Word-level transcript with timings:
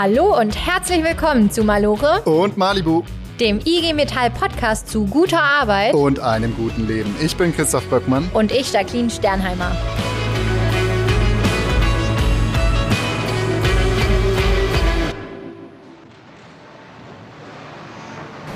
Hallo 0.00 0.38
und 0.38 0.54
herzlich 0.54 1.02
willkommen 1.02 1.50
zu 1.50 1.64
Malore 1.64 2.22
und 2.22 2.56
Malibu, 2.56 3.02
dem 3.40 3.58
IG 3.58 3.94
Metall 3.94 4.30
Podcast 4.30 4.86
zu 4.86 5.06
guter 5.06 5.42
Arbeit 5.42 5.92
und 5.92 6.20
einem 6.20 6.54
guten 6.54 6.86
Leben. 6.86 7.12
Ich 7.20 7.36
bin 7.36 7.52
Christoph 7.52 7.84
Böckmann 7.90 8.30
und 8.32 8.52
ich 8.52 8.72
Jacqueline 8.72 9.10
Sternheimer. 9.10 9.72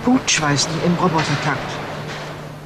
Hutschweißen 0.07 0.71
im 0.87 0.95
Robotertakt. 0.95 1.59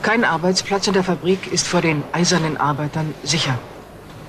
Kein 0.03 0.23
Arbeitsplatz 0.23 0.87
in 0.87 0.93
der 0.93 1.03
Fabrik 1.03 1.51
ist 1.51 1.67
vor 1.67 1.81
den 1.81 2.03
eisernen 2.13 2.59
Arbeitern 2.59 3.15
sicher. 3.23 3.59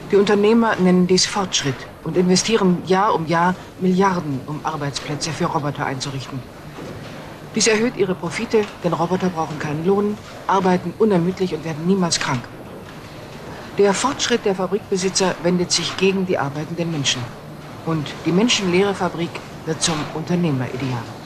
Die 0.10 0.16
Unternehmer 0.16 0.76
nennen 0.78 1.06
dies 1.06 1.26
Fortschritt 1.26 1.76
und 2.04 2.16
investieren 2.16 2.86
Jahr 2.86 3.14
um 3.14 3.26
Jahr 3.26 3.56
Milliarden, 3.82 4.40
um 4.46 4.66
Arbeitsplätze 4.66 5.32
für 5.32 5.46
Roboter 5.46 5.86
einzurichten. 5.86 6.42
Dies 7.56 7.68
erhöht 7.68 7.98
ihre 7.98 8.16
Profite, 8.16 8.62
denn 8.86 8.94
Roboter 8.94 9.30
brauchen 9.30 9.60
keinen 9.60 9.86
Lohn, 9.86 10.18
arbeiten 10.48 10.94
unermüdlich 10.98 11.54
und 11.54 11.66
werden 11.66 11.86
niemals 11.86 12.20
krank. 12.20 12.48
Der 13.78 13.94
Fortschritt 13.94 14.46
der 14.46 14.56
Fabrikbesitzer 14.56 15.36
wendet 15.44 15.72
sich 15.72 15.98
gegen 15.98 16.26
die 16.26 16.38
arbeitenden 16.38 16.90
Menschen. 16.90 17.22
Und 17.84 18.16
die 18.26 18.32
menschenleere 18.32 18.96
Fabrik 18.96 19.42
wird 19.66 19.82
zum 19.82 19.96
Unternehmerideal. 20.14 21.17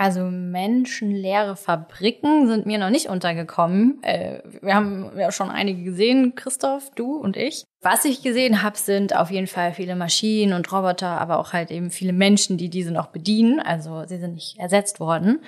Also 0.00 0.22
menschenleere 0.22 1.56
Fabriken 1.56 2.46
sind 2.46 2.64
mir 2.64 2.78
noch 2.78 2.88
nicht 2.88 3.10
untergekommen. 3.10 4.02
Äh, 4.02 4.40
wir 4.62 4.74
haben 4.74 5.10
ja 5.18 5.30
schon 5.30 5.50
einige 5.50 5.82
gesehen, 5.82 6.34
Christoph, 6.34 6.90
du 6.94 7.16
und 7.16 7.36
ich. 7.36 7.66
Was 7.82 8.06
ich 8.06 8.22
gesehen 8.22 8.62
habe, 8.62 8.78
sind 8.78 9.14
auf 9.14 9.30
jeden 9.30 9.46
Fall 9.46 9.74
viele 9.74 9.96
Maschinen 9.96 10.54
und 10.54 10.72
Roboter, 10.72 11.20
aber 11.20 11.38
auch 11.38 11.52
halt 11.52 11.70
eben 11.70 11.90
viele 11.90 12.14
Menschen, 12.14 12.56
die 12.56 12.70
diese 12.70 12.92
noch 12.92 13.08
bedienen. 13.08 13.60
Also 13.60 14.06
sie 14.06 14.16
sind 14.16 14.36
nicht 14.36 14.58
ersetzt 14.58 15.00
worden. 15.00 15.40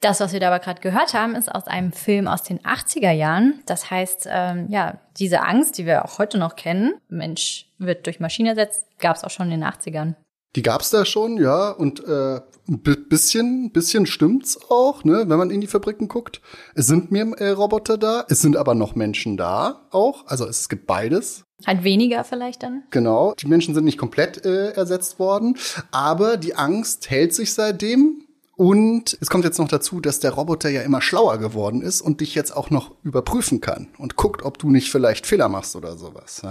Das, 0.00 0.18
was 0.18 0.32
wir 0.32 0.40
da 0.40 0.48
aber 0.48 0.58
gerade 0.58 0.80
gehört 0.80 1.14
haben, 1.14 1.36
ist 1.36 1.48
aus 1.54 1.68
einem 1.68 1.92
Film 1.92 2.26
aus 2.26 2.42
den 2.42 2.58
80er 2.58 3.12
Jahren. 3.12 3.62
Das 3.66 3.92
heißt, 3.92 4.26
ähm, 4.28 4.66
ja, 4.70 4.98
diese 5.18 5.42
Angst, 5.42 5.78
die 5.78 5.86
wir 5.86 6.04
auch 6.04 6.18
heute 6.18 6.38
noch 6.38 6.56
kennen, 6.56 6.94
Mensch 7.08 7.68
wird 7.78 8.06
durch 8.06 8.18
Maschine 8.18 8.50
ersetzt, 8.50 8.88
gab 8.98 9.14
es 9.14 9.22
auch 9.22 9.30
schon 9.30 9.52
in 9.52 9.60
den 9.60 9.68
80ern. 9.70 10.14
Die 10.56 10.62
gab's 10.62 10.90
da 10.90 11.04
schon, 11.04 11.36
ja, 11.36 11.70
und 11.70 12.04
äh, 12.06 12.40
ein 12.68 12.80
bisschen, 13.08 13.72
bisschen 13.72 14.06
stimmt's 14.06 14.58
auch, 14.70 15.04
ne, 15.04 15.24
wenn 15.26 15.38
man 15.38 15.50
in 15.50 15.60
die 15.60 15.66
Fabriken 15.66 16.08
guckt. 16.08 16.40
Es 16.74 16.86
sind 16.86 17.10
mehr 17.10 17.26
äh, 17.38 17.50
Roboter 17.50 17.98
da, 17.98 18.24
es 18.28 18.40
sind 18.40 18.56
aber 18.56 18.74
noch 18.74 18.94
Menschen 18.94 19.36
da 19.36 19.86
auch, 19.90 20.26
also 20.26 20.46
es 20.46 20.68
gibt 20.68 20.86
beides. 20.86 21.44
Halt 21.66 21.84
weniger 21.84 22.24
vielleicht 22.24 22.62
dann? 22.62 22.84
Genau, 22.90 23.34
die 23.34 23.46
Menschen 23.46 23.74
sind 23.74 23.84
nicht 23.84 23.98
komplett 23.98 24.44
äh, 24.44 24.70
ersetzt 24.70 25.18
worden, 25.18 25.56
aber 25.90 26.36
die 26.36 26.54
Angst 26.54 27.10
hält 27.10 27.34
sich 27.34 27.52
seitdem 27.52 28.24
und 28.56 29.18
es 29.20 29.30
kommt 29.30 29.44
jetzt 29.44 29.58
noch 29.58 29.68
dazu, 29.68 30.00
dass 30.00 30.20
der 30.20 30.30
Roboter 30.30 30.68
ja 30.68 30.82
immer 30.82 31.00
schlauer 31.00 31.38
geworden 31.38 31.82
ist 31.82 32.00
und 32.00 32.20
dich 32.20 32.36
jetzt 32.36 32.56
auch 32.56 32.70
noch 32.70 32.92
überprüfen 33.02 33.60
kann 33.60 33.88
und 33.98 34.14
guckt, 34.14 34.42
ob 34.42 34.58
du 34.58 34.70
nicht 34.70 34.92
vielleicht 34.92 35.26
Fehler 35.26 35.48
machst 35.48 35.74
oder 35.74 35.96
sowas. 35.96 36.42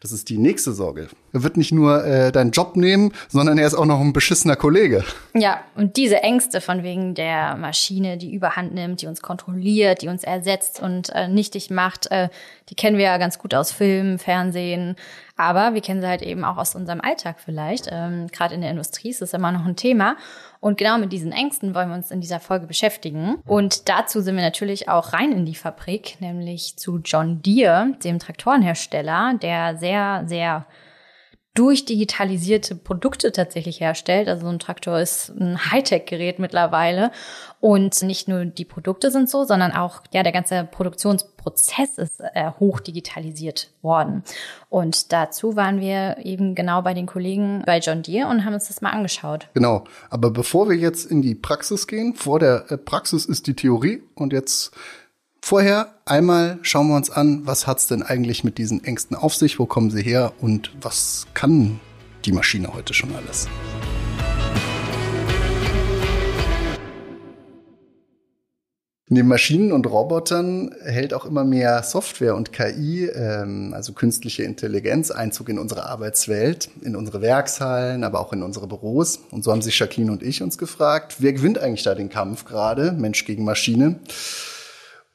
Das 0.00 0.12
ist 0.12 0.28
die 0.28 0.36
nächste 0.36 0.72
Sorge. 0.72 1.08
Er 1.32 1.42
wird 1.42 1.56
nicht 1.56 1.72
nur 1.72 2.04
äh, 2.04 2.32
deinen 2.32 2.50
Job 2.50 2.76
nehmen, 2.76 3.12
sondern 3.28 3.58
er 3.58 3.66
ist 3.66 3.74
auch 3.74 3.86
noch 3.86 4.00
ein 4.00 4.12
beschissener 4.12 4.56
Kollege. 4.56 5.04
Ja, 5.34 5.60
und 5.74 5.96
diese 5.96 6.22
Ängste 6.22 6.60
von 6.60 6.82
wegen 6.82 7.14
der 7.14 7.56
Maschine, 7.56 8.18
die 8.18 8.34
überhand 8.34 8.74
nimmt, 8.74 9.02
die 9.02 9.06
uns 9.06 9.22
kontrolliert, 9.22 10.02
die 10.02 10.08
uns 10.08 10.24
ersetzt 10.24 10.80
und 10.80 11.10
äh, 11.10 11.28
nichtig 11.28 11.70
macht, 11.70 12.10
äh, 12.10 12.28
die 12.68 12.74
kennen 12.74 12.98
wir 12.98 13.06
ja 13.06 13.18
ganz 13.18 13.38
gut 13.38 13.54
aus 13.54 13.72
Filmen, 13.72 14.18
Fernsehen. 14.18 14.96
Aber 15.36 15.74
wir 15.74 15.80
kennen 15.80 16.00
sie 16.00 16.08
halt 16.08 16.22
eben 16.22 16.44
auch 16.44 16.56
aus 16.56 16.74
unserem 16.74 17.00
Alltag 17.00 17.36
vielleicht. 17.38 17.88
Ähm, 17.90 18.26
Gerade 18.28 18.54
in 18.54 18.60
der 18.60 18.70
Industrie 18.70 19.10
ist 19.10 19.22
das 19.22 19.32
immer 19.32 19.52
noch 19.52 19.64
ein 19.64 19.76
Thema. 19.76 20.16
Und 20.60 20.78
genau 20.78 20.98
mit 20.98 21.12
diesen 21.12 21.32
Ängsten 21.32 21.74
wollen 21.74 21.88
wir 21.88 21.94
uns 21.94 22.10
in 22.10 22.20
dieser 22.20 22.40
Folge 22.40 22.66
beschäftigen. 22.66 23.36
Und 23.46 23.88
dazu 23.88 24.20
sind 24.20 24.36
wir 24.36 24.42
natürlich 24.42 24.88
auch 24.88 25.12
rein 25.12 25.32
in 25.32 25.46
die 25.46 25.54
Fabrik, 25.54 26.20
nämlich 26.20 26.76
zu 26.76 26.98
John 27.04 27.40
Deere, 27.42 27.92
dem 28.02 28.18
Traktorenhersteller, 28.18 29.34
der 29.40 29.76
sehr, 29.76 30.24
sehr 30.26 30.66
durchdigitalisierte 31.54 32.76
Produkte 32.76 33.32
tatsächlich 33.32 33.80
herstellt. 33.80 34.28
Also 34.28 34.46
ein 34.46 34.60
Traktor 34.60 35.00
ist 35.00 35.30
ein 35.30 35.58
Hightech-Gerät 35.72 36.38
mittlerweile. 36.38 37.10
Und 37.60 38.02
nicht 38.02 38.28
nur 38.28 38.44
die 38.44 38.64
Produkte 38.64 39.10
sind 39.10 39.28
so, 39.28 39.44
sondern 39.44 39.72
auch 39.72 40.02
ja 40.12 40.22
der 40.22 40.30
ganze 40.30 40.68
Produktionsprozess 40.70 41.98
ist 41.98 42.20
äh, 42.20 42.52
hoch 42.60 42.78
digitalisiert 42.78 43.72
worden. 43.82 44.22
Und 44.68 45.12
dazu 45.12 45.56
waren 45.56 45.80
wir 45.80 46.18
eben 46.22 46.54
genau 46.54 46.82
bei 46.82 46.94
den 46.94 47.06
Kollegen 47.06 47.64
bei 47.66 47.80
John 47.80 48.02
Deere 48.02 48.28
und 48.28 48.44
haben 48.44 48.54
uns 48.54 48.68
das 48.68 48.80
mal 48.80 48.90
angeschaut. 48.90 49.48
Genau. 49.54 49.82
Aber 50.10 50.30
bevor 50.30 50.68
wir 50.68 50.76
jetzt 50.76 51.10
in 51.10 51.22
die 51.22 51.34
Praxis 51.34 51.88
gehen, 51.88 52.14
vor 52.14 52.38
der 52.38 52.70
äh, 52.70 52.78
Praxis 52.78 53.24
ist 53.24 53.48
die 53.48 53.54
Theorie 53.54 54.04
und 54.14 54.32
jetzt 54.32 54.72
Vorher 55.48 55.94
einmal 56.04 56.58
schauen 56.60 56.88
wir 56.88 56.96
uns 56.96 57.08
an, 57.08 57.46
was 57.46 57.66
hat's 57.66 57.86
denn 57.86 58.02
eigentlich 58.02 58.44
mit 58.44 58.58
diesen 58.58 58.84
Ängsten 58.84 59.16
auf 59.16 59.34
sich, 59.34 59.58
wo 59.58 59.64
kommen 59.64 59.90
sie 59.90 60.02
her 60.02 60.34
und 60.42 60.70
was 60.82 61.26
kann 61.32 61.80
die 62.26 62.32
Maschine 62.32 62.74
heute 62.74 62.92
schon 62.92 63.14
alles? 63.14 63.48
Neben 69.08 69.28
Maschinen 69.28 69.72
und 69.72 69.86
Robotern 69.86 70.74
hält 70.84 71.14
auch 71.14 71.24
immer 71.24 71.44
mehr 71.44 71.82
Software 71.82 72.36
und 72.36 72.52
KI, 72.52 73.06
ähm, 73.06 73.72
also 73.72 73.94
künstliche 73.94 74.42
Intelligenz, 74.42 75.10
Einzug 75.10 75.48
in 75.48 75.58
unsere 75.58 75.86
Arbeitswelt, 75.86 76.68
in 76.82 76.94
unsere 76.94 77.22
Werkshallen, 77.22 78.04
aber 78.04 78.20
auch 78.20 78.34
in 78.34 78.42
unsere 78.42 78.66
Büros. 78.66 79.20
Und 79.30 79.44
so 79.44 79.52
haben 79.52 79.62
sich 79.62 79.78
Jacqueline 79.78 80.12
und 80.12 80.22
ich 80.22 80.42
uns 80.42 80.58
gefragt, 80.58 81.16
wer 81.20 81.32
gewinnt 81.32 81.58
eigentlich 81.58 81.84
da 81.84 81.94
den 81.94 82.10
Kampf 82.10 82.44
gerade, 82.44 82.92
Mensch 82.92 83.24
gegen 83.24 83.44
Maschine? 83.44 83.98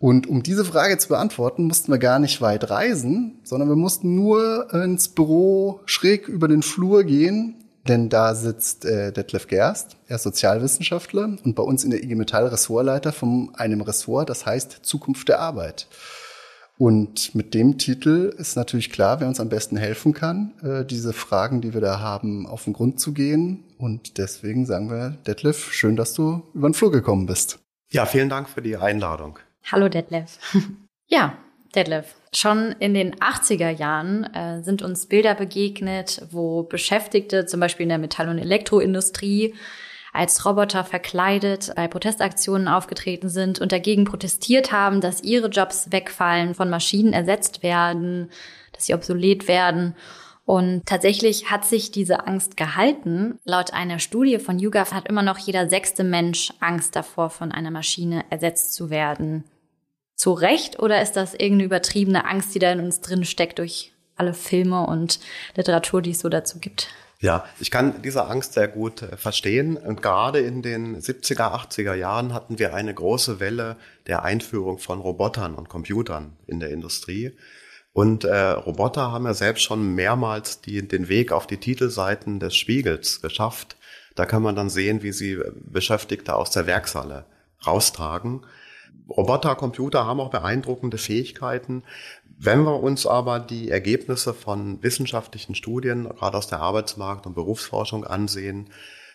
Und 0.04 0.28
um 0.28 0.44
diese 0.44 0.66
Frage 0.66 0.98
zu 0.98 1.08
beantworten, 1.08 1.64
mussten 1.64 1.90
wir 1.90 1.98
gar 1.98 2.20
nicht 2.20 2.42
weit 2.42 2.70
reisen, 2.70 3.40
sondern 3.46 3.70
wir 3.70 3.78
mussten 3.78 4.16
nur 4.16 4.68
ins 4.74 5.08
Büro 5.08 5.80
schräg 5.86 6.28
über 6.28 6.50
den 6.50 6.62
Flur 6.62 7.06
gehen, 7.06 7.64
denn 7.88 8.10
da 8.10 8.36
sitzt 8.36 8.84
äh, 8.84 9.14
Detlef 9.14 9.48
Gerst, 9.48 9.96
er 10.10 10.18
ist 10.18 10.24
Sozialwissenschaftler 10.24 11.38
und 11.46 11.56
bei 11.56 11.64
uns 11.64 11.86
in 11.86 11.92
der 11.92 12.04
IG 12.04 12.16
Metall 12.16 12.48
Ressortleiter 12.48 13.14
von 13.14 13.52
einem 13.56 13.80
Ressort, 13.80 14.30
das 14.30 14.46
heißt 14.46 14.80
Zukunft 14.82 15.30
der 15.30 15.40
Arbeit. 15.40 15.88
Und 16.78 17.34
mit 17.34 17.54
dem 17.54 17.78
Titel 17.78 18.36
ist 18.38 18.58
natürlich 18.58 18.92
klar, 18.92 19.22
wer 19.22 19.30
uns 19.30 19.40
am 19.40 19.48
besten 19.48 19.78
helfen 19.78 20.14
kann, 20.14 20.52
äh, 20.64 20.84
diese 20.84 21.14
Fragen, 21.14 21.62
die 21.62 21.74
wir 21.74 21.80
da 21.80 22.02
haben, 22.02 22.46
auf 22.46 22.66
den 22.66 22.74
Grund 22.74 23.00
zu 23.00 23.14
gehen. 23.14 23.64
Und 23.78 24.18
deswegen 24.18 24.66
sagen 24.66 24.90
wir, 24.90 25.12
Detlef, 25.26 25.72
schön, 25.72 25.96
dass 25.96 26.14
du 26.14 26.44
über 26.54 26.68
den 26.68 26.74
Flur 26.74 26.92
gekommen 26.92 27.26
bist. 27.26 27.60
Ja, 27.90 28.06
vielen 28.06 28.28
Dank 28.28 28.50
für 28.50 28.62
die 28.62 28.76
Einladung. 28.76 29.40
Hallo 29.72 29.88
Detlef. 29.88 30.40
ja, 31.08 31.38
Detlef. 31.74 32.16
Schon 32.34 32.74
in 32.80 32.94
den 32.94 33.16
80er 33.16 33.70
Jahren 33.70 34.26
äh, 34.34 34.62
sind 34.62 34.82
uns 34.82 35.06
Bilder 35.06 35.36
begegnet, 35.36 36.26
wo 36.32 36.64
Beschäftigte, 36.64 37.46
zum 37.46 37.60
Beispiel 37.60 37.84
in 37.84 37.90
der 37.90 37.98
Metall- 37.98 38.30
und 38.30 38.40
Elektroindustrie, 38.40 39.56
als 40.12 40.46
Roboter 40.46 40.84
verkleidet 40.84 41.74
bei 41.76 41.88
Protestaktionen 41.88 42.68
aufgetreten 42.68 43.30
sind 43.30 43.60
und 43.60 43.72
dagegen 43.72 44.06
protestiert 44.06 44.72
haben, 44.72 45.02
dass 45.02 45.24
ihre 45.24 45.48
Jobs 45.48 45.92
wegfallen, 45.92 46.54
von 46.54 46.70
Maschinen 46.70 47.14
ersetzt 47.14 47.64
werden, 47.64 48.30
dass 48.74 48.86
sie 48.86 48.94
obsolet 48.94 49.48
werden. 49.48 49.96
Und 50.46 50.86
tatsächlich 50.86 51.50
hat 51.50 51.66
sich 51.66 51.90
diese 51.90 52.28
Angst 52.28 52.58
gehalten. 52.58 53.40
Laut 53.46 53.74
einer 53.74 53.98
Studie 53.98 54.38
von 54.38 54.60
YouGov 54.60 54.94
hat 54.94 55.08
immer 55.08 55.24
noch 55.24 55.40
jeder 55.40 55.70
sechste 55.70 56.04
Mensch 56.04 56.54
Angst 56.60 56.96
davor, 56.96 57.30
von 57.30 57.52
einer 57.52 57.72
Maschine 57.72 58.26
ersetzt 58.30 58.74
zu 58.74 58.90
werden 58.90 59.46
zu 60.16 60.34
Recht 60.34 60.80
oder 60.80 61.02
ist 61.02 61.14
das 61.14 61.34
irgendeine 61.34 61.64
übertriebene 61.64 62.26
Angst, 62.26 62.54
die 62.56 62.60
da 62.60 62.72
in 62.72 62.80
uns 62.80 63.02
drin 63.02 63.26
steckt 63.26 63.60
durch 63.60 63.94
alle 64.16 64.34
Filme 64.34 64.86
und 64.86 65.20
Literatur, 65.56 66.02
die 66.02 66.12
es 66.12 66.20
so 66.20 66.30
dazu 66.30 66.60
gibt? 66.60 66.88
Ja, 67.24 67.46
ich 67.62 67.72
kann 67.72 68.02
diese 68.02 68.26
Angst 68.26 68.52
sehr 68.52 68.68
gut 68.68 69.02
äh, 69.02 69.16
verstehen. 69.16 69.78
Und 69.78 70.02
gerade 70.02 70.40
in 70.40 70.62
den 70.62 71.00
70er, 71.00 71.54
80er 71.54 71.94
Jahren 71.94 72.34
hatten 72.34 72.60
wir 72.60 72.74
eine 72.74 72.94
große 72.94 73.40
Welle 73.40 73.78
der 74.08 74.24
Einführung 74.24 74.78
von 74.78 75.00
Robotern 75.00 75.56
und 75.56 75.70
Computern 75.70 76.36
in 76.48 76.60
der 76.60 76.72
Industrie. 76.72 77.32
Und 77.94 78.26
äh, 78.26 78.36
Roboter 78.36 79.14
haben 79.14 79.26
ja 79.26 79.34
selbst 79.34 79.64
schon 79.64 79.96
mehrmals 79.96 80.60
die, 80.60 80.86
den 80.86 81.08
Weg 81.08 81.32
auf 81.32 81.48
die 81.48 81.60
Titelseiten 81.60 82.42
des 82.42 82.58
Spiegels 82.58 83.22
geschafft. 83.22 83.78
Da 84.16 84.26
kann 84.26 84.44
man 84.44 84.58
dann 84.58 84.70
sehen, 84.70 85.02
wie 85.02 85.14
sie 85.14 85.40
Beschäftigte 85.56 86.36
aus 86.36 86.52
der 86.52 86.68
Werkshalle 86.68 87.26
raustragen. 87.66 88.46
Roboter, 89.10 89.56
Computer 89.56 90.06
haben 90.06 90.20
auch 90.20 90.30
beeindruckende 90.30 90.98
Fähigkeiten. 90.98 91.84
Wenn 92.38 92.64
wir 92.64 92.82
uns 92.82 93.06
aber 93.06 93.40
die 93.40 93.70
Ergebnisse 93.70 94.34
von 94.34 94.82
wissenschaftlichen 94.82 95.56
Studien, 95.56 96.10
gerade 96.10 96.38
aus 96.38 96.48
der 96.48 96.62
Arbeitsmarkt- 96.62 97.26
und 97.28 97.36
Berufsforschung 97.36 98.06
ansehen, 98.06 98.70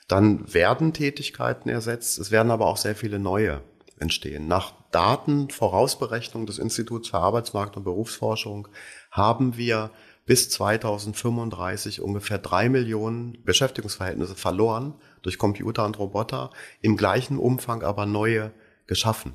dann 0.07 0.53
werden 0.53 0.93
Tätigkeiten 0.93 1.69
ersetzt. 1.69 2.19
Es 2.19 2.31
werden 2.31 2.51
aber 2.51 2.67
auch 2.67 2.77
sehr 2.77 2.97
viele 2.97 3.19
neue 3.19 3.63
entstehen. 3.99 4.47
Nach 4.47 4.73
Daten, 4.91 5.51
Vorausberechnung 5.51 6.47
des 6.47 6.59
Instituts 6.59 7.09
für 7.09 7.19
Arbeitsmarkt- 7.19 7.77
und 7.77 7.85
Berufsforschung 7.85 8.69
haben 9.11 9.57
wir 9.57 9.91
bis 10.25 10.51
2035 10.51 12.01
ungefähr 12.01 12.39
drei 12.39 12.69
Millionen 12.69 13.43
Beschäftigungsverhältnisse 13.45 14.35
verloren 14.35 14.95
durch 15.23 15.39
Computer 15.39 15.85
und 15.85 15.99
Roboter, 15.99 16.51
im 16.81 16.97
gleichen 16.97 17.39
Umfang 17.39 17.83
aber 17.83 18.07
neue 18.07 18.53
geschaffen. 18.87 19.33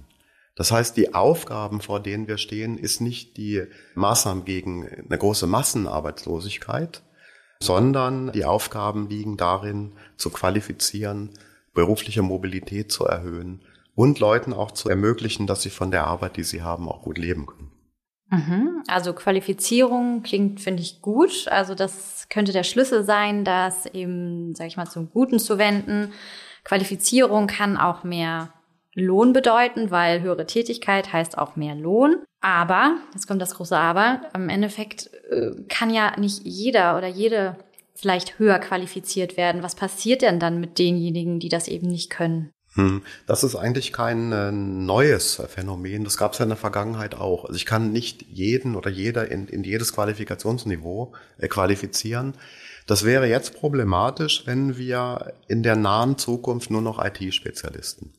Das 0.56 0.72
heißt, 0.72 0.96
die 0.98 1.14
Aufgaben, 1.14 1.82
vor 1.82 2.00
denen 2.00 2.28
wir 2.28 2.38
stehen, 2.38 2.78
ist 2.78 3.02
nicht 3.02 3.38
die 3.38 3.64
Maßnahmen 3.96 4.46
gegen 4.46 4.88
eine 4.88 5.18
große 5.18 5.48
Massenarbeitslosigkeit, 5.48 7.02
sondern 7.60 8.32
die 8.32 8.46
Aufgaben 8.46 9.10
liegen 9.10 9.38
darin, 9.38 9.94
zu 10.16 10.30
qualifizieren, 10.30 11.32
berufliche 11.74 12.22
Mobilität 12.22 12.92
zu 12.92 13.06
erhöhen 13.06 13.64
und 13.96 14.20
Leuten 14.20 14.54
auch 14.54 14.72
zu 14.72 14.90
ermöglichen, 14.90 15.48
dass 15.48 15.64
sie 15.64 15.70
von 15.70 15.92
der 15.92 16.06
Arbeit, 16.06 16.38
die 16.38 16.44
sie 16.44 16.62
haben, 16.62 16.88
auch 16.88 17.02
gut 17.02 17.18
leben 17.18 17.48
können. 17.48 17.72
Mhm. 18.30 18.84
Also 18.88 19.14
Qualifizierung 19.14 20.24
klingt, 20.24 20.62
finde 20.62 20.82
ich, 20.82 21.02
gut. 21.02 21.48
Also 21.50 21.76
das 21.76 22.28
könnte 22.30 22.52
der 22.52 22.64
Schlüssel 22.64 23.04
sein, 23.04 23.44
das 23.44 23.86
eben, 23.88 24.56
sage 24.56 24.68
ich 24.68 24.78
mal, 24.78 24.88
zum 24.88 25.10
Guten 25.10 25.40
zu 25.40 25.58
wenden. 25.58 26.12
Qualifizierung 26.64 27.48
kann 27.48 27.78
auch 27.78 28.04
mehr 28.04 28.53
Lohn 28.95 29.34
bedeuten, 29.34 29.92
weil 29.92 30.22
höhere 30.22 30.45
Tätigkeit 30.45 31.12
heißt 31.12 31.38
auch 31.38 31.56
mehr 31.56 31.75
Lohn. 31.75 32.18
Aber, 32.42 32.98
jetzt 33.13 33.28
kommt 33.28 33.42
das 33.42 33.56
große 33.56 33.78
Aber, 33.78 34.22
im 34.36 34.50
Endeffekt 34.50 35.10
äh, 35.31 35.51
kann 35.69 35.90
ja 35.90 36.13
nicht 36.19 36.42
jeder 36.44 36.98
oder 36.98 37.07
jede 37.07 37.57
vielleicht 37.95 38.40
höher 38.40 38.60
qualifiziert 38.60 39.38
werden. 39.38 39.63
Was 39.63 39.75
passiert 39.75 40.22
denn 40.22 40.40
dann 40.40 40.60
mit 40.60 40.78
denjenigen, 40.80 41.40
die 41.40 41.50
das 41.50 41.68
eben 41.68 41.88
nicht 41.88 42.10
können? 42.10 42.51
Hm, 42.75 43.04
das 43.28 43.44
ist 43.44 43.56
eigentlich 43.56 43.94
kein 43.94 44.31
äh, 44.31 44.51
neues 44.51 45.42
Phänomen. 45.48 46.04
Das 46.04 46.18
gab 46.18 46.34
es 46.34 46.40
ja 46.40 46.44
in 46.44 46.50
der 46.50 46.57
Vergangenheit 46.57 47.16
auch. 47.16 47.45
Also 47.45 47.56
ich 47.56 47.68
kann 47.68 47.92
nicht 47.92 48.24
jeden 48.24 48.75
oder 48.75 48.90
jeder 48.90 49.31
in, 49.31 49.48
in 49.48 49.63
jedes 49.63 49.94
Qualifikationsniveau 49.94 51.13
äh, 51.38 51.48
qualifizieren. 51.48 52.34
Das 52.88 53.06
wäre 53.06 53.28
jetzt 53.28 53.56
problematisch, 53.56 54.44
wenn 54.45 54.75
wir 54.78 55.34
in 55.48 55.63
der 55.63 55.75
nahen 55.75 56.18
Zukunft 56.18 56.72
nur 56.72 56.81
noch 56.81 57.04
IT-Spezialisten 57.04 58.12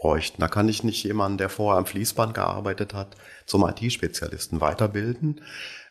bräuchten. 0.00 0.40
Da 0.40 0.48
kann 0.48 0.68
ich 0.68 0.84
nicht 0.84 1.04
jemanden, 1.04 1.38
der 1.38 1.48
vorher 1.48 1.78
am 1.78 1.86
Fließband 1.86 2.34
gearbeitet 2.34 2.94
hat, 2.94 3.16
zum 3.46 3.66
IT-Spezialisten 3.68 4.60
weiterbilden. 4.60 5.40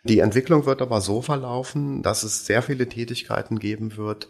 Die 0.04 0.20
Entwicklung 0.20 0.66
wird 0.66 0.82
aber 0.82 1.02
so 1.02 1.22
verlaufen, 1.22 2.04
dass 2.04 2.24
es 2.24 2.46
sehr 2.46 2.62
viele 2.62 2.90
Tätigkeiten 2.90 3.60
geben 3.60 3.98
wird, 3.98 4.30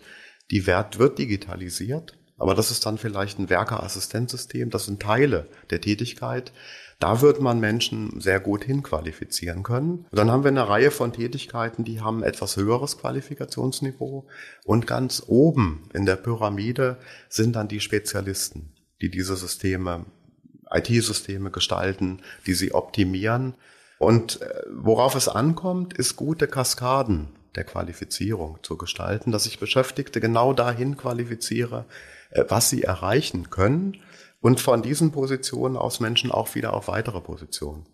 die 0.51 0.65
Wert 0.65 0.97
wird 0.97 1.19
digitalisiert 1.19 2.19
aber 2.39 2.55
das 2.55 2.71
ist 2.71 2.85
dann 2.85 2.97
vielleicht 2.97 3.37
ein 3.37 3.49
Werkerassistenzsystem, 3.49 4.69
das 4.69 4.85
sind 4.85 5.01
Teile 5.01 5.47
der 5.69 5.81
Tätigkeit. 5.81 6.53
Da 6.97 7.21
wird 7.21 7.41
man 7.41 7.59
Menschen 7.59 8.19
sehr 8.19 8.39
gut 8.39 8.63
hinqualifizieren 8.63 9.63
können. 9.63 10.05
Und 10.09 10.17
dann 10.17 10.31
haben 10.31 10.43
wir 10.43 10.49
eine 10.49 10.67
Reihe 10.67 10.91
von 10.91 11.13
Tätigkeiten, 11.13 11.83
die 11.83 12.01
haben 12.01 12.23
etwas 12.23 12.57
höheres 12.57 12.97
Qualifikationsniveau. 12.97 14.25
Und 14.65 14.87
ganz 14.87 15.23
oben 15.27 15.89
in 15.93 16.05
der 16.05 16.15
Pyramide 16.15 16.97
sind 17.29 17.55
dann 17.55 17.67
die 17.67 17.79
Spezialisten, 17.79 18.73
die 19.01 19.09
diese 19.09 19.35
Systeme, 19.35 20.05
IT-Systeme 20.71 21.51
gestalten, 21.51 22.21
die 22.45 22.53
sie 22.53 22.73
optimieren. 22.73 23.55
Und 23.97 24.41
äh, 24.41 24.63
worauf 24.71 25.15
es 25.15 25.27
ankommt, 25.27 25.93
ist 25.93 26.15
gute 26.15 26.47
Kaskaden 26.47 27.29
der 27.55 27.63
Qualifizierung 27.63 28.59
zu 28.61 28.77
gestalten, 28.77 29.31
dass 29.31 29.45
ich 29.45 29.59
Beschäftigte 29.59 30.21
genau 30.21 30.53
dahin 30.53 30.97
qualifiziere, 30.97 31.85
äh, 32.31 32.43
was 32.47 32.69
sie 32.69 32.83
erreichen 32.83 33.49
können 33.49 33.97
und 34.41 34.59
von 34.59 34.81
diesen 34.81 35.11
Positionen 35.11 35.75
aus 35.75 35.99
Menschen 35.99 36.31
auch 36.31 36.55
wieder 36.55 36.73
auf 36.73 36.87
weitere 36.87 37.19
Positionen 37.19 37.85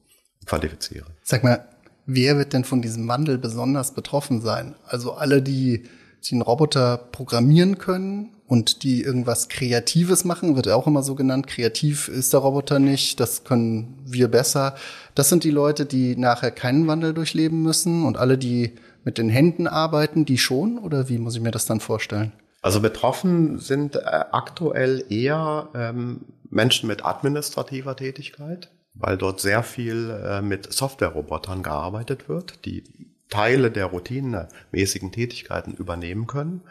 qualifizieren. 0.45 1.07
Sag 1.23 1.43
mal, 1.43 1.67
wer 2.05 2.37
wird 2.37 2.53
denn 2.53 2.65
von 2.65 2.81
diesem 2.81 3.07
Wandel 3.07 3.37
besonders 3.37 3.93
betroffen 3.93 4.41
sein? 4.41 4.75
Also 4.85 5.13
alle, 5.13 5.41
die, 5.41 5.89
einen 6.31 6.41
Roboter 6.41 6.97
programmieren 6.97 7.77
können 7.77 8.34
und 8.47 8.83
die 8.83 9.01
irgendwas 9.01 9.49
Kreatives 9.49 10.23
machen, 10.23 10.55
wird 10.55 10.67
auch 10.69 10.87
immer 10.87 11.03
so 11.03 11.15
genannt. 11.15 11.47
Kreativ 11.47 12.07
ist 12.07 12.33
der 12.33 12.41
Roboter 12.41 12.79
nicht, 12.79 13.19
das 13.19 13.43
können 13.43 13.97
wir 14.05 14.27
besser. 14.27 14.75
Das 15.15 15.29
sind 15.29 15.43
die 15.43 15.51
Leute, 15.51 15.85
die 15.85 16.15
nachher 16.15 16.51
keinen 16.51 16.87
Wandel 16.87 17.13
durchleben 17.13 17.63
müssen 17.63 18.05
und 18.05 18.17
alle, 18.17 18.37
die 18.37 18.75
mit 19.03 19.17
den 19.17 19.29
Händen 19.29 19.67
arbeiten, 19.67 20.25
die 20.25 20.37
schon? 20.37 20.77
Oder 20.77 21.09
wie 21.09 21.17
muss 21.17 21.35
ich 21.35 21.41
mir 21.41 21.51
das 21.51 21.65
dann 21.65 21.79
vorstellen? 21.79 22.33
Also 22.61 22.81
betroffen 22.81 23.59
sind 23.59 23.95
äh, 23.95 23.99
aktuell 24.31 25.05
eher 25.09 25.69
ähm, 25.75 26.21
Menschen 26.49 26.87
mit 26.87 27.05
administrativer 27.05 27.95
Tätigkeit, 27.95 28.71
weil 28.95 29.17
dort 29.17 29.39
sehr 29.39 29.61
viel 29.61 30.09
äh, 30.09 30.41
mit 30.41 30.71
Software-Robotern 30.73 31.61
gearbeitet 31.61 32.27
wird, 32.27 32.65
die 32.65 32.83
Teile 33.29 33.71
der 33.71 33.87
routinemäßigen 33.87 35.11
Tätigkeiten 35.11 35.73
übernehmen 35.73 36.27
können. 36.27 36.61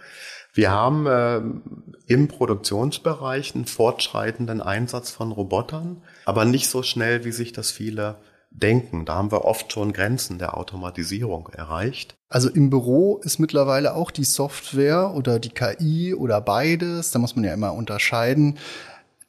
Wir 0.53 0.71
haben 0.71 1.07
äh, 1.07 1.41
im 2.07 2.29
Produktionsbereich 2.29 3.55
einen 3.55 3.67
fortschreitenden 3.67 4.61
Einsatz 4.61 5.11
von 5.11 5.33
Robotern, 5.33 6.03
aber 6.25 6.45
nicht 6.45 6.69
so 6.69 6.83
schnell, 6.83 7.25
wie 7.25 7.33
sich 7.33 7.53
das 7.53 7.73
viele 7.73 8.17
denken. 8.51 9.05
Da 9.05 9.15
haben 9.15 9.33
wir 9.33 9.45
oft 9.45 9.73
schon 9.73 9.93
Grenzen 9.93 10.39
der 10.39 10.57
Automatisierung 10.57 11.49
erreicht. 11.49 12.15
Also 12.29 12.49
im 12.49 12.71
Büro 12.71 13.19
ist 13.19 13.41
mittlerweile 13.41 13.95
auch 13.95 14.13
die 14.13 14.25
Software 14.25 15.13
oder 15.15 15.41
die 15.41 15.51
KI 15.51 16.15
oder 16.15 16.41
beides, 16.41 17.11
da 17.11 17.19
muss 17.19 17.35
man 17.35 17.45
ja 17.45 17.53
immer 17.53 17.75
unterscheiden, 17.75 18.59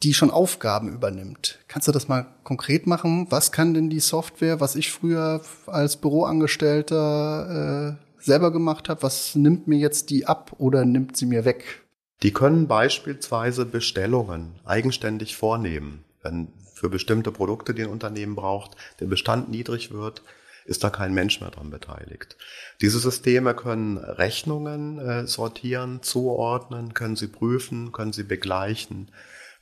die 0.05 0.13
schon 0.13 0.29
Aufgaben 0.29 0.93
übernimmt. 0.93 1.59
Kannst 1.67 1.87
du 1.87 1.91
das 1.91 2.07
mal 2.07 2.27
konkret 2.43 2.85
machen? 2.85 3.25
Was 3.31 3.51
kann 3.51 3.73
denn 3.73 3.89
die 3.89 3.99
Software, 3.99 4.59
was 4.59 4.75
ich 4.75 4.91
früher 4.91 5.41
als 5.65 5.97
Büroangestellter 5.97 7.97
äh, 7.97 8.23
selber 8.23 8.51
gemacht 8.51 8.87
habe, 8.87 9.01
was 9.01 9.35
nimmt 9.35 9.67
mir 9.67 9.79
jetzt 9.79 10.11
die 10.11 10.27
ab 10.27 10.53
oder 10.59 10.85
nimmt 10.85 11.17
sie 11.17 11.25
mir 11.25 11.43
weg? 11.43 11.83
Die 12.21 12.31
können 12.31 12.67
beispielsweise 12.67 13.65
Bestellungen 13.65 14.59
eigenständig 14.63 15.35
vornehmen. 15.35 16.05
Wenn 16.21 16.49
für 16.75 16.89
bestimmte 16.89 17.31
Produkte, 17.31 17.73
die 17.73 17.81
ein 17.81 17.89
Unternehmen 17.89 18.35
braucht, 18.35 18.77
der 18.99 19.07
Bestand 19.07 19.49
niedrig 19.49 19.91
wird, 19.91 20.21
ist 20.65 20.83
da 20.83 20.91
kein 20.91 21.13
Mensch 21.13 21.41
mehr 21.41 21.51
dran 21.51 21.71
beteiligt. 21.71 22.37
Diese 22.81 22.99
Systeme 22.99 23.55
können 23.55 23.97
Rechnungen 23.97 24.99
äh, 24.99 25.27
sortieren, 25.27 26.03
zuordnen, 26.03 26.93
können 26.93 27.15
sie 27.15 27.27
prüfen, 27.27 27.91
können 27.91 28.13
sie 28.13 28.23
begleichen, 28.23 29.09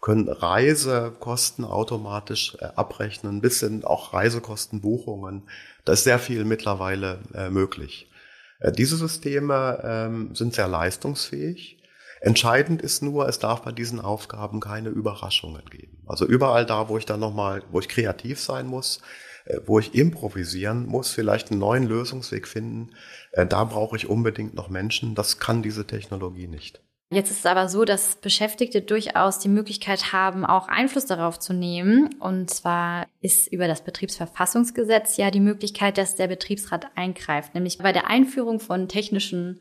können 0.03 0.27
Reisekosten 0.27 1.63
automatisch 1.63 2.57
äh, 2.59 2.65
abrechnen, 2.75 3.39
bis 3.39 3.61
hin 3.61 3.85
auch 3.85 4.13
Reisekostenbuchungen. 4.13 5.44
Da 5.85 5.94
ist 5.94 6.03
sehr 6.03 6.19
viel 6.19 6.44
mittlerweile 6.44 7.19
äh, 7.33 7.50
möglich. 7.50 8.12
Äh, 8.60 8.74
diese 8.74 8.98
Systeme 8.98 9.81
ähm, 9.83 10.36
sind 10.36 10.53
sehr 10.53 10.67
leistungsfähig 10.67 11.79
Entscheidend 12.19 12.81
ist 12.81 13.03
nur, 13.03 13.27
es 13.27 13.39
darf 13.39 13.63
bei 13.63 13.74
diesen 13.74 14.00
Aufgaben 14.00 14.62
keine 14.62 14.88
Überraschungen 14.88 15.65
geben. 15.69 15.98
Also 16.05 16.25
überall 16.25 16.65
da, 16.65 16.88
wo 16.88 16.98
ich 16.98 17.05
dann 17.05 17.19
nochmal, 17.19 17.63
wo 17.69 17.81
ich 17.81 17.89
kreativ 17.89 18.39
sein 18.39 18.65
muss, 18.65 19.01
wo 19.65 19.77
ich 19.77 19.93
improvisieren 19.93 20.86
muss, 20.86 21.10
vielleicht 21.10 21.51
einen 21.51 21.60
neuen 21.60 21.83
Lösungsweg 21.83 22.48
finden, 22.48 22.91
da 23.33 23.65
brauche 23.65 23.98
ich 23.98 24.07
unbedingt 24.07 24.53
noch 24.53 24.69
Menschen. 24.69 25.15
Das 25.15 25.39
kann 25.39 25.63
diese 25.63 25.86
Technologie 25.86 26.48
nicht. 26.48 26.82
Jetzt 27.13 27.32
ist 27.32 27.39
es 27.39 27.46
aber 27.46 27.70
so, 27.70 27.86
dass 27.86 28.15
Beschäftigte 28.15 28.82
durchaus 28.82 29.39
die 29.39 29.50
Möglichkeit 29.50 30.12
haben, 30.13 30.46
auch 30.46 30.67
Einfluss 30.67 31.05
darauf 31.05 31.39
zu 31.39 31.53
nehmen. 31.53 32.15
Und 32.20 32.50
zwar 32.50 33.08
ist 33.22 33.51
über 33.51 33.67
das 33.67 33.84
Betriebsverfassungsgesetz 33.84 35.17
ja 35.17 35.32
die 35.32 35.39
Möglichkeit, 35.39 35.98
dass 35.98 36.15
der 36.15 36.27
Betriebsrat 36.27 36.88
eingreift, 36.96 37.53
nämlich 37.53 37.77
bei 37.77 37.91
der 37.91 38.08
Einführung 38.08 38.60
von 38.60 38.88
technischen 38.88 39.60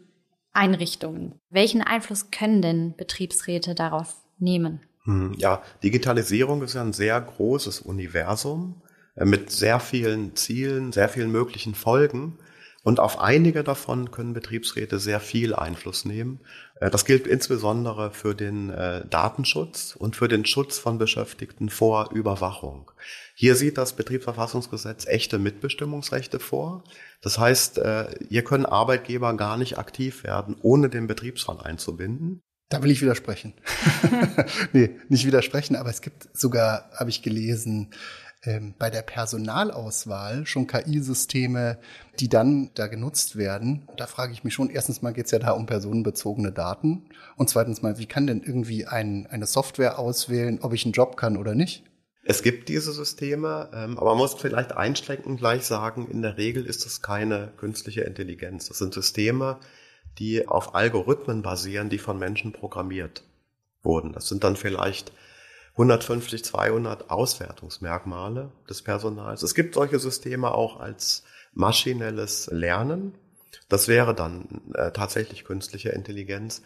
Einrichtungen. 0.52 1.34
Welchen 1.50 1.82
Einfluss 1.82 2.30
können 2.30 2.62
denn 2.62 2.94
Betriebsräte 2.96 3.74
darauf 3.74 4.14
nehmen? 4.38 4.80
Hm, 5.04 5.34
ja, 5.38 5.62
Digitalisierung 5.82 6.62
ist 6.62 6.74
ja 6.74 6.82
ein 6.82 6.92
sehr 6.92 7.20
großes 7.20 7.80
Universum 7.80 8.82
äh, 9.16 9.24
mit 9.24 9.50
sehr 9.50 9.80
vielen 9.80 10.36
Zielen, 10.36 10.92
sehr 10.92 11.08
vielen 11.08 11.32
möglichen 11.32 11.74
Folgen. 11.74 12.38
Und 12.84 12.98
auf 12.98 13.20
einige 13.20 13.62
davon 13.62 14.10
können 14.10 14.32
Betriebsräte 14.32 14.98
sehr 14.98 15.20
viel 15.20 15.54
Einfluss 15.54 16.04
nehmen. 16.04 16.40
Äh, 16.80 16.90
das 16.90 17.04
gilt 17.04 17.26
insbesondere 17.26 18.10
für 18.10 18.34
den 18.34 18.70
äh, 18.70 19.06
Datenschutz 19.08 19.94
und 19.96 20.16
für 20.16 20.28
den 20.28 20.44
Schutz 20.44 20.78
von 20.78 20.98
Beschäftigten 20.98 21.68
vor 21.68 22.10
Überwachung. 22.12 22.90
Hier 23.34 23.54
sieht 23.54 23.78
das 23.78 23.94
Betriebsverfassungsgesetz 23.94 25.06
echte 25.06 25.38
Mitbestimmungsrechte 25.38 26.40
vor. 26.40 26.84
Das 27.20 27.38
heißt, 27.38 27.78
äh, 27.78 28.06
hier 28.28 28.42
können 28.42 28.66
Arbeitgeber 28.66 29.34
gar 29.36 29.56
nicht 29.56 29.78
aktiv 29.78 30.24
werden, 30.24 30.56
ohne 30.60 30.88
den 30.88 31.06
Betriebsrat 31.06 31.64
einzubinden. 31.64 32.42
Da 32.68 32.82
will 32.82 32.90
ich 32.90 33.02
widersprechen. 33.02 33.52
nee, 34.72 34.96
nicht 35.08 35.26
widersprechen, 35.26 35.76
aber 35.76 35.90
es 35.90 36.00
gibt 36.00 36.28
sogar, 36.32 36.90
habe 36.98 37.10
ich 37.10 37.22
gelesen, 37.22 37.92
ähm, 38.44 38.74
bei 38.78 38.90
der 38.90 39.02
Personalauswahl 39.02 40.46
schon 40.46 40.66
KI-Systeme, 40.66 41.78
die 42.18 42.28
dann 42.28 42.70
da 42.74 42.88
genutzt 42.88 43.36
werden. 43.36 43.88
Da 43.96 44.06
frage 44.06 44.32
ich 44.32 44.44
mich 44.44 44.54
schon, 44.54 44.70
erstens 44.70 45.00
mal 45.02 45.12
geht 45.12 45.26
es 45.26 45.30
ja 45.30 45.38
da 45.38 45.52
um 45.52 45.66
personenbezogene 45.66 46.52
Daten. 46.52 47.04
Und 47.36 47.50
zweitens 47.50 47.82
mal, 47.82 47.98
wie 47.98 48.06
kann 48.06 48.26
denn 48.26 48.42
irgendwie 48.42 48.86
ein, 48.86 49.26
eine 49.28 49.46
Software 49.46 49.98
auswählen, 49.98 50.58
ob 50.60 50.72
ich 50.72 50.84
einen 50.84 50.92
Job 50.92 51.16
kann 51.16 51.36
oder 51.36 51.54
nicht? 51.54 51.84
Es 52.24 52.42
gibt 52.42 52.68
diese 52.68 52.92
Systeme, 52.92 53.68
ähm, 53.74 53.98
aber 53.98 54.10
man 54.10 54.18
muss 54.18 54.34
vielleicht 54.34 54.72
einschränkend 54.72 55.38
gleich 55.38 55.64
sagen, 55.64 56.08
in 56.08 56.22
der 56.22 56.36
Regel 56.36 56.66
ist 56.66 56.86
es 56.86 57.02
keine 57.02 57.52
künstliche 57.56 58.02
Intelligenz. 58.02 58.68
Das 58.68 58.78
sind 58.78 58.94
Systeme, 58.94 59.58
die 60.18 60.46
auf 60.46 60.74
Algorithmen 60.74 61.42
basieren, 61.42 61.90
die 61.90 61.98
von 61.98 62.18
Menschen 62.18 62.52
programmiert 62.52 63.24
wurden. 63.82 64.12
Das 64.12 64.28
sind 64.28 64.44
dann 64.44 64.56
vielleicht 64.56 65.12
150, 65.72 66.44
200 66.44 67.10
Auswertungsmerkmale 67.10 68.52
des 68.68 68.82
Personals. 68.82 69.42
Es 69.42 69.54
gibt 69.54 69.74
solche 69.74 69.98
Systeme 69.98 70.52
auch 70.52 70.80
als 70.80 71.24
maschinelles 71.54 72.48
Lernen. 72.52 73.14
Das 73.68 73.88
wäre 73.88 74.14
dann 74.14 74.62
äh, 74.74 74.92
tatsächlich 74.92 75.44
künstliche 75.44 75.90
Intelligenz 75.90 76.62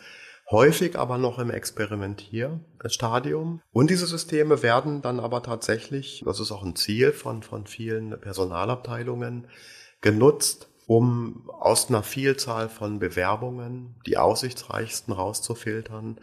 häufig 0.51 0.99
aber 0.99 1.19
noch 1.19 1.39
im 1.39 1.51
Experimentierstadium. 1.51 3.61
Und 3.73 3.91
diese 3.91 4.07
Systeme 4.07 4.63
werden 4.63 5.03
dann 5.03 5.21
aber 5.21 5.43
tatsächlich, 5.43 6.23
das 6.25 6.41
ist 6.41 6.53
auch 6.53 6.63
ein 6.63 6.77
Ziel 6.77 7.13
von, 7.13 7.43
von 7.43 7.67
vielen 7.67 8.19
Personalabteilungen, 8.21 9.49
genutzt, 10.01 10.69
um 10.87 11.51
aus 11.51 11.89
einer 11.89 12.05
Vielzahl 12.05 12.69
von 12.69 13.01
Bewerbungen 13.01 13.97
die 14.07 14.19
aussichtsreichsten 14.19 15.13
rauszufiltern. 15.13 16.21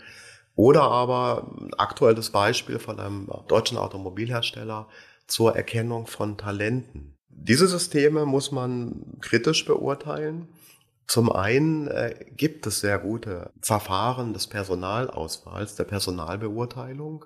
Oder 0.55 0.83
aber 0.83 1.51
aktuelles 1.77 2.29
Beispiel 2.29 2.79
von 2.79 2.99
einem 2.99 3.29
deutschen 3.47 3.77
Automobilhersteller 3.77 4.87
zur 5.27 5.55
Erkennung 5.55 6.05
von 6.05 6.37
Talenten. 6.37 7.17
Diese 7.29 7.67
Systeme 7.67 8.25
muss 8.25 8.51
man 8.51 9.17
kritisch 9.21 9.65
beurteilen. 9.65 10.47
Zum 11.07 11.31
einen 11.31 11.87
äh, 11.87 12.25
gibt 12.37 12.67
es 12.67 12.79
sehr 12.79 12.99
gute 12.99 13.51
Verfahren 13.61 14.33
des 14.33 14.47
Personalauswahls, 14.47 15.75
der 15.75 15.83
Personalbeurteilung. 15.83 17.25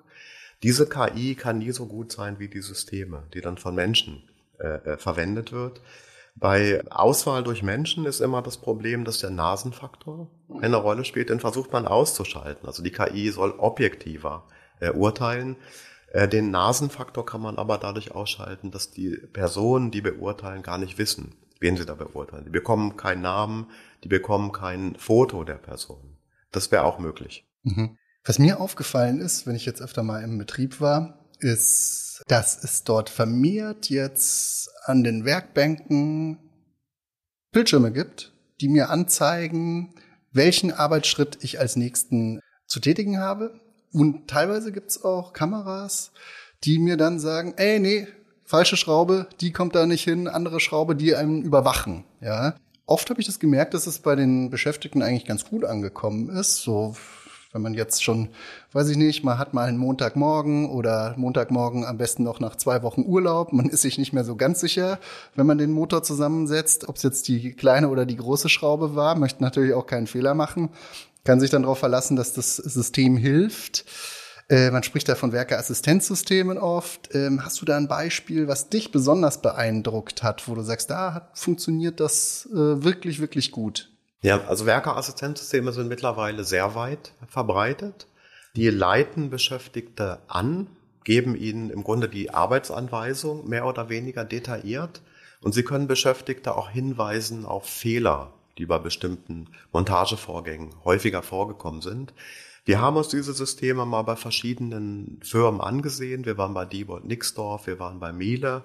Diese 0.62 0.88
KI 0.88 1.34
kann 1.34 1.58
nie 1.58 1.70
so 1.70 1.86
gut 1.86 2.10
sein 2.10 2.38
wie 2.38 2.48
die 2.48 2.62
Systeme, 2.62 3.24
die 3.34 3.40
dann 3.40 3.58
von 3.58 3.74
Menschen 3.74 4.28
äh, 4.58 4.92
äh, 4.92 4.96
verwendet 4.96 5.52
wird. 5.52 5.80
Bei 6.40 6.84
Auswahl 6.90 7.42
durch 7.42 7.62
Menschen 7.62 8.06
ist 8.06 8.20
immer 8.20 8.42
das 8.42 8.58
Problem, 8.58 9.04
dass 9.04 9.18
der 9.18 9.30
Nasenfaktor 9.30 10.30
eine 10.60 10.76
Rolle 10.76 11.04
spielt. 11.04 11.30
Den 11.30 11.40
versucht 11.40 11.72
man 11.72 11.86
auszuschalten. 11.86 12.66
Also 12.66 12.82
die 12.82 12.92
KI 12.92 13.30
soll 13.30 13.54
objektiver 13.58 14.46
äh, 14.80 14.90
urteilen. 14.90 15.56
Äh, 16.12 16.28
den 16.28 16.50
Nasenfaktor 16.50 17.26
kann 17.26 17.40
man 17.40 17.58
aber 17.58 17.78
dadurch 17.78 18.12
ausschalten, 18.12 18.70
dass 18.70 18.90
die 18.90 19.16
Personen, 19.32 19.90
die 19.90 20.00
beurteilen, 20.00 20.62
gar 20.62 20.78
nicht 20.78 20.98
wissen, 20.98 21.34
wen 21.60 21.76
sie 21.76 21.86
da 21.86 21.94
beurteilen. 21.94 22.44
Die 22.44 22.50
bekommen 22.50 22.96
keinen 22.96 23.22
Namen, 23.22 23.66
die 24.04 24.08
bekommen 24.08 24.52
kein 24.52 24.94
Foto 24.96 25.42
der 25.42 25.54
Person. 25.54 26.18
Das 26.52 26.70
wäre 26.70 26.84
auch 26.84 26.98
möglich. 26.98 27.48
Mhm. 27.64 27.98
Was 28.24 28.38
mir 28.38 28.60
aufgefallen 28.60 29.20
ist, 29.20 29.46
wenn 29.46 29.56
ich 29.56 29.66
jetzt 29.66 29.82
öfter 29.82 30.02
mal 30.02 30.22
im 30.22 30.38
Betrieb 30.38 30.80
war, 30.80 31.18
ist, 31.40 32.22
dass 32.26 32.62
es 32.62 32.84
dort 32.84 33.10
vermehrt 33.10 33.88
jetzt 33.88 34.70
an 34.84 35.04
den 35.04 35.24
Werkbänken 35.24 36.38
Bildschirme 37.52 37.92
gibt, 37.92 38.32
die 38.60 38.68
mir 38.68 38.90
anzeigen, 38.90 39.94
welchen 40.32 40.72
Arbeitsschritt 40.72 41.38
ich 41.40 41.58
als 41.58 41.76
nächsten 41.76 42.40
zu 42.66 42.80
tätigen 42.80 43.18
habe. 43.18 43.60
Und 43.92 44.28
teilweise 44.28 44.72
gibt's 44.72 45.02
auch 45.02 45.32
Kameras, 45.32 46.12
die 46.64 46.78
mir 46.78 46.96
dann 46.96 47.18
sagen, 47.18 47.54
ey, 47.56 47.78
nee, 47.78 48.06
falsche 48.44 48.76
Schraube, 48.76 49.28
die 49.40 49.52
kommt 49.52 49.74
da 49.74 49.86
nicht 49.86 50.04
hin, 50.04 50.28
andere 50.28 50.60
Schraube, 50.60 50.96
die 50.96 51.14
einen 51.14 51.42
überwachen. 51.42 52.04
Ja, 52.20 52.54
oft 52.86 53.08
habe 53.10 53.20
ich 53.20 53.26
das 53.26 53.38
gemerkt, 53.38 53.74
dass 53.74 53.86
es 53.86 54.00
bei 54.00 54.16
den 54.16 54.50
Beschäftigten 54.50 55.02
eigentlich 55.02 55.26
ganz 55.26 55.44
gut 55.44 55.64
angekommen 55.64 56.28
ist. 56.30 56.56
So, 56.56 56.96
wenn 57.52 57.62
man 57.62 57.74
jetzt 57.74 58.04
schon, 58.04 58.28
weiß 58.72 58.90
ich 58.90 58.96
nicht, 58.96 59.24
man 59.24 59.38
hat 59.38 59.54
mal 59.54 59.66
einen 59.66 59.78
Montagmorgen 59.78 60.68
oder 60.68 61.14
Montagmorgen 61.16 61.84
am 61.84 61.96
besten 61.96 62.22
noch 62.22 62.40
nach 62.40 62.56
zwei 62.56 62.82
Wochen 62.82 63.02
Urlaub. 63.02 63.52
Man 63.52 63.68
ist 63.70 63.82
sich 63.82 63.98
nicht 63.98 64.12
mehr 64.12 64.24
so 64.24 64.36
ganz 64.36 64.60
sicher, 64.60 64.98
wenn 65.34 65.46
man 65.46 65.58
den 65.58 65.72
Motor 65.72 66.02
zusammensetzt, 66.02 66.88
ob 66.88 66.96
es 66.96 67.02
jetzt 67.02 67.26
die 67.28 67.54
kleine 67.54 67.88
oder 67.88 68.04
die 68.04 68.16
große 68.16 68.48
Schraube 68.48 68.94
war. 68.94 69.14
Möchte 69.16 69.42
natürlich 69.42 69.72
auch 69.72 69.86
keinen 69.86 70.06
Fehler 70.06 70.34
machen. 70.34 70.70
Kann 71.24 71.40
sich 71.40 71.50
dann 71.50 71.62
darauf 71.62 71.78
verlassen, 71.78 72.16
dass 72.16 72.34
das 72.34 72.56
System 72.56 73.16
hilft. 73.16 73.86
Äh, 74.50 74.70
man 74.70 74.82
spricht 74.82 75.08
da 75.08 75.14
von 75.14 75.32
Werkeassistenzsystemen 75.32 76.58
oft. 76.58 77.14
Ähm, 77.14 77.44
hast 77.44 77.60
du 77.60 77.64
da 77.64 77.76
ein 77.76 77.88
Beispiel, 77.88 78.48
was 78.48 78.68
dich 78.68 78.92
besonders 78.92 79.42
beeindruckt 79.42 80.22
hat, 80.22 80.48
wo 80.48 80.54
du 80.54 80.62
sagst, 80.62 80.90
da 80.90 81.14
hat, 81.14 81.38
funktioniert 81.38 82.00
das 82.00 82.48
äh, 82.52 82.82
wirklich, 82.82 83.20
wirklich 83.20 83.52
gut? 83.52 83.90
Ja, 84.20 84.44
also 84.46 84.66
Werkeassistenzsysteme 84.66 85.72
sind 85.72 85.88
mittlerweile 85.88 86.42
sehr 86.42 86.74
weit 86.74 87.12
verbreitet. 87.28 88.08
Die 88.56 88.68
leiten 88.68 89.30
Beschäftigte 89.30 90.18
an, 90.26 90.66
geben 91.04 91.36
ihnen 91.36 91.70
im 91.70 91.84
Grunde 91.84 92.08
die 92.08 92.30
Arbeitsanweisung 92.30 93.48
mehr 93.48 93.66
oder 93.66 93.88
weniger 93.88 94.24
detailliert 94.24 95.00
und 95.40 95.52
sie 95.52 95.62
können 95.62 95.86
Beschäftigte 95.86 96.56
auch 96.56 96.68
hinweisen 96.68 97.46
auf 97.46 97.66
Fehler, 97.66 98.32
die 98.58 98.66
bei 98.66 98.78
bestimmten 98.78 99.46
Montagevorgängen 99.72 100.70
häufiger 100.84 101.22
vorgekommen 101.22 101.80
sind. 101.80 102.12
Wir 102.64 102.80
haben 102.80 102.96
uns 102.96 103.08
diese 103.08 103.32
Systeme 103.32 103.86
mal 103.86 104.02
bei 104.02 104.16
verschiedenen 104.16 105.20
Firmen 105.22 105.60
angesehen. 105.60 106.26
Wir 106.26 106.36
waren 106.36 106.52
bei 106.52 106.64
Diebold 106.64 107.04
Nixdorf, 107.04 107.66
wir 107.66 107.78
waren 107.78 108.00
bei 108.00 108.12
Miele. 108.12 108.64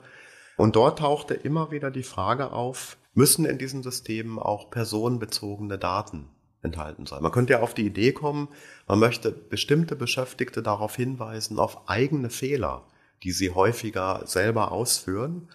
Und 0.58 0.76
dort 0.76 1.00
tauchte 1.00 1.36
immer 1.36 1.72
wieder 1.72 1.92
die 1.92 2.04
Frage 2.04 2.52
auf, 2.52 2.98
müssen 3.14 3.46
in 3.46 3.58
diesen 3.58 3.84
Systemen 3.84 4.40
auch 4.40 4.70
personenbezogene 4.70 5.78
Daten 5.78 6.30
enthalten 6.62 7.06
sein? 7.06 7.22
Man 7.22 7.32
könnte 7.32 7.54
ja 7.54 7.62
auf 7.62 7.74
die 7.74 7.86
Idee 7.86 8.12
kommen, 8.12 8.50
man 8.88 9.00
möchte 9.00 9.32
bestimmte 9.32 9.96
Beschäftigte 9.96 10.64
darauf 10.64 10.96
hinweisen, 10.96 11.60
auf 11.60 11.90
eigene 11.90 12.30
Fehler, 12.30 12.88
die 13.24 13.32
sie 13.32 13.52
häufiger 13.52 14.24
selber 14.26 14.72
ausführen. 14.72 15.50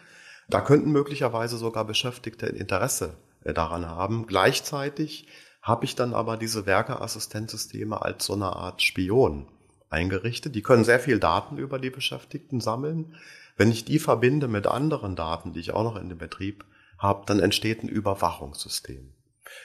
Da 0.49 0.61
könnten 0.61 0.91
möglicherweise 0.91 1.59
sogar 1.59 1.85
Beschäftigte 1.85 2.47
Interesse 2.47 3.15
äh, 3.45 3.53
daran 3.53 3.87
haben. 3.87 4.27
Gleichzeitig 4.27 5.29
habe 5.61 5.85
ich 5.85 5.95
dann 5.95 6.15
aber 6.15 6.37
diese 6.37 6.65
Werkeassistenzsysteme 6.65 8.01
als 8.01 8.25
so 8.25 8.33
eine 8.33 8.57
Art 8.57 8.81
Spion 8.81 9.47
eingerichtet. 9.91 10.55
Die 10.55 10.63
können 10.63 10.85
sehr 10.85 11.01
viel 11.01 11.19
Daten 11.19 11.59
über 11.59 11.79
die 11.79 11.91
Beschäftigten 11.91 12.61
sammeln. 12.61 13.17
Wenn 13.57 13.71
ich 13.71 13.85
die 13.85 13.99
verbinde 13.99 14.49
mit 14.49 14.67
anderen 14.67 15.17
Daten, 15.17 15.53
die 15.53 15.61
ich 15.61 15.73
auch 15.73 15.83
noch 15.83 15.97
in 15.97 16.09
dem 16.09 16.19
Betrieb 16.19 16.65
habe, 16.99 17.25
dann 17.27 17.41
entsteht 17.41 17.83
ein 17.83 17.89
Überwachungssystem. 17.89 19.13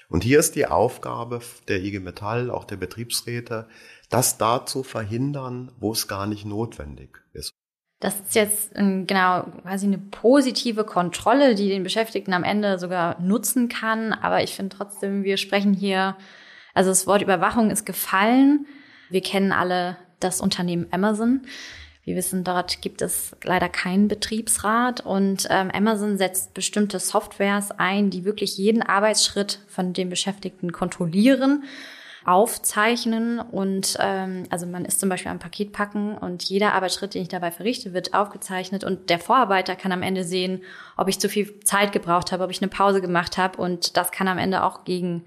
Und 0.10 0.24
hier 0.24 0.40
ist 0.40 0.56
die 0.56 0.68
Aufgabe 0.68 1.42
der 1.68 1.84
IG 1.84 2.00
Metall, 2.00 2.50
auch 2.50 2.66
der 2.66 2.78
Betriebsräte, 2.78 3.68
das 4.10 4.38
da 4.38 4.66
zu 4.66 4.84
verhindern, 4.84 5.72
wo 5.80 5.92
es 5.92 6.08
gar 6.08 6.28
nicht 6.28 6.46
notwendig 6.46 7.22
ist. 7.34 7.52
Das 8.00 8.20
ist 8.20 8.36
jetzt 8.36 8.74
genau 8.76 9.44
quasi 9.62 9.88
eine 9.88 9.98
positive 9.98 10.84
Kontrolle, 10.84 11.56
die 11.56 11.70
den 11.70 11.84
Beschäftigten 11.84 12.34
am 12.34 12.44
Ende 12.44 12.78
sogar 12.78 13.20
nutzen 13.22 13.70
kann. 13.70 14.12
Aber 14.12 14.44
ich 14.44 14.56
finde 14.56 14.76
trotzdem, 14.76 15.24
wir 15.24 15.38
sprechen 15.38 15.74
hier, 15.74 16.18
also 16.74 16.90
das 16.90 17.08
Wort 17.08 17.22
Überwachung 17.22 17.72
ist 17.72 17.86
gefallen. 17.86 18.68
Wir 19.10 19.22
kennen 19.22 19.54
alle 19.54 19.98
das 20.20 20.42
Unternehmen 20.42 20.88
Amazon. 20.92 21.44
Wir 22.06 22.16
wissen, 22.16 22.44
dort 22.44 22.82
gibt 22.82 23.02
es 23.02 23.36
leider 23.44 23.70
keinen 23.70 24.10
Betriebsrat 24.10 25.06
und 25.06 25.48
ähm, 25.50 25.72
Amazon 25.72 26.18
setzt 26.18 26.54
bestimmte 26.54 27.00
Softwares 27.00 27.72
ein, 27.72 28.10
die 28.10 28.26
wirklich 28.26 28.58
jeden 28.58 28.82
Arbeitsschritt 28.82 29.60
von 29.68 29.94
den 29.94 30.10
Beschäftigten 30.10 30.72
kontrollieren 30.72 31.64
aufzeichnen 32.26 33.40
und 33.40 33.98
ähm, 34.00 34.44
also 34.50 34.66
man 34.66 34.86
ist 34.86 35.00
zum 35.00 35.10
Beispiel 35.10 35.32
am 35.32 35.40
Paket 35.40 35.74
packen 35.74 36.18
und 36.18 36.44
jeder 36.44 36.74
Arbeitsschritt, 36.74 37.14
den 37.14 37.24
ich 37.24 37.28
dabei 37.28 37.52
verrichte, 37.52 37.94
wird 37.94 38.14
aufgezeichnet 38.14 38.84
und 38.84 39.10
der 39.10 39.20
Vorarbeiter 39.20 39.76
kann 39.76 39.92
am 39.92 40.04
Ende 40.04 40.24
sehen, 40.24 40.64
ob 40.96 41.10
ich 41.10 41.20
zu 41.20 41.28
viel 41.28 41.60
Zeit 41.62 41.92
gebraucht 41.92 42.32
habe, 42.32 42.44
ob 42.44 42.52
ich 42.52 42.62
eine 42.62 42.70
Pause 42.70 43.02
gemacht 43.02 43.38
habe 43.38 43.62
und 43.62 43.98
das 43.98 44.12
kann 44.12 44.28
am 44.28 44.38
Ende 44.38 44.64
auch 44.64 44.86
gegen 44.86 45.26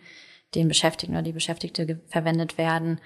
den 0.55 0.69
Beschäftigten 0.69 1.15
oder 1.15 1.23
die 1.23 1.33
Beschäftigte 1.33 2.01
verwendet 2.07 2.57
werden. 2.57 3.01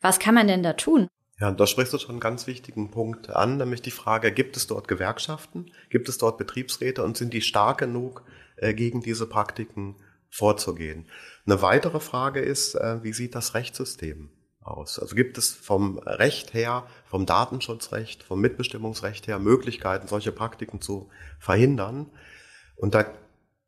Was 0.00 0.18
kann 0.18 0.34
man 0.34 0.46
denn 0.46 0.62
da 0.62 0.74
tun? 0.74 1.08
Ja, 1.38 1.52
da 1.52 1.66
sprichst 1.66 1.92
du 1.92 1.98
schon 1.98 2.12
einen 2.12 2.20
ganz 2.20 2.46
wichtigen 2.46 2.90
Punkt 2.90 3.28
an, 3.28 3.58
nämlich 3.58 3.82
die 3.82 3.90
Frage, 3.90 4.32
gibt 4.32 4.56
es 4.56 4.66
dort 4.66 4.88
Gewerkschaften, 4.88 5.70
gibt 5.90 6.08
es 6.08 6.16
dort 6.16 6.38
Betriebsräte 6.38 7.04
und 7.04 7.18
sind 7.18 7.34
die 7.34 7.42
stark 7.42 7.78
genug, 7.78 8.24
äh, 8.56 8.72
gegen 8.72 9.02
diese 9.02 9.26
Praktiken 9.26 9.96
vorzugehen? 10.30 11.08
Eine 11.44 11.60
weitere 11.60 12.00
Frage 12.00 12.40
ist, 12.40 12.74
äh, 12.74 13.02
wie 13.02 13.12
sieht 13.12 13.34
das 13.34 13.52
Rechtssystem 13.52 14.30
aus? 14.62 14.98
Also 14.98 15.14
gibt 15.14 15.36
es 15.36 15.54
vom 15.54 15.98
Recht 15.98 16.54
her, 16.54 16.86
vom 17.04 17.26
Datenschutzrecht, 17.26 18.22
vom 18.22 18.40
Mitbestimmungsrecht 18.40 19.26
her 19.26 19.38
Möglichkeiten, 19.38 20.08
solche 20.08 20.32
Praktiken 20.32 20.80
zu 20.80 21.10
verhindern? 21.38 22.10
Und 22.76 22.94
da 22.94 23.04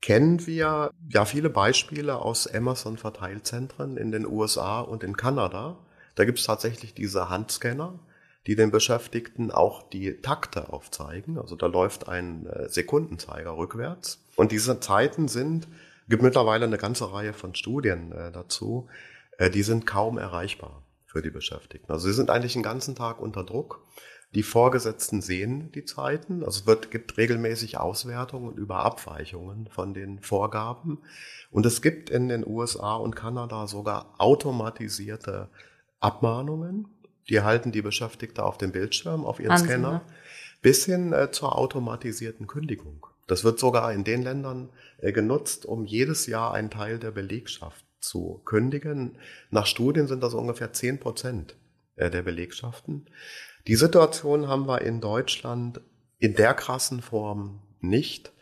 kennen 0.01 0.47
wir 0.47 0.91
ja 1.11 1.25
viele 1.27 1.51
Beispiele 1.51 2.17
aus 2.17 2.47
Amazon-Verteilzentren 2.47 3.99
in 3.99 4.11
den 4.11 4.27
USA 4.27 4.81
und 4.81 5.05
in 5.05 5.19
Kanada. 5.19 5.85
Da 6.19 6.25
gibt 6.25 6.41
es 6.41 6.47
tatsächlich 6.47 6.95
diese 6.95 7.29
Handscanner, 7.29 7.97
die 8.49 8.57
den 8.57 8.73
Beschäftigten 8.73 9.53
auch 9.53 9.89
die 9.89 10.21
Takte 10.21 10.73
aufzeigen. 10.73 11.39
Also 11.39 11.55
da 11.55 11.67
läuft 11.67 12.09
ein 12.09 12.47
äh, 12.47 12.69
Sekundenzeiger 12.69 13.57
rückwärts. 13.57 14.21
Und 14.35 14.51
diese 14.51 14.81
Zeiten 14.81 15.29
sind 15.29 15.69
gibt 16.09 16.25
mittlerweile 16.25 16.65
eine 16.65 16.77
ganze 16.77 17.13
Reihe 17.13 17.33
von 17.33 17.55
Studien 17.55 18.11
äh, 18.11 18.33
dazu. 18.33 18.89
Äh, 19.37 19.49
die 19.49 19.63
sind 19.63 19.87
kaum 19.87 20.19
erreichbar 20.19 20.83
für 21.07 21.23
die 21.23 21.31
Beschäftigten. 21.31 21.93
Also 21.93 22.09
sie 22.09 22.15
sind 22.15 22.31
eigentlich 22.31 22.55
den 22.55 22.65
ganzen 22.65 22.97
Tag 22.97 23.21
unter 23.21 23.45
Druck. 23.45 23.87
Die 24.35 24.43
Vorgesetzten 24.43 25.23
sehen 25.23 25.71
die 25.71 25.85
Zeiten. 25.85 26.43
Also 26.43 26.63
es 26.63 26.67
wird, 26.67 26.91
gibt 26.91 27.17
regelmäßig 27.17 27.79
Auswertungen 27.79 28.57
über 28.57 28.81
Abweichungen 28.81 29.69
von 29.71 29.95
den 29.95 30.19
Vorgaben. 30.19 30.99
Und 31.53 31.65
es 31.65 31.81
gibt 31.81 32.11
in 32.11 32.29
den 32.29 32.45
USA 32.45 32.97
und 32.97 33.15
Kanada 33.15 33.69
sogar 33.69 34.15
automatisierte 34.19 35.49
Abmahnungen. 36.01 36.89
Die 37.29 37.43
halten 37.43 37.73
die 37.73 37.83
Beschäftigte 37.83 38.45
auf 38.45 38.59
dem 38.59 38.73
Bildschirm, 38.73 39.25
auf 39.25 39.39
ihren 39.39 39.51
Wahnsinn, 39.51 39.67
Scanner, 39.67 39.93
ne? 39.93 40.01
bis 40.63 40.85
hin 40.85 41.13
äh, 41.13 41.31
zur 41.31 41.57
automatisierten 41.57 42.47
Kündigung. 42.47 43.07
Das 43.27 43.45
wird 43.45 43.59
sogar 43.59 43.93
in 43.93 44.05
den 44.05 44.23
Ländern 44.23 44.71
äh, 44.99 45.13
genutzt, 45.13 45.67
um 45.67 45.85
jedes 45.85 46.27
Jahr 46.27 46.55
einen 46.55 46.71
Teil 46.71 46.99
der 46.99 47.11
Belegschaft 47.11 47.85
zu 48.01 48.41
kündigen. 48.45 49.19
Nach 49.51 49.67
Studien 49.67 50.07
sind 50.07 50.23
das 50.23 50.35
ungefähr 50.35 50.73
zehn 50.73 50.99
Prozent 50.99 51.57
äh, 51.97 52.11
der 52.11 52.23
Belegschaften. 52.23 53.07
Die 53.67 53.77
Situation 53.77 54.49
haben 54.49 54.67
wir 54.67 54.81
in 54.81 55.01
Deutschland 55.01 55.81
in 56.19 56.35
der 56.35 56.55
krassen 56.55 57.03
Form 57.03 57.63
nicht. 57.81 58.33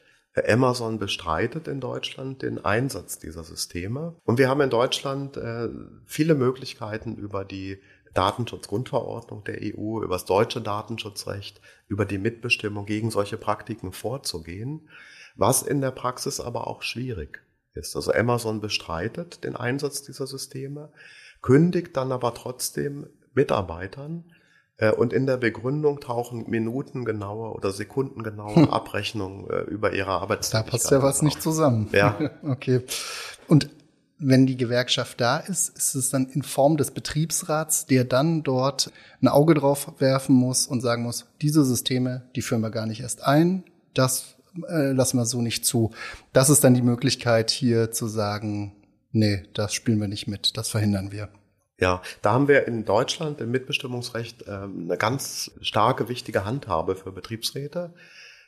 Amazon 0.45 0.99
bestreitet 0.99 1.67
in 1.67 1.81
Deutschland 1.81 2.43
den 2.43 2.65
Einsatz 2.65 3.19
dieser 3.19 3.43
Systeme. 3.43 4.17
Und 4.25 4.39
wir 4.39 4.49
haben 4.49 4.61
in 4.61 4.71
Deutschland 4.71 5.37
äh, 5.37 5.69
viele 6.05 6.35
Möglichkeiten 6.35 7.17
über 7.17 7.45
die 7.45 7.79
Datenschutzgrundverordnung 8.13 9.45
der 9.45 9.59
EU, 9.63 10.03
über 10.03 10.15
das 10.15 10.25
deutsche 10.25 10.61
Datenschutzrecht, 10.61 11.61
über 11.89 12.05
die 12.05 12.19
Mitbestimmung 12.19 12.87
gegen 12.87 13.11
solche 13.11 13.37
Praktiken 13.37 13.93
vorzugehen, 13.93 14.89
was 15.37 15.63
in 15.63 15.81
der 15.81 15.91
Praxis 15.91 16.41
aber 16.41 16.67
auch 16.67 16.83
schwierig 16.83 17.43
ist. 17.75 17.95
Also 17.95 18.13
Amazon 18.13 18.61
bestreitet 18.61 19.45
den 19.45 19.55
Einsatz 19.55 20.03
dieser 20.03 20.27
Systeme, 20.27 20.91
kündigt 21.43 21.97
dann 21.97 22.11
aber 22.11 22.35
trotzdem 22.35 23.07
Mitarbeitern 23.35 24.25
und 24.91 25.13
in 25.13 25.27
der 25.27 25.39
Begründung 25.39 26.01
tauchen 26.01 26.51
minutengenaue 26.51 27.53
oder 27.53 27.73
sekundengenaue 27.73 28.57
hm. 28.57 28.71
Abrechnungen 28.71 29.49
äh, 29.49 29.61
über 29.63 29.95
ihre 29.95 30.11
Arbeitszeit. 30.11 30.67
Da 30.67 30.71
passt 30.71 30.91
ja 30.91 31.03
was 31.03 31.17
auf. 31.17 31.23
nicht 31.23 31.43
zusammen. 31.43 31.89
Ja. 31.93 32.19
okay. 32.43 32.83
Und 33.49 33.71
wenn 34.19 34.47
die 34.47 34.57
Gewerkschaft 34.57 35.21
da 35.21 35.39
ist, 35.39 35.77
ist 35.77 35.95
es 35.95 36.11
dann 36.11 36.27
in 36.27 36.43
Form 36.43 36.77
des 36.77 36.91
Betriebsrats, 36.91 37.87
der 37.87 38.05
dann 38.05 38.43
dort 38.43 38.91
ein 39.21 39.29
Auge 39.29 39.55
drauf 39.55 39.93
werfen 39.99 40.35
muss 40.35 40.67
und 40.67 40.81
sagen 40.81 41.03
muss, 41.03 41.27
diese 41.43 41.65
Systeme, 41.65 42.23
die 42.35 42.43
führen 42.43 42.63
wir 42.63 42.71
gar 42.71 42.87
nicht 42.87 43.01
erst 43.01 43.23
ein, 43.23 43.65
das 43.95 44.37
äh, 44.69 44.93
lassen 44.93 45.19
wir 45.19 45.27
so 45.27 45.43
nicht 45.43 45.67
zu. 45.67 45.91
Das 46.33 46.51
ist 46.51 46.65
dann 46.65 46.75
die 46.75 46.83
Möglichkeit 46.83 47.51
hier 47.51 47.93
zu 47.93 48.09
sagen, 48.09 48.73
nee, 49.13 49.45
das 49.53 49.75
spielen 49.75 50.01
wir 50.01 50.09
nicht 50.09 50.27
mit, 50.27 50.57
das 50.57 50.69
verhindern 50.69 51.13
wir. 51.13 51.29
Ja, 51.79 52.01
da 52.23 52.33
haben 52.33 52.49
wir 52.49 52.67
in 52.67 52.85
Deutschland 52.87 53.41
im 53.41 53.51
Mitbestimmungsrecht 53.51 54.45
ähm, 54.49 54.85
eine 54.85 54.97
ganz 54.97 55.51
starke, 55.61 56.09
wichtige 56.09 56.45
Handhabe 56.45 56.97
für 56.97 57.13
Betriebsräte. 57.13 57.93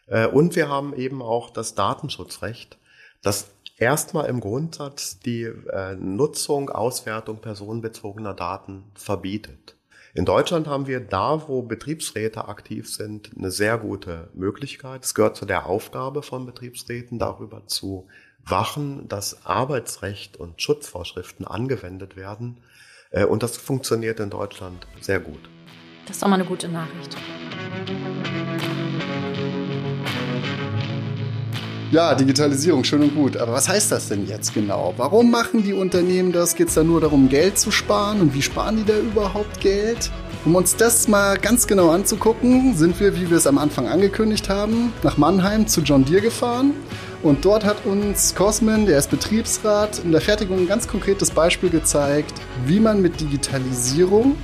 Äh, 0.07 0.27
und 0.27 0.57
wir 0.57 0.69
haben 0.69 0.95
eben 0.95 1.21
auch 1.21 1.51
das 1.51 1.75
Datenschutzrecht, 1.75 2.79
das 3.23 3.51
erstmal 3.77 4.27
im 4.27 4.41
Grundsatz 4.41 5.21
die 5.21 5.43
äh, 5.43 5.95
Nutzung, 5.97 6.71
Auswertung 6.71 7.41
personenbezogener 7.41 8.33
Daten 8.33 8.85
verbietet. 8.95 9.77
In 10.15 10.25
Deutschland 10.25 10.67
haben 10.67 10.87
wir 10.87 11.01
da, 11.01 11.49
wo 11.49 11.61
Betriebsräte 11.61 12.49
aktiv 12.49 12.91
sind, 12.91 13.31
eine 13.37 13.51
sehr 13.51 13.77
gute 13.77 14.31
Möglichkeit. 14.33 15.05
Es 15.05 15.15
gehört 15.15 15.37
zu 15.37 15.45
der 15.45 15.67
Aufgabe 15.67 16.23
von 16.23 16.47
Betriebsräten, 16.47 17.19
darüber 17.19 17.67
zu 17.67 18.09
wachen, 18.45 19.07
dass 19.09 19.45
Arbeitsrecht 19.45 20.39
und 20.39 20.63
Schutzvorschriften 20.63 21.47
angewendet 21.47 22.17
werden 22.17 22.57
und 23.29 23.43
das 23.43 23.57
funktioniert 23.57 24.21
in 24.21 24.31
Deutschland 24.31 24.87
sehr 25.01 25.21
gut. 25.21 25.49
Das 26.07 26.17
ist 26.17 26.23
auch 26.23 26.29
mal 26.29 26.35
eine 26.35 26.45
gute 26.45 26.69
Nachricht. 26.69 27.17
Ja, 31.91 32.15
Digitalisierung, 32.15 32.85
schön 32.85 33.01
und 33.01 33.15
gut. 33.15 33.39
Aber 33.39 33.53
was 33.53 33.67
heißt 33.67 33.91
das 33.93 34.09
denn 34.09 34.27
jetzt 34.27 34.53
genau? 34.53 34.93
Warum 34.99 35.31
machen 35.31 35.63
die 35.63 35.73
Unternehmen 35.73 36.33
das? 36.33 36.55
Geht 36.55 36.69
es 36.69 36.75
da 36.75 36.85
nur 36.85 37.01
darum, 37.01 37.31
Geld 37.31 37.59
zu 37.59 37.71
sparen? 37.71 38.21
Und 38.21 38.35
wie 38.35 38.43
sparen 38.43 38.77
die 38.77 38.85
da 38.85 38.99
überhaupt 38.99 39.61
Geld? 39.61 40.11
Um 40.45 40.55
uns 40.55 40.77
das 40.77 41.09
mal 41.09 41.39
ganz 41.39 41.67
genau 41.67 41.91
anzugucken, 41.91 42.77
sind 42.77 43.01
wir, 43.01 43.17
wie 43.17 43.31
wir 43.31 43.39
es 43.39 43.47
am 43.47 43.57
Anfang 43.57 43.89
angekündigt 43.89 44.51
haben, 44.51 44.93
nach 45.03 45.17
Mannheim 45.17 45.67
zu 45.67 45.81
John 45.81 46.05
Deere 46.05 46.21
gefahren 46.21 46.75
und 47.23 47.45
dort 47.45 47.65
hat 47.65 47.85
uns 47.85 48.35
Cosmin, 48.35 48.87
der 48.87 48.99
ist 48.99 49.11
Betriebsrat, 49.11 50.01
in 50.05 50.13
der 50.13 50.21
Fertigung 50.21 50.59
ein 50.59 50.69
ganz 50.69 50.87
konkretes 50.87 51.31
Beispiel 51.31 51.69
gezeigt, 51.69 52.35
wie 52.67 52.79
man 52.79 53.03
mit 53.03 53.21
Digitalisierung 53.21 54.37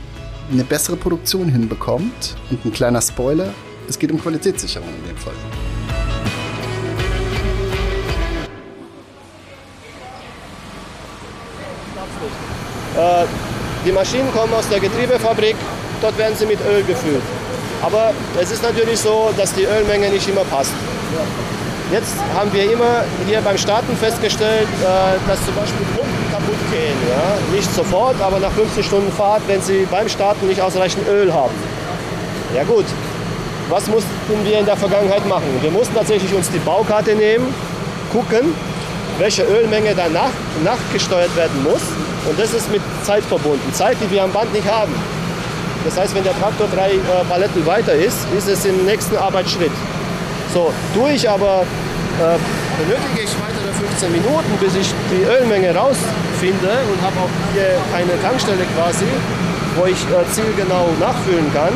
eine 0.51 0.65
bessere 0.65 0.97
Produktion 0.97 1.49
hinbekommt. 1.49 2.37
Und 2.51 2.65
ein 2.65 2.73
kleiner 2.73 3.01
Spoiler, 3.01 3.55
es 3.89 3.99
geht 3.99 4.11
um 4.11 4.21
Qualitätssicherung 4.21 4.89
in 4.89 5.09
dem 5.09 5.17
Fall. 5.17 5.35
Äh, 12.97 13.27
die 13.87 13.93
Maschinen 13.93 14.33
kommen 14.33 14.53
aus 14.55 14.69
der 14.69 14.81
Getriebefabrik, 14.81 15.57
dort 16.01 16.19
werden 16.19 16.37
sie 16.37 16.47
mit 16.47 16.59
Öl 16.61 16.83
gefüllt. 16.85 17.23
Aber 17.83 18.13
es 18.41 18.51
ist 18.51 18.63
natürlich 18.63 18.99
so, 18.99 19.31
dass 19.37 19.53
die 19.55 19.65
Ölmenge 19.65 20.09
nicht 20.11 20.29
immer 20.29 20.45
passt. 20.45 20.73
Jetzt 21.95 22.17
haben 22.35 22.53
wir 22.53 22.73
immer 22.73 23.05
hier 23.25 23.41
beim 23.41 23.57
Starten 23.57 23.97
festgestellt, 23.97 24.67
äh, 24.83 25.29
dass 25.29 25.39
zum 25.47 25.55
Beispiel 25.55 25.87
Pumpen 25.95 26.33
kaputt 26.33 26.59
gehen. 26.73 26.97
Ja? 27.09 27.55
Nicht 27.55 27.73
sofort, 27.73 28.21
aber 28.21 28.41
nach 28.41 28.51
50 28.51 28.85
Stunden 28.85 29.13
Fahrt, 29.13 29.43
wenn 29.47 29.63
sie 29.63 29.87
beim 29.89 30.09
Starten 30.09 30.49
nicht 30.49 30.61
ausreichend 30.61 31.07
Öl 31.07 31.33
haben. 31.33 31.55
Ja 32.53 32.65
gut, 32.65 32.87
was 33.69 33.87
mussten 33.87 34.11
wir 34.43 34.59
in 34.59 34.67
der 34.67 34.77
Vergangenheit 34.77 35.25
machen? 35.29 35.47
Wir 35.61 35.71
mussten 35.71 35.95
tatsächlich 35.95 36.35
uns 36.35 36.51
die 36.51 36.59
Baukarte 36.59 37.15
nehmen, 37.15 37.55
gucken, 38.13 38.53
welche 39.19 39.45
Ölmenge 39.45 39.95
danach 39.95 40.33
nachgesteuert 40.65 41.37
werden 41.37 41.63
muss. 41.63 41.83
Und 42.29 42.37
das 42.37 42.55
ist 42.55 42.73
mit 42.73 42.83
Zeit 43.05 43.23
verbunden. 43.23 43.73
Zeit, 43.73 43.99
die 44.03 44.11
wir 44.11 44.25
am 44.25 44.33
Band 44.33 44.53
nicht 44.53 44.69
haben. 44.69 44.93
Das 45.85 45.97
heißt, 45.97 46.13
wenn 46.17 46.25
der 46.25 46.37
Traktor 46.41 46.67
drei 46.75 46.95
äh, 46.95 47.25
Paletten 47.29 47.65
weiter 47.65 47.95
ist, 47.95 48.27
ist 48.37 48.49
es 48.49 48.65
im 48.65 48.85
nächsten 48.85 49.17
Arbeitsschritt. 49.17 49.71
So, 50.55 50.73
tue 50.95 51.11
ich 51.11 51.29
aber, 51.29 51.65
äh, 52.21 52.39
benötige 52.79 53.27
ich 53.27 53.33
weitere 53.41 53.73
15 53.73 54.13
Minuten, 54.13 54.53
bis 54.61 54.75
ich 54.77 54.89
die 55.11 55.25
Ölmenge 55.25 55.75
rausfinde 55.75 56.73
und 56.91 56.99
habe 57.03 57.17
auch 57.19 57.33
hier 57.53 57.75
eine 57.95 58.15
Tankstelle 58.23 58.65
quasi, 58.77 59.07
wo 59.77 59.87
ich 59.87 59.99
äh, 60.11 60.23
zielgenau 60.31 60.91
nachfüllen 61.01 61.51
kann, 61.53 61.75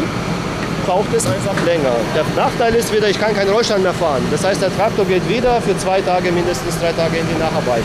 braucht 0.86 1.12
es 1.14 1.26
einfach 1.26 1.54
länger. 1.66 1.92
Der 2.14 2.24
Nachteil 2.36 2.74
ist 2.74 2.92
wieder, 2.92 3.08
ich 3.08 3.18
kann 3.18 3.34
keinen 3.34 3.50
Rollstand 3.50 3.82
mehr 3.82 3.94
fahren. 3.94 4.22
Das 4.30 4.44
heißt, 4.44 4.62
der 4.62 4.74
Traktor 4.74 5.04
geht 5.04 5.28
wieder 5.28 5.60
für 5.60 5.76
zwei 5.76 6.00
Tage, 6.00 6.32
mindestens 6.32 6.78
drei 6.78 6.92
Tage 6.92 7.18
in 7.18 7.26
die 7.28 7.38
Nacharbeit. 7.38 7.82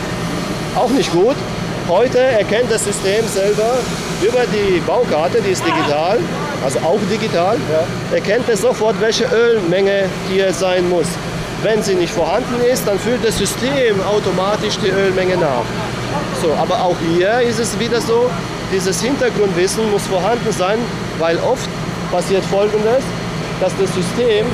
Auch 0.74 0.90
nicht 0.90 1.12
gut. 1.12 1.36
Heute 1.88 2.18
erkennt 2.18 2.70
das 2.70 2.84
System 2.84 3.26
selber 3.28 3.76
über 4.22 4.44
die 4.46 4.80
Baukarte, 4.80 5.42
die 5.42 5.50
ist 5.50 5.62
digital, 5.66 6.18
also 6.64 6.78
auch 6.78 6.98
digital, 7.12 7.56
ja. 7.56 8.16
erkennt 8.16 8.48
es 8.48 8.62
sofort, 8.62 8.98
welche 9.02 9.24
Ölmenge 9.26 10.04
hier 10.30 10.50
sein 10.54 10.88
muss. 10.88 11.08
Wenn 11.64 11.82
sie 11.82 11.94
nicht 11.94 12.12
vorhanden 12.12 12.60
ist, 12.70 12.86
dann 12.86 12.98
füllt 12.98 13.24
das 13.24 13.38
System 13.38 13.98
automatisch 14.02 14.76
die 14.84 14.90
Ölmenge 14.90 15.38
nach. 15.38 15.64
So, 16.42 16.52
aber 16.60 16.74
auch 16.84 16.96
hier 17.16 17.40
ist 17.40 17.58
es 17.58 17.78
wieder 17.80 18.02
so, 18.02 18.30
dieses 18.70 19.00
Hintergrundwissen 19.00 19.90
muss 19.90 20.02
vorhanden 20.06 20.52
sein, 20.52 20.78
weil 21.18 21.38
oft 21.38 21.66
passiert 22.12 22.44
Folgendes, 22.44 23.02
dass 23.62 23.72
das 23.80 23.94
System 23.94 24.44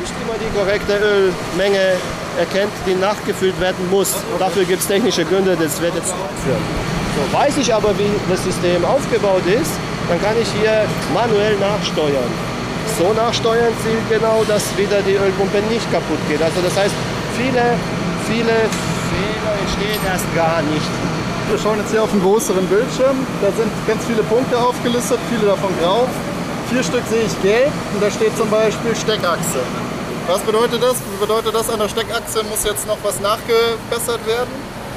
nicht 0.00 0.14
immer 0.24 0.38
die 0.40 0.58
korrekte 0.58 0.94
Ölmenge 0.94 1.96
erkennt, 2.38 2.72
die 2.86 2.94
nachgefüllt 2.94 3.60
werden 3.60 3.90
muss. 3.90 4.14
Dafür 4.38 4.64
gibt 4.64 4.80
es 4.80 4.86
technische 4.86 5.26
Gründe, 5.26 5.58
das 5.60 5.82
wird 5.82 5.94
jetzt 5.94 6.14
führen. 6.44 6.64
So, 7.14 7.38
weiß 7.38 7.58
ich 7.58 7.74
aber, 7.74 7.90
wie 7.98 8.08
das 8.30 8.42
System 8.42 8.86
aufgebaut 8.86 9.44
ist, 9.46 9.72
dann 10.08 10.18
kann 10.22 10.34
ich 10.40 10.48
hier 10.58 10.86
manuell 11.12 11.58
nachsteuern. 11.58 12.53
So 12.98 13.12
nachsteuern 13.12 13.72
Sie 13.82 13.96
genau, 14.14 14.44
dass 14.46 14.76
wieder 14.76 15.02
die 15.02 15.16
Ölpumpe 15.16 15.58
nicht 15.70 15.90
kaputt 15.90 16.18
geht. 16.28 16.42
Also 16.42 16.60
das 16.62 16.76
heißt, 16.76 16.94
viele, 17.36 17.74
viele 18.28 18.54
Fehler 19.10 19.52
entstehen 19.60 20.00
erst 20.06 20.28
gar 20.34 20.62
nicht. 20.62 20.90
Wir 21.50 21.58
schauen 21.58 21.78
jetzt 21.78 21.90
hier 21.90 22.02
auf 22.02 22.12
einen 22.12 22.22
größeren 22.22 22.66
Bildschirm. 22.66 23.16
Da 23.42 23.50
sind 23.52 23.70
ganz 23.86 24.04
viele 24.06 24.22
Punkte 24.22 24.56
aufgelistet, 24.56 25.18
viele 25.28 25.50
davon 25.50 25.72
grau. 25.82 26.08
Vier 26.70 26.82
Stück 26.82 27.02
sehe 27.10 27.24
ich 27.26 27.42
gelb 27.42 27.72
und 27.92 28.02
da 28.02 28.10
steht 28.10 28.36
zum 28.36 28.48
Beispiel 28.48 28.94
Steckachse. 28.96 29.60
Was 30.26 30.40
bedeutet 30.40 30.82
das? 30.82 30.96
Bedeutet 31.20 31.54
das, 31.54 31.68
an 31.68 31.80
der 31.80 31.88
Steckachse 31.88 32.42
muss 32.48 32.64
jetzt 32.64 32.86
noch 32.86 32.96
was 33.02 33.20
nachgebessert 33.20 34.20
werden? 34.26 34.48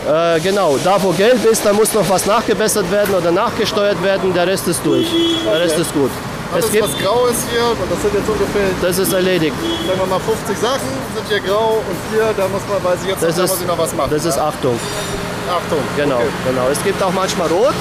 Äh, 0.07 0.39
genau, 0.39 0.77
da 0.83 1.01
wo 1.03 1.11
gelb 1.11 1.43
ist, 1.43 1.65
da 1.65 1.73
muss 1.73 1.93
noch 1.93 2.07
was 2.09 2.25
nachgebessert 2.25 2.89
werden 2.89 3.13
oder 3.13 3.31
nachgesteuert 3.31 4.01
werden, 4.01 4.33
der 4.33 4.47
Rest 4.47 4.67
ist 4.69 4.85
durch. 4.85 5.07
Der 5.43 5.51
okay. 5.51 5.63
Rest 5.63 5.77
ist 5.79 5.93
gut. 5.93 6.11
Alles, 6.53 6.65
es 6.65 6.71
gibt, 6.71 6.83
was 6.83 6.97
grau 6.97 7.25
ist 7.27 7.43
hier, 7.51 7.65
und 7.65 7.91
das 7.91 8.01
sind 8.01 8.13
jetzt 8.13 8.29
ungefähr. 8.29 8.67
Das 8.81 8.97
ist 8.97 9.13
erledigt. 9.13 9.55
Sagen 9.87 9.99
wir 9.99 10.07
mal 10.07 10.19
50 10.19 10.57
Sachen 10.57 10.87
sind 11.15 11.27
hier 11.27 11.39
grau 11.41 11.83
und 11.83 11.97
hier, 12.11 12.33
da 12.35 12.47
muss 12.47 12.61
man, 12.69 12.83
weil 12.83 12.97
sie 12.97 13.09
jetzt 13.09 13.23
das 13.23 13.35
noch, 13.35 13.43
ist, 13.43 13.49
muss 13.51 13.61
ich 13.61 13.67
noch 13.67 13.77
was 13.77 13.93
machen. 13.93 14.11
Das 14.11 14.23
ja? 14.23 14.29
ist 14.29 14.39
Achtung. 14.39 14.79
Achtung. 15.49 15.79
Genau, 15.95 16.15
okay. 16.15 16.25
genau. 16.49 16.67
Es 16.71 16.83
gibt 16.83 17.01
auch 17.03 17.13
manchmal 17.13 17.47
rot. 17.47 17.73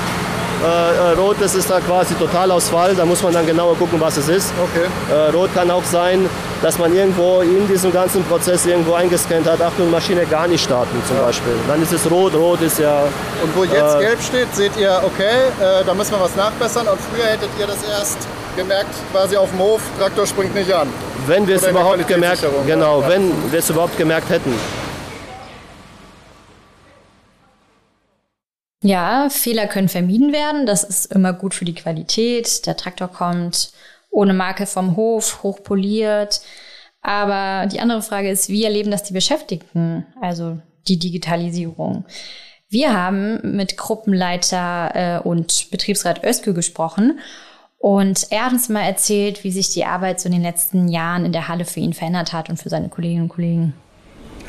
Äh, 0.65 1.13
äh, 1.13 1.13
rot, 1.19 1.37
das 1.39 1.55
ist 1.55 1.69
da 1.69 1.81
quasi 1.81 2.15
Totalausfall. 2.15 2.95
Da 2.95 3.05
muss 3.05 3.23
man 3.23 3.33
dann 3.33 3.47
genauer 3.47 3.77
gucken, 3.77 4.01
was 4.01 4.17
es 4.17 4.29
ist. 4.29 4.53
Okay. 4.59 4.87
Äh, 5.13 5.31
rot 5.31 5.53
kann 5.55 5.71
auch 5.71 5.85
sein, 5.85 6.29
dass 6.63 6.79
man 6.79 6.95
irgendwo 6.95 7.43
in 7.43 7.69
diesem 7.69 7.93
ganzen 7.93 8.25
Prozess 8.25 8.65
irgendwo 8.65 8.95
eingescannt 8.95 9.47
hat, 9.47 9.61
Achtung, 9.61 9.91
Maschine 9.91 10.25
gar 10.25 10.49
nicht 10.49 10.65
starten 10.65 11.03
zum 11.07 11.17
ja. 11.17 11.25
Beispiel. 11.25 11.53
Dann 11.69 11.83
ist 11.83 11.93
es 11.93 12.11
rot, 12.11 12.35
rot 12.35 12.63
ist 12.63 12.79
ja... 12.79 13.03
Und 13.43 13.55
wo 13.55 13.65
jetzt 13.65 13.97
äh, 13.97 14.01
gelb 14.01 14.23
steht, 14.23 14.55
seht 14.55 14.77
ihr, 14.79 15.01
okay, 15.05 15.49
äh, 15.61 15.85
da 15.85 15.93
müssen 15.93 16.13
wir 16.13 16.21
was 16.21 16.35
nachbessern. 16.35 16.89
Und 16.89 16.99
früher 17.13 17.27
hättet 17.27 17.51
ihr 17.59 17.67
das 17.67 17.83
erst 17.83 18.19
gemerkt, 18.57 18.91
quasi 19.13 19.37
auf 19.37 19.51
dem 19.51 19.61
Hof, 19.61 19.83
Traktor 19.99 20.27
springt 20.27 20.55
nicht 20.55 20.73
an. 20.73 20.89
Wenn 21.27 21.47
wir 21.47 21.57
es 21.57 21.67
überhaupt 21.67 22.09
gemerkt, 22.09 22.45
genau, 22.67 23.03
ja. 23.03 23.09
wenn 23.09 23.53
wir 23.53 23.59
es 23.59 23.71
überhaupt 23.71 23.97
gemerkt 23.97 24.31
hätten. 24.31 24.55
Ja, 28.83 29.29
Fehler 29.31 29.67
können 29.67 29.89
vermieden 29.89 30.33
werden. 30.33 30.65
Das 30.67 30.85
ist 30.85 31.13
immer 31.13 31.33
gut 31.33 31.55
für 31.55 31.65
die 31.65 31.75
Qualität. 31.75 32.67
Der 32.67 32.77
Traktor 32.77 33.09
kommt 33.09 33.73
ohne 34.11 34.33
Marke 34.33 34.67
vom 34.67 34.97
Hof, 34.97 35.43
hochpoliert. 35.43 36.41
Aber 37.03 37.67
die 37.67 37.81
andere 37.81 38.03
Frage 38.03 38.31
ist, 38.31 38.49
wie 38.49 38.65
erleben 38.65 38.91
das 38.91 39.03
die 39.03 39.13
Beschäftigten, 39.13 40.07
also 40.21 40.59
die 40.89 40.99
Digitalisierung? 40.99 42.05
Wir 42.69 42.95
haben 42.95 43.57
mit 43.57 43.77
Gruppenleiter 43.77 44.91
äh, 44.95 45.29
und 45.29 45.71
Betriebsrat 45.71 46.25
Özgü 46.25 46.53
gesprochen 46.53 47.21
und 47.87 48.27
er 48.31 48.47
hat 48.47 48.53
uns 48.53 48.69
mal 48.69 48.81
erzählt, 48.81 49.45
wie 49.45 49.53
sich 49.53 49.69
die 49.69 49.85
Arbeit 49.85 50.19
so 50.19 50.27
in 50.27 50.33
den 50.33 50.43
letzten 50.43 50.89
Jahren 50.89 51.25
in 51.25 51.31
der 51.31 51.47
Halle 51.47 51.65
für 51.65 51.79
ihn 51.79 51.93
verändert 51.93 52.33
hat 52.33 52.51
und 52.51 52.57
für 52.61 52.69
seine 52.69 52.89
Kolleginnen 52.89 53.23
und 53.23 53.29
Kollegen. 53.29 53.75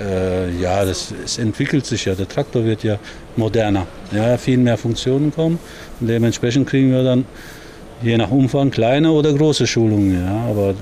Äh, 0.01 0.59
ja, 0.59 0.83
das, 0.83 1.13
es 1.23 1.37
entwickelt 1.37 1.85
sich 1.85 2.05
ja. 2.05 2.15
Der 2.15 2.27
Traktor 2.27 2.65
wird 2.65 2.81
ja 2.83 2.97
moderner. 3.35 3.85
Ja, 4.11 4.39
viel 4.39 4.57
mehr 4.57 4.75
Funktionen 4.75 5.31
kommen. 5.31 5.59
Und 5.99 6.07
dementsprechend 6.07 6.67
kriegen 6.67 6.91
wir 6.91 7.03
dann 7.03 7.25
je 8.01 8.17
nach 8.17 8.31
Umfang 8.31 8.71
kleine 8.71 9.11
oder 9.11 9.31
große 9.31 9.67
Schulungen. 9.67 10.19
Ja. 10.19 10.49
Aber 10.49 10.71
äh, 10.71 10.73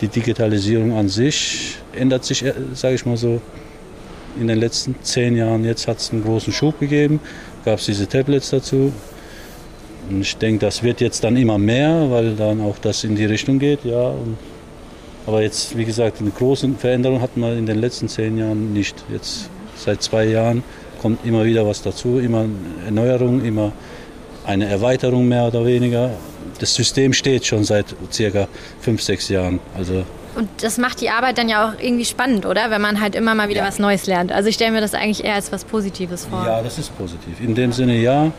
die 0.00 0.08
Digitalisierung 0.08 0.98
an 0.98 1.08
sich 1.08 1.76
ändert 1.92 2.24
sich, 2.24 2.44
äh, 2.44 2.54
sage 2.74 2.96
ich 2.96 3.06
mal 3.06 3.16
so, 3.16 3.40
in 4.40 4.48
den 4.48 4.58
letzten 4.58 4.96
zehn 5.02 5.36
Jahren. 5.36 5.64
Jetzt 5.64 5.86
hat 5.86 5.98
es 5.98 6.10
einen 6.10 6.24
großen 6.24 6.52
Schub 6.52 6.80
gegeben, 6.80 7.20
gab 7.64 7.78
es 7.78 7.86
diese 7.86 8.08
Tablets 8.08 8.50
dazu. 8.50 8.92
Und 10.08 10.22
ich 10.22 10.36
denke, 10.36 10.66
das 10.66 10.82
wird 10.82 11.00
jetzt 11.00 11.24
dann 11.24 11.36
immer 11.36 11.58
mehr, 11.58 12.10
weil 12.10 12.34
dann 12.34 12.60
auch 12.60 12.78
das 12.78 13.04
in 13.04 13.16
die 13.16 13.24
Richtung 13.24 13.58
geht. 13.58 13.84
Ja. 13.84 14.08
Und 14.08 14.36
aber 15.26 15.42
jetzt, 15.42 15.76
wie 15.76 15.84
gesagt, 15.84 16.20
eine 16.20 16.30
große 16.30 16.68
Veränderung 16.78 17.20
hat 17.20 17.36
man 17.36 17.56
in 17.56 17.66
den 17.66 17.78
letzten 17.78 18.08
zehn 18.08 18.38
Jahren 18.38 18.72
nicht. 18.72 19.04
Jetzt 19.08 19.48
seit 19.76 20.02
zwei 20.02 20.24
Jahren 20.24 20.64
kommt 21.00 21.24
immer 21.24 21.44
wieder 21.44 21.66
was 21.66 21.82
dazu, 21.82 22.18
immer 22.18 22.46
Erneuerung, 22.84 23.44
immer 23.44 23.72
eine 24.44 24.66
Erweiterung 24.66 25.28
mehr 25.28 25.46
oder 25.46 25.64
weniger. 25.64 26.10
Das 26.58 26.74
System 26.74 27.12
steht 27.12 27.46
schon 27.46 27.64
seit 27.64 27.86
circa 28.10 28.48
fünf, 28.80 29.02
sechs 29.02 29.28
Jahren. 29.28 29.60
Also 29.76 30.04
und 30.34 30.48
das 30.62 30.78
macht 30.78 31.00
die 31.02 31.10
Arbeit 31.10 31.36
dann 31.36 31.48
ja 31.48 31.68
auch 31.68 31.74
irgendwie 31.78 32.06
spannend, 32.06 32.46
oder? 32.46 32.70
Wenn 32.70 32.80
man 32.80 33.00
halt 33.00 33.14
immer 33.14 33.34
mal 33.34 33.48
wieder 33.50 33.60
ja. 33.60 33.66
was 33.66 33.78
Neues 33.78 34.06
lernt. 34.06 34.32
Also 34.32 34.48
ich 34.48 34.54
stelle 34.54 34.72
mir 34.72 34.80
das 34.80 34.94
eigentlich 34.94 35.24
eher 35.24 35.34
als 35.34 35.52
was 35.52 35.64
Positives 35.64 36.24
vor. 36.24 36.44
Ja, 36.46 36.62
das 36.62 36.78
ist 36.78 36.96
positiv. 36.96 37.38
In 37.40 37.54
dem 37.54 37.72
Sinne 37.72 37.96
ja. 37.98 38.32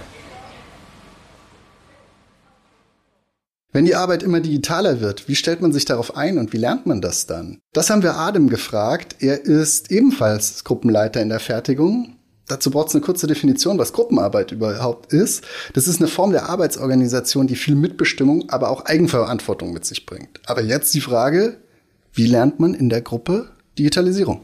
Wenn 3.76 3.86
die 3.86 3.96
Arbeit 3.96 4.22
immer 4.22 4.40
digitaler 4.40 5.02
wird, 5.02 5.28
wie 5.28 5.36
stellt 5.36 5.64
man 5.64 5.74
sich 5.74 5.84
darauf 5.84 6.16
ein 6.16 6.38
und 6.38 6.54
wie 6.54 6.58
lernt 6.58 6.86
man 6.86 7.02
das 7.02 7.26
dann? 7.26 7.60
Das 7.74 7.90
haben 7.90 8.04
wir 8.04 8.18
Adem 8.18 8.48
gefragt. 8.48 9.16
Er 9.20 9.46
ist 9.46 9.90
ebenfalls 9.90 10.64
Gruppenleiter 10.64 11.24
in 11.24 11.30
der 11.30 11.40
Fertigung. 11.40 12.18
Dazu 12.48 12.70
braucht 12.70 12.90
es 12.90 12.96
eine 12.96 13.04
kurze 13.04 13.26
Definition, 13.26 13.80
was 13.80 13.92
Gruppenarbeit 13.92 14.52
überhaupt 14.52 15.12
ist. 15.12 15.44
Das 15.74 15.88
ist 15.88 16.00
eine 16.00 16.08
Form 16.08 16.32
der 16.34 16.50
Arbeitsorganisation, 16.50 17.48
die 17.48 17.56
viel 17.56 17.74
Mitbestimmung, 17.74 18.48
aber 18.50 18.70
auch 18.70 18.86
Eigenverantwortung 18.86 19.74
mit 19.74 19.86
sich 19.86 20.06
bringt. 20.06 20.40
Aber 20.46 20.62
jetzt 20.62 20.94
die 20.94 21.02
Frage, 21.02 21.58
wie 22.14 22.28
lernt 22.28 22.60
man 22.60 22.76
in 22.76 22.90
der 22.90 23.02
Gruppe 23.02 23.50
Digitalisierung? 23.80 24.42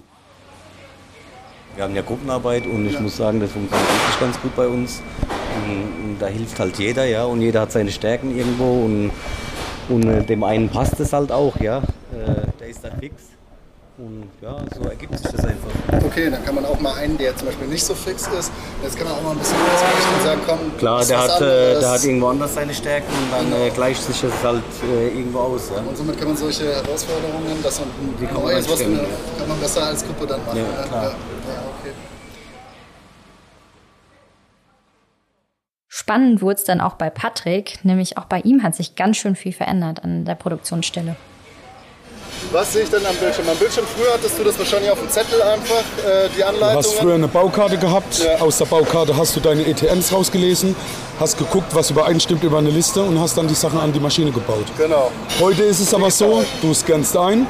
Wir 1.76 1.84
haben 1.84 1.96
ja 1.96 2.02
Gruppenarbeit 2.02 2.66
und 2.66 2.88
ich 2.88 2.94
ja. 2.94 3.00
muss 3.00 3.16
sagen, 3.16 3.40
das 3.40 3.52
funktioniert 3.52 3.90
wirklich 3.90 4.20
ganz 4.20 4.42
gut 4.42 4.56
bei 4.56 4.68
uns. 4.68 5.04
Und, 5.56 6.18
da 6.20 6.28
hilft 6.28 6.60
halt 6.60 6.78
jeder, 6.78 7.06
ja, 7.06 7.26
und 7.26 7.42
jeder 7.42 7.62
hat 7.62 7.72
seine 7.72 7.92
Stärken 7.92 8.38
irgendwo 8.38 8.84
und, 8.86 9.12
und 9.88 10.04
äh, 10.08 10.24
dem 10.24 10.44
einen 10.44 10.70
passt 10.70 11.00
es 11.00 11.14
halt 11.14 11.32
auch, 11.32 11.56
ja. 11.62 11.78
Äh, 11.78 12.48
der 12.60 12.68
ist 12.68 12.84
da 12.84 12.90
fix. 13.00 13.24
Und 14.00 14.30
ja, 14.42 14.56
so 14.74 14.88
ergibt 14.88 15.18
sich 15.18 15.28
das 15.30 15.44
einfach. 15.44 15.70
Okay, 16.06 16.30
dann 16.30 16.44
kann 16.46 16.56
man 16.56 16.66
auch 16.66 16.80
mal 16.80 16.94
einen, 16.94 17.18
der 17.18 17.36
zum 17.36 17.48
Beispiel 17.48 17.68
nicht 17.68 17.84
so 17.84 17.94
fix 17.94 18.28
ist, 18.28 18.50
jetzt 18.82 18.98
kann 18.98 19.06
man 19.06 19.18
auch 19.18 19.24
mal 19.24 19.32
ein 19.32 19.40
bisschen 19.40 19.58
ausgleichen 19.58 20.14
und 20.18 20.24
sagen, 20.24 20.42
komm, 20.48 20.78
Klar, 20.78 21.06
der 21.06 21.20
hat, 21.20 21.42
äh, 21.42 21.80
der 21.82 21.90
hat 21.92 22.04
irgendwo 22.06 22.28
anders 22.28 22.54
seine 22.54 22.74
Stärken 22.74 23.12
und 23.12 23.30
dann 23.30 23.52
genau. 23.52 23.66
äh, 23.66 23.70
gleicht 23.72 24.02
sich 24.02 24.22
das 24.22 24.32
halt 24.42 24.64
äh, 24.90 25.08
irgendwo 25.10 25.40
aus. 25.40 25.70
Ja. 25.76 25.82
Und 25.82 25.98
somit 25.98 26.18
kann 26.18 26.30
man 26.30 26.38
solche 26.38 26.64
Herausforderungen, 26.76 27.62
dass 27.62 27.82
man 27.82 27.90
ein 27.90 28.34
neues, 28.34 28.70
was 28.70 28.80
man, 28.80 29.00
kann 29.38 29.48
man 29.50 29.60
besser 29.60 29.84
als 29.86 30.06
Gruppe 30.06 30.28
dann 30.28 30.46
machen. 30.46 30.60
Ja, 30.60 30.84
klar. 30.88 31.04
Ja. 31.04 31.12
Spannend 36.00 36.42
wurde 36.42 36.56
es 36.56 36.64
dann 36.64 36.80
auch 36.80 36.94
bei 36.94 37.10
Patrick, 37.10 37.84
nämlich 37.84 38.18
auch 38.18 38.24
bei 38.24 38.40
ihm 38.40 38.64
hat 38.64 38.74
sich 38.74 38.96
ganz 38.96 39.18
schön 39.18 39.36
viel 39.36 39.52
verändert 39.52 40.02
an 40.02 40.24
der 40.24 40.36
Produktionsstelle. 40.36 41.18
Was 42.54 42.72
sehe 42.72 42.84
ich 42.84 42.90
denn 42.90 43.06
am 43.06 43.18
Bildschirm? 43.18 43.50
Am 43.50 43.58
Bildschirm 43.58 43.86
früher 43.98 44.14
hattest 44.14 44.40
du 44.40 44.46
das 44.46 44.58
wahrscheinlich 44.58 44.90
auf 44.90 44.98
dem 44.98 45.10
Zettel 45.10 45.42
einfach, 45.42 45.84
äh, 46.08 46.30
die 46.38 46.42
Anleitung. 46.42 46.72
Du 46.72 46.78
hast 46.78 46.94
früher 46.94 47.16
eine 47.16 47.28
Baukarte 47.28 47.78
gehabt. 47.78 48.20
Ja. 48.20 48.40
Aus 48.40 48.60
der 48.60 48.66
Baukarte 48.66 49.18
hast 49.18 49.36
du 49.36 49.42
deine 49.42 49.68
ETMs 49.68 50.14
rausgelesen, 50.14 50.74
hast 51.20 51.38
geguckt, 51.38 51.76
was 51.76 51.90
übereinstimmt 51.90 52.46
über 52.46 52.60
eine 52.60 52.70
Liste 52.70 53.04
und 53.04 53.20
hast 53.20 53.38
dann 53.38 53.50
die 53.50 53.54
Sachen 53.54 53.78
an 53.78 53.92
die 53.92 54.00
Maschine 54.00 54.32
gebaut. 54.32 54.68
Genau. 54.78 55.12
Heute 55.42 55.64
ist 55.64 55.82
es 55.82 55.94
aber 55.94 56.10
so, 56.10 56.46
du 56.62 56.74
scannst 56.74 57.18
ein, 57.18 57.46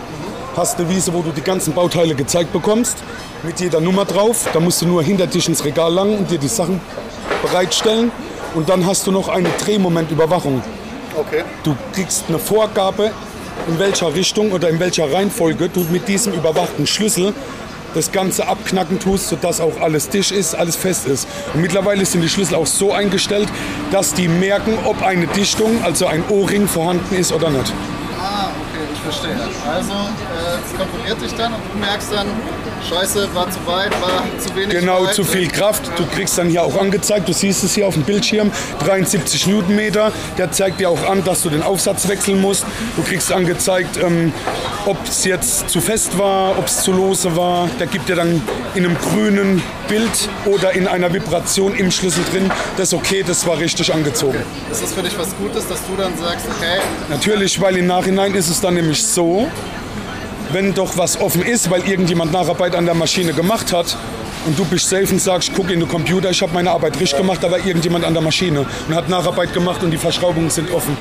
hast 0.57 0.79
eine 0.79 0.89
Wiese, 0.89 1.13
wo 1.13 1.21
du 1.21 1.29
die 1.29 1.43
ganzen 1.43 1.71
Bauteile 1.75 2.15
gezeigt 2.15 2.51
bekommst, 2.51 2.97
mit 3.43 3.59
jeder 3.59 3.79
Nummer 3.79 4.05
drauf. 4.05 4.49
Da 4.51 4.59
musst 4.59 4.81
du 4.81 4.88
nur 4.88 5.03
hinter 5.03 5.27
dich 5.27 5.47
ins 5.47 5.63
Regal 5.63 5.93
langen 5.93 6.17
und 6.17 6.31
dir 6.31 6.39
die 6.39 6.47
Sachen 6.47 6.81
bereitstellen 7.43 8.12
und 8.55 8.69
dann 8.69 8.85
hast 8.85 9.05
du 9.07 9.12
noch 9.12 9.29
eine 9.29 9.49
Drehmomentüberwachung. 9.63 10.62
Okay. 11.15 11.43
Du 11.63 11.75
kriegst 11.93 12.25
eine 12.27 12.39
Vorgabe, 12.39 13.12
in 13.67 13.79
welcher 13.79 14.13
Richtung 14.13 14.51
oder 14.51 14.69
in 14.69 14.79
welcher 14.79 15.12
Reihenfolge 15.12 15.69
du 15.69 15.85
mit 15.91 16.07
diesem 16.07 16.33
überwachten 16.33 16.88
Schlüssel 16.88 17.33
das 17.93 18.12
Ganze 18.12 18.47
abknacken 18.47 18.99
tust, 18.99 19.29
sodass 19.29 19.59
auch 19.59 19.81
alles 19.81 20.09
dicht 20.09 20.31
ist, 20.31 20.55
alles 20.55 20.75
fest 20.75 21.07
ist. 21.07 21.27
Und 21.53 21.62
mittlerweile 21.62 22.05
sind 22.05 22.21
die 22.21 22.29
Schlüssel 22.29 22.55
auch 22.55 22.67
so 22.67 22.93
eingestellt, 22.93 23.49
dass 23.91 24.13
die 24.13 24.27
merken, 24.27 24.77
ob 24.85 25.01
eine 25.01 25.27
Dichtung, 25.27 25.83
also 25.83 26.05
ein 26.07 26.23
O-Ring 26.29 26.67
vorhanden 26.67 27.15
ist 27.15 27.31
oder 27.31 27.49
nicht. 27.49 27.73
Ah, 28.21 28.49
okay, 28.49 28.85
ich 28.93 28.99
verstehe. 28.99 29.35
Also, 29.67 29.91
äh, 29.91 30.59
es 30.63 30.77
kontrolliert 30.77 31.21
dich 31.21 31.33
dann 31.33 31.53
und 31.53 31.62
du 31.73 31.79
merkst 31.79 32.12
dann, 32.12 32.27
Scheiße, 32.87 33.27
war 33.33 33.49
zu 33.49 33.59
weit, 33.65 33.91
war 34.01 34.23
zu 34.39 34.55
wenig. 34.55 34.69
Genau, 34.79 35.03
weit. 35.03 35.13
zu 35.13 35.23
viel 35.23 35.47
Kraft. 35.47 35.89
Du 35.97 36.05
kriegst 36.05 36.37
dann 36.37 36.49
hier 36.49 36.63
auch 36.63 36.79
angezeigt, 36.79 37.27
du 37.27 37.33
siehst 37.33 37.63
es 37.63 37.75
hier 37.75 37.87
auf 37.87 37.93
dem 37.93 38.03
Bildschirm, 38.03 38.51
73 38.85 39.47
Newtonmeter. 39.47 40.11
Der 40.37 40.51
zeigt 40.51 40.79
dir 40.79 40.89
auch 40.89 41.03
an, 41.09 41.23
dass 41.23 41.43
du 41.43 41.49
den 41.49 41.63
Aufsatz 41.63 42.07
wechseln 42.07 42.41
musst. 42.41 42.65
Du 42.95 43.03
kriegst 43.03 43.31
angezeigt, 43.31 43.97
ähm, 43.97 44.33
ob 44.85 44.97
es 45.07 45.25
jetzt 45.25 45.69
zu 45.69 45.81
fest 45.81 46.17
war, 46.17 46.57
ob 46.57 46.67
es 46.67 46.83
zu 46.83 46.91
lose 46.91 47.35
war. 47.35 47.69
Der 47.79 47.87
gibt 47.87 48.09
dir 48.09 48.15
dann 48.15 48.41
in 48.75 48.85
einem 48.85 48.97
grünen 48.97 49.61
Bild 49.89 50.29
oder 50.45 50.71
in 50.73 50.87
einer 50.87 51.11
Vibration 51.11 51.75
im 51.75 51.91
Schlüssel 51.91 52.23
drin, 52.31 52.51
das 52.77 52.89
ist 52.89 52.93
okay, 52.93 53.23
das 53.25 53.45
war 53.47 53.57
richtig 53.57 53.93
angezogen. 53.93 54.37
Okay. 54.37 54.71
Ist 54.71 54.83
das 54.83 54.93
für 54.93 55.01
dich 55.01 55.17
was 55.17 55.35
Gutes, 55.35 55.67
dass 55.67 55.79
du 55.87 55.95
dann 55.97 56.13
sagst, 56.17 56.45
okay? 56.47 56.79
Natürlich, 57.09 57.59
weil 57.59 57.75
im 57.77 57.87
Nachhinein 57.87 58.35
ist 58.35 58.49
es 58.49 58.61
dann 58.61 58.75
nämlich 58.75 59.03
so, 59.03 59.49
wenn 60.51 60.73
doch 60.73 60.97
was 60.97 61.19
offen 61.19 61.43
ist, 61.43 61.69
weil 61.69 61.88
irgendjemand 61.88 62.31
Nacharbeit 62.31 62.75
an 62.75 62.85
der 62.85 62.95
Maschine 62.95 63.33
gemacht 63.33 63.73
hat 63.73 63.97
und 64.45 64.57
du 64.57 64.65
bist 64.65 64.89
safe 64.89 65.12
und 65.12 65.19
sagst, 65.19 65.51
guck 65.55 65.69
in 65.69 65.79
den 65.79 65.89
Computer, 65.89 66.29
ich 66.29 66.41
habe 66.41 66.53
meine 66.53 66.71
Arbeit 66.71 66.99
richtig 66.99 67.17
gemacht, 67.17 67.43
da 67.43 67.51
war 67.51 67.65
irgendjemand 67.65 68.05
an 68.05 68.13
der 68.13 68.23
Maschine 68.23 68.65
und 68.88 68.95
hat 68.95 69.09
Nacharbeit 69.09 69.53
gemacht 69.53 69.83
und 69.83 69.91
die 69.91 69.97
Verschraubungen 69.97 70.49
sind 70.49 70.71
offen. 70.71 70.97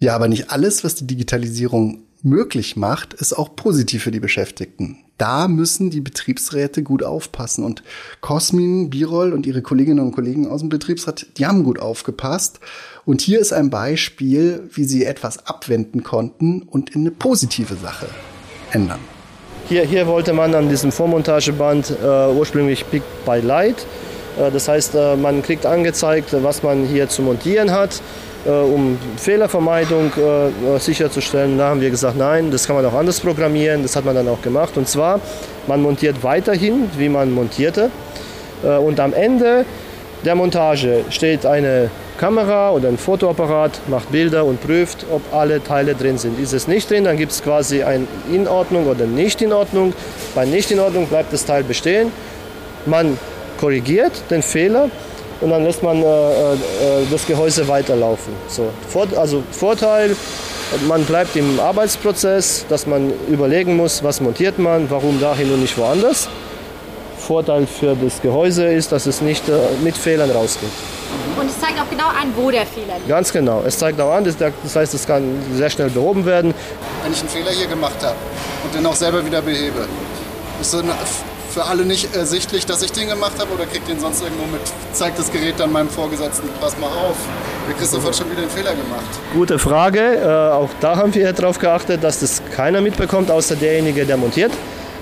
Ja, 0.00 0.14
aber 0.14 0.28
nicht 0.28 0.50
alles, 0.50 0.84
was 0.84 0.94
die 0.94 1.06
Digitalisierung 1.06 2.04
möglich 2.22 2.76
macht, 2.76 3.14
ist 3.14 3.32
auch 3.32 3.56
positiv 3.56 4.04
für 4.04 4.12
die 4.12 4.20
Beschäftigten. 4.20 5.07
Da 5.18 5.48
müssen 5.48 5.90
die 5.90 6.00
Betriebsräte 6.00 6.84
gut 6.84 7.02
aufpassen. 7.02 7.64
Und 7.64 7.82
Cosmin, 8.20 8.88
Birol 8.88 9.32
und 9.32 9.46
ihre 9.46 9.62
Kolleginnen 9.62 9.98
und 9.98 10.12
Kollegen 10.12 10.46
aus 10.46 10.60
dem 10.60 10.68
Betriebsrat, 10.68 11.26
die 11.36 11.46
haben 11.46 11.64
gut 11.64 11.80
aufgepasst. 11.80 12.60
Und 13.04 13.20
hier 13.20 13.40
ist 13.40 13.52
ein 13.52 13.68
Beispiel, 13.68 14.68
wie 14.72 14.84
sie 14.84 15.04
etwas 15.04 15.46
abwenden 15.46 16.04
konnten 16.04 16.62
und 16.62 16.94
in 16.94 17.02
eine 17.02 17.10
positive 17.10 17.74
Sache 17.74 18.06
ändern. 18.70 19.00
Hier, 19.68 19.84
hier 19.84 20.06
wollte 20.06 20.32
man 20.32 20.54
an 20.54 20.68
diesem 20.68 20.92
Vormontageband 20.92 21.90
äh, 21.90 22.32
ursprünglich 22.32 22.88
Pick 22.88 23.02
by 23.26 23.40
Light. 23.40 23.86
Äh, 24.38 24.50
das 24.50 24.68
heißt, 24.68 24.94
äh, 24.94 25.16
man 25.16 25.42
kriegt 25.42 25.66
angezeigt, 25.66 26.34
was 26.42 26.62
man 26.62 26.86
hier 26.86 27.08
zu 27.08 27.22
montieren 27.22 27.72
hat. 27.72 28.00
Äh, 28.46 28.50
um 28.50 28.98
Fehlervermeidung 29.16 30.12
äh, 30.16 30.78
sicherzustellen. 30.78 31.58
Da 31.58 31.70
haben 31.70 31.80
wir 31.80 31.90
gesagt, 31.90 32.16
nein, 32.16 32.50
das 32.50 32.66
kann 32.66 32.76
man 32.76 32.86
auch 32.86 32.94
anders 32.94 33.20
programmieren. 33.20 33.82
Das 33.82 33.96
hat 33.96 34.04
man 34.04 34.14
dann 34.14 34.28
auch 34.28 34.40
gemacht. 34.42 34.76
Und 34.76 34.88
zwar, 34.88 35.20
man 35.66 35.82
montiert 35.82 36.22
weiterhin, 36.22 36.88
wie 36.96 37.08
man 37.08 37.32
montierte. 37.32 37.90
Äh, 38.64 38.76
und 38.76 39.00
am 39.00 39.12
Ende 39.12 39.64
der 40.24 40.34
Montage 40.34 41.04
steht 41.10 41.46
eine 41.46 41.90
Kamera 42.18 42.70
oder 42.70 42.88
ein 42.88 42.98
Fotoapparat, 42.98 43.80
macht 43.88 44.10
Bilder 44.10 44.44
und 44.44 44.60
prüft, 44.60 45.06
ob 45.12 45.22
alle 45.32 45.62
Teile 45.62 45.94
drin 45.94 46.18
sind. 46.18 46.40
Ist 46.40 46.52
es 46.52 46.66
nicht 46.66 46.90
drin, 46.90 47.04
dann 47.04 47.16
gibt 47.16 47.32
es 47.32 47.42
quasi 47.42 47.82
ein 47.82 48.08
in 48.32 48.48
Ordnung 48.48 48.86
oder 48.86 49.06
nicht 49.06 49.42
in 49.42 49.52
Ordnung. 49.52 49.92
Bei 50.34 50.44
nicht 50.44 50.70
in 50.70 50.80
Ordnung 50.80 51.06
bleibt 51.06 51.32
das 51.32 51.44
Teil 51.44 51.62
bestehen. 51.64 52.10
Man 52.86 53.18
korrigiert 53.60 54.12
den 54.30 54.42
Fehler 54.42 54.90
und 55.40 55.50
dann 55.50 55.64
lässt 55.64 55.82
man 55.82 56.02
äh, 56.02 56.06
äh, 56.06 56.56
das 57.10 57.26
Gehäuse 57.26 57.66
weiterlaufen. 57.68 58.32
So, 58.48 58.70
also 59.16 59.42
Vorteil, 59.50 60.16
man 60.86 61.04
bleibt 61.04 61.36
im 61.36 61.60
Arbeitsprozess, 61.60 62.66
dass 62.68 62.86
man 62.86 63.12
überlegen 63.28 63.76
muss, 63.76 64.02
was 64.02 64.20
montiert 64.20 64.58
man, 64.58 64.90
warum 64.90 65.20
dahin 65.20 65.52
und 65.52 65.60
nicht 65.60 65.78
woanders. 65.78 66.28
Vorteil 67.18 67.66
für 67.66 67.94
das 67.94 68.22
Gehäuse 68.22 68.66
ist, 68.66 68.90
dass 68.90 69.06
es 69.06 69.20
nicht 69.20 69.48
äh, 69.48 69.52
mit 69.82 69.96
Fehlern 69.96 70.30
rausgeht. 70.30 70.70
Und 71.38 71.48
es 71.48 71.60
zeigt 71.60 71.78
auch 71.80 71.88
genau 71.88 72.08
an, 72.08 72.32
wo 72.36 72.50
der 72.50 72.66
Fehler 72.66 72.94
liegt. 72.96 73.08
Ganz 73.08 73.32
genau. 73.32 73.62
Es 73.66 73.78
zeigt 73.78 74.00
auch 74.00 74.12
an, 74.12 74.24
das, 74.24 74.76
heißt, 74.76 74.94
es 74.94 75.06
kann 75.06 75.22
sehr 75.54 75.70
schnell 75.70 75.90
behoben 75.90 76.24
werden. 76.24 76.54
Wenn 77.02 77.12
ich 77.12 77.20
einen 77.20 77.28
Fehler 77.28 77.50
hier 77.50 77.66
gemacht 77.66 78.02
habe 78.02 78.16
und 78.64 78.74
den 78.74 78.84
auch 78.86 78.94
selber 78.94 79.24
wieder 79.24 79.40
behebe, 79.40 79.86
ist 80.60 80.70
so 80.70 80.82
für 81.58 81.64
alle 81.64 81.84
nicht 81.84 82.14
ersichtlich, 82.14 82.66
dass 82.66 82.82
ich 82.82 82.92
den 82.92 83.08
gemacht 83.08 83.32
habe 83.40 83.52
oder 83.52 83.66
kriegt 83.66 83.88
den 83.88 83.98
sonst 83.98 84.22
irgendwo 84.22 84.46
mit, 84.46 84.60
zeigt 84.92 85.18
das 85.18 85.28
Gerät 85.32 85.54
dann 85.58 85.72
meinem 85.72 85.88
Vorgesetzten, 85.88 86.48
pass 86.60 86.78
mal 86.78 86.86
auf, 86.86 87.16
der 87.66 87.74
Christoph 87.74 88.06
hat 88.06 88.14
schon 88.14 88.30
wieder 88.30 88.42
einen 88.42 88.50
Fehler 88.50 88.76
gemacht. 88.76 89.04
Gute 89.32 89.58
Frage, 89.58 89.98
äh, 89.98 90.52
auch 90.52 90.70
da 90.80 90.94
haben 90.94 91.12
wir 91.12 91.32
darauf 91.32 91.58
geachtet, 91.58 92.04
dass 92.04 92.20
das 92.20 92.42
keiner 92.54 92.80
mitbekommt, 92.80 93.28
außer 93.28 93.56
derjenige, 93.56 94.06
der 94.06 94.16
montiert. 94.16 94.52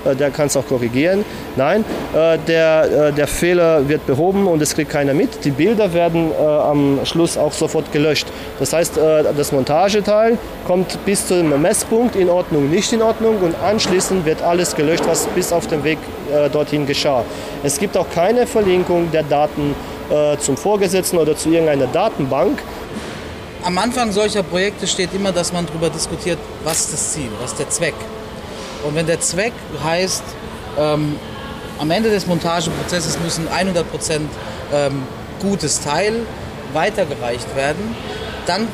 Äh, 0.07 0.15
der 0.15 0.31
kann 0.31 0.47
es 0.47 0.57
auch 0.57 0.65
korrigieren. 0.65 1.25
Nein, 1.55 1.83
äh, 2.13 2.37
der, 2.47 3.09
äh, 3.09 3.13
der 3.13 3.27
Fehler 3.27 3.87
wird 3.87 4.05
behoben 4.05 4.47
und 4.47 4.61
es 4.61 4.73
kriegt 4.73 4.91
keiner 4.91 5.13
mit. 5.13 5.43
Die 5.45 5.51
Bilder 5.51 5.93
werden 5.93 6.31
am 6.37 6.99
Schluss 7.03 7.37
auch 7.37 7.53
sofort 7.53 7.91
gelöscht. 7.91 8.27
Das 8.59 8.73
heißt, 8.73 8.97
das 9.37 9.51
Montageteil 9.51 10.37
kommt 10.65 11.03
bis 11.05 11.27
zum 11.27 11.61
Messpunkt 11.61 12.15
in 12.15 12.29
Ordnung, 12.29 12.69
nicht 12.69 12.91
in 12.93 13.01
Ordnung 13.01 13.37
und 13.41 13.55
anschließend 13.63 14.25
wird 14.25 14.41
alles 14.41 14.75
gelöscht, 14.75 15.03
was 15.07 15.25
bis 15.27 15.51
auf 15.51 15.67
dem 15.67 15.83
Weg 15.83 15.97
dorthin 16.51 16.85
geschah. 16.85 17.23
Es 17.63 17.79
gibt 17.79 17.97
auch 17.97 18.07
keine 18.13 18.45
Verlinkung 18.47 19.11
der 19.11 19.23
Daten 19.23 19.75
zum 20.39 20.57
Vorgesetzten 20.57 21.17
oder 21.17 21.35
zu 21.35 21.49
irgendeiner 21.49 21.87
Datenbank. 21.87 22.59
Am 23.63 23.77
Anfang 23.77 24.11
solcher 24.11 24.43
Projekte 24.43 24.87
steht 24.87 25.13
immer, 25.13 25.31
dass 25.31 25.53
man 25.53 25.65
darüber 25.65 25.89
diskutiert, 25.89 26.39
was 26.63 26.81
ist 26.81 26.93
das 26.93 27.13
Ziel, 27.13 27.29
was 27.41 27.51
ist 27.51 27.59
der 27.59 27.69
Zweck. 27.69 27.95
Und 28.87 28.95
wenn 28.95 29.05
der 29.05 29.19
Zweck 29.19 29.53
heißt, 29.83 30.23
ähm, 30.79 31.15
am 31.79 31.91
Ende 31.91 32.09
des 32.09 32.25
Montageprozesses 32.25 33.19
müssen 33.19 33.47
100% 33.47 33.83
ähm, 34.73 35.03
gutes 35.41 35.81
Teil 35.81 36.13
weitergereicht 36.73 37.55
werden, 37.55 37.95
dann 38.45 38.67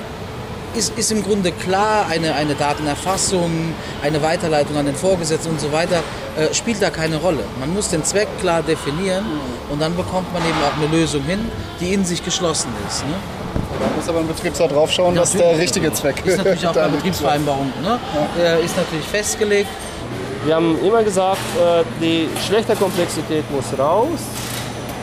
ist, 0.76 0.98
ist 0.98 1.12
im 1.12 1.24
Grunde 1.24 1.52
klar, 1.52 2.08
eine, 2.10 2.36
eine 2.36 2.56
Datenerfassung, 2.56 3.74
eine 4.02 4.22
Weiterleitung 4.22 4.78
an 4.78 4.86
den 4.86 4.96
Vorgesetzten 4.96 5.52
und 5.52 5.60
so 5.60 5.72
weiter, 5.72 6.04
äh, 6.38 6.54
spielt 6.54 6.82
da 6.82 6.90
keine 6.90 7.18
Rolle. 7.18 7.44
Man 7.60 7.74
muss 7.74 7.90
den 7.90 8.04
Zweck 8.04 8.28
klar 8.40 8.64
definieren 8.64 9.26
und 9.70 9.82
dann 9.82 9.96
bekommt 9.96 10.32
man 10.34 10.42
eben 10.44 10.58
auch 10.64 10.78
eine 10.78 10.96
Lösung 10.96 11.24
hin, 11.24 11.40
die 11.80 11.94
in 11.94 12.06
sich 12.06 12.24
geschlossen 12.24 12.70
ist. 12.88 13.06
Ne? 13.06 13.14
Da 13.80 13.86
muss 13.96 14.08
aber 14.08 14.20
ein 14.20 14.28
Betriebsrat 14.28 14.72
draufschauen, 14.72 15.16
dass 15.16 15.32
der 15.32 15.58
richtige 15.58 15.92
Zweck 15.94 16.20
ist. 16.26 16.34
Ist 16.34 16.38
natürlich 16.38 16.68
auch 16.68 16.74
bei 16.74 16.88
Betriebsvereinbarung. 16.90 17.72
Ne? 17.82 18.00
Ja. 18.42 18.56
Ist 18.56 18.78
natürlich 18.78 19.06
festgelegt. 19.06 19.70
Wir 20.46 20.56
haben 20.56 20.78
immer 20.84 21.06
gesagt, 21.06 21.40
äh, 21.58 21.86
die 22.02 22.28
schlechte 22.46 22.76
Komplexität 22.76 23.50
muss 23.50 23.80
raus, 23.80 24.20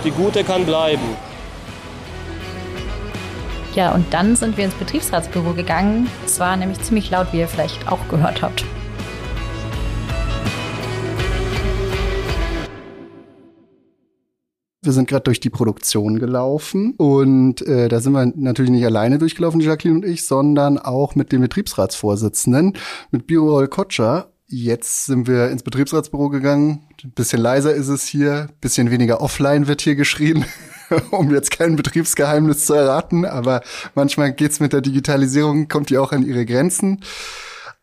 die 0.05 0.11
gute 0.11 0.44
kann 0.44 0.66
bleiben. 0.66 1.16
Ja, 3.74 3.94
und 3.94 4.12
dann 4.12 4.37
sind 4.37 4.59
wir 4.59 4.66
ins 4.66 4.74
Betriebsratsbüro 4.74 5.55
gegangen. 5.55 6.11
Es 6.26 6.38
war 6.40 6.59
nämlich 6.59 6.83
ziemlich 6.83 7.11
laut, 7.11 7.29
wie 7.33 7.38
ihr 7.38 7.48
vielleicht 7.48 7.90
auch 7.90 8.07
gehört 8.11 8.42
habt. 8.42 8.66
Wir 14.83 14.92
sind 14.92 15.09
gerade 15.09 15.22
durch 15.22 15.40
die 15.40 15.50
Produktion 15.50 16.18
gelaufen 16.18 16.94
und 16.98 17.62
äh, 17.62 17.88
da 17.88 18.00
sind 18.00 18.12
wir 18.12 18.26
natürlich 18.35 18.70
nicht 18.70 18.85
alleine 18.85 19.18
durchgelaufen, 19.18 19.61
Jacqueline 19.61 20.00
und 20.00 20.05
ich, 20.05 20.26
sondern 20.26 20.79
auch 20.79 21.14
mit 21.14 21.33
dem 21.33 21.40
Betriebsratsvorsitzenden, 21.40 22.74
mit 23.11 23.26
Birol 23.26 23.68
Kotscher 23.68 24.30
Jetzt 24.53 25.07
sind 25.07 25.29
wir 25.29 25.49
ins 25.49 25.63
Betriebsratsbüro 25.63 26.29
gegangen. 26.29 26.85
Ein 27.05 27.13
bisschen 27.13 27.41
leiser 27.41 27.73
ist 27.73 27.87
es 27.87 28.05
hier, 28.05 28.49
ein 28.49 28.61
bisschen 28.61 28.91
weniger 28.91 29.21
offline 29.21 29.69
wird 29.69 29.81
hier 29.81 29.95
geschrien, 29.95 30.45
um 31.13 31.31
jetzt 31.31 31.53
kein 31.53 31.77
Betriebsgeheimnis 31.77 32.67
zu 32.67 32.75
erraten. 32.75 33.25
Aber 33.25 33.63
manchmal 33.95 34.33
geht's 34.33 34.59
mit 34.59 34.73
der 34.73 34.81
Digitalisierung, 34.81 35.69
kommt 35.69 35.89
die 35.89 35.99
auch 35.99 36.11
an 36.11 36.27
ihre 36.27 36.47
Grenzen. 36.47 37.05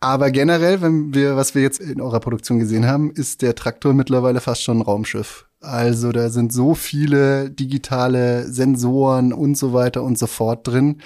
Aber 0.02 0.30
generell, 0.30 0.82
wenn 0.82 1.14
wir, 1.14 1.38
was 1.38 1.56
wir 1.56 1.62
jetzt 1.62 1.80
in 1.80 2.02
eurer 2.02 2.20
Produktion 2.20 2.60
gesehen 2.60 2.86
haben, 2.86 3.12
ist 3.12 3.44
der 3.44 3.56
Traktor 3.56 3.94
mittlerweile 3.94 4.42
fast 4.42 4.62
schon 4.62 4.80
ein 4.80 4.84
Raumschiff. 4.84 5.46
Also 5.62 6.12
da 6.12 6.30
sind 6.30 6.52
so 6.52 6.76
viele 6.76 7.50
digitale 7.50 8.46
Sensoren 8.52 9.32
und 9.32 9.56
so 9.58 9.72
weiter 9.72 10.04
und 10.04 10.20
so 10.20 10.28
fort 10.28 10.68
drin. 10.68 11.02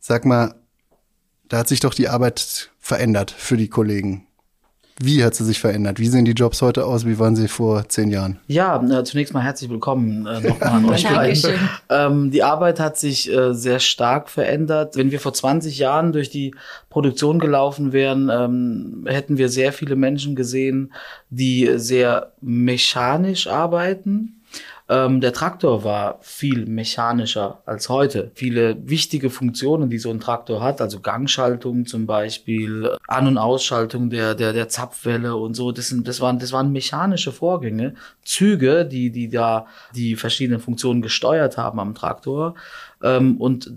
Sag 0.00 0.24
mal, 0.24 0.54
da 1.50 1.58
hat 1.58 1.68
sich 1.68 1.80
doch 1.80 1.92
die 1.92 2.08
Arbeit 2.08 2.70
verändert 2.78 3.30
für 3.30 3.58
die 3.58 3.68
Kollegen. 3.68 4.27
Wie 5.00 5.22
hat 5.22 5.34
sie 5.34 5.44
sich 5.44 5.60
verändert? 5.60 6.00
Wie 6.00 6.08
sehen 6.08 6.24
die 6.24 6.32
Jobs 6.32 6.60
heute 6.60 6.84
aus? 6.84 7.06
Wie 7.06 7.18
waren 7.20 7.36
sie 7.36 7.46
vor 7.46 7.88
zehn 7.88 8.10
Jahren? 8.10 8.40
Ja, 8.48 8.82
äh, 8.82 9.04
zunächst 9.04 9.32
mal 9.32 9.42
herzlich 9.42 9.70
willkommen 9.70 10.26
äh, 10.26 10.40
nochmal 10.40 10.70
an 10.70 10.84
euch 10.90 11.06
beiden. 11.08 11.42
Ähm, 11.88 12.30
die 12.32 12.42
Arbeit 12.42 12.80
hat 12.80 12.98
sich 12.98 13.32
äh, 13.32 13.54
sehr 13.54 13.78
stark 13.78 14.28
verändert. 14.28 14.96
Wenn 14.96 15.12
wir 15.12 15.20
vor 15.20 15.32
20 15.32 15.78
Jahren 15.78 16.12
durch 16.12 16.30
die 16.30 16.52
Produktion 16.90 17.38
gelaufen 17.38 17.92
wären, 17.92 18.28
ähm, 18.28 19.06
hätten 19.06 19.38
wir 19.38 19.48
sehr 19.48 19.72
viele 19.72 19.94
Menschen 19.94 20.34
gesehen, 20.34 20.92
die 21.30 21.70
sehr 21.76 22.32
mechanisch 22.40 23.46
arbeiten 23.46 24.37
ähm, 24.90 25.20
der 25.20 25.34
Traktor 25.34 25.84
war 25.84 26.18
viel 26.22 26.64
mechanischer 26.64 27.62
als 27.66 27.90
heute. 27.90 28.30
Viele 28.34 28.76
wichtige 28.88 29.28
Funktionen, 29.28 29.90
die 29.90 29.98
so 29.98 30.10
ein 30.10 30.20
Traktor 30.20 30.62
hat, 30.62 30.80
also 30.80 31.00
Gangschaltung 31.00 31.84
zum 31.84 32.06
Beispiel, 32.06 32.96
An- 33.06 33.26
und 33.26 33.36
Ausschaltung 33.36 34.08
der, 34.08 34.34
der, 34.34 34.54
der 34.54 34.68
Zapfwelle 34.68 35.36
und 35.36 35.54
so, 35.54 35.72
das, 35.72 35.88
sind, 35.88 36.08
das, 36.08 36.20
waren, 36.22 36.38
das 36.38 36.52
waren 36.52 36.72
mechanische 36.72 37.32
Vorgänge. 37.32 37.94
Züge, 38.24 38.86
die, 38.86 39.10
die 39.10 39.28
da 39.28 39.66
die 39.94 40.16
verschiedenen 40.16 40.60
Funktionen 40.60 41.02
gesteuert 41.02 41.58
haben 41.58 41.80
am 41.80 41.94
Traktor. 41.94 42.54
Ähm, 43.02 43.36
und 43.36 43.70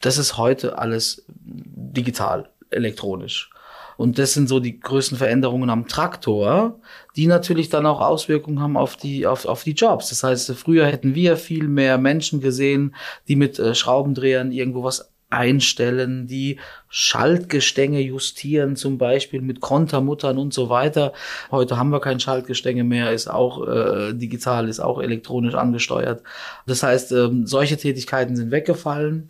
das 0.00 0.18
ist 0.18 0.36
heute 0.36 0.76
alles 0.78 1.24
digital, 1.28 2.50
elektronisch. 2.68 3.50
Und 4.00 4.18
das 4.18 4.32
sind 4.32 4.48
so 4.48 4.60
die 4.60 4.80
größten 4.80 5.18
Veränderungen 5.18 5.68
am 5.68 5.86
Traktor, 5.86 6.80
die 7.16 7.26
natürlich 7.26 7.68
dann 7.68 7.84
auch 7.84 8.00
Auswirkungen 8.00 8.58
haben 8.60 8.78
auf 8.78 8.96
die, 8.96 9.26
auf, 9.26 9.44
auf 9.44 9.62
die 9.62 9.74
Jobs. 9.74 10.08
Das 10.08 10.24
heißt, 10.24 10.50
früher 10.52 10.86
hätten 10.86 11.14
wir 11.14 11.36
viel 11.36 11.68
mehr 11.68 11.98
Menschen 11.98 12.40
gesehen, 12.40 12.94
die 13.28 13.36
mit 13.36 13.58
äh, 13.58 13.74
Schraubendrehern 13.74 14.52
irgendwo 14.52 14.84
was 14.84 15.10
einstellen, 15.28 16.26
die 16.26 16.58
Schaltgestänge 16.88 18.00
justieren, 18.00 18.74
zum 18.74 18.96
Beispiel 18.96 19.42
mit 19.42 19.60
Kontermuttern 19.60 20.38
und 20.38 20.54
so 20.54 20.70
weiter. 20.70 21.12
Heute 21.50 21.76
haben 21.76 21.90
wir 21.90 22.00
kein 22.00 22.20
Schaltgestänge 22.20 22.84
mehr, 22.84 23.12
ist 23.12 23.28
auch 23.28 23.68
äh, 23.68 24.14
digital, 24.14 24.70
ist 24.70 24.80
auch 24.80 25.02
elektronisch 25.02 25.56
angesteuert. 25.56 26.22
Das 26.66 26.82
heißt, 26.82 27.12
ähm, 27.12 27.46
solche 27.46 27.76
Tätigkeiten 27.76 28.34
sind 28.34 28.50
weggefallen. 28.50 29.28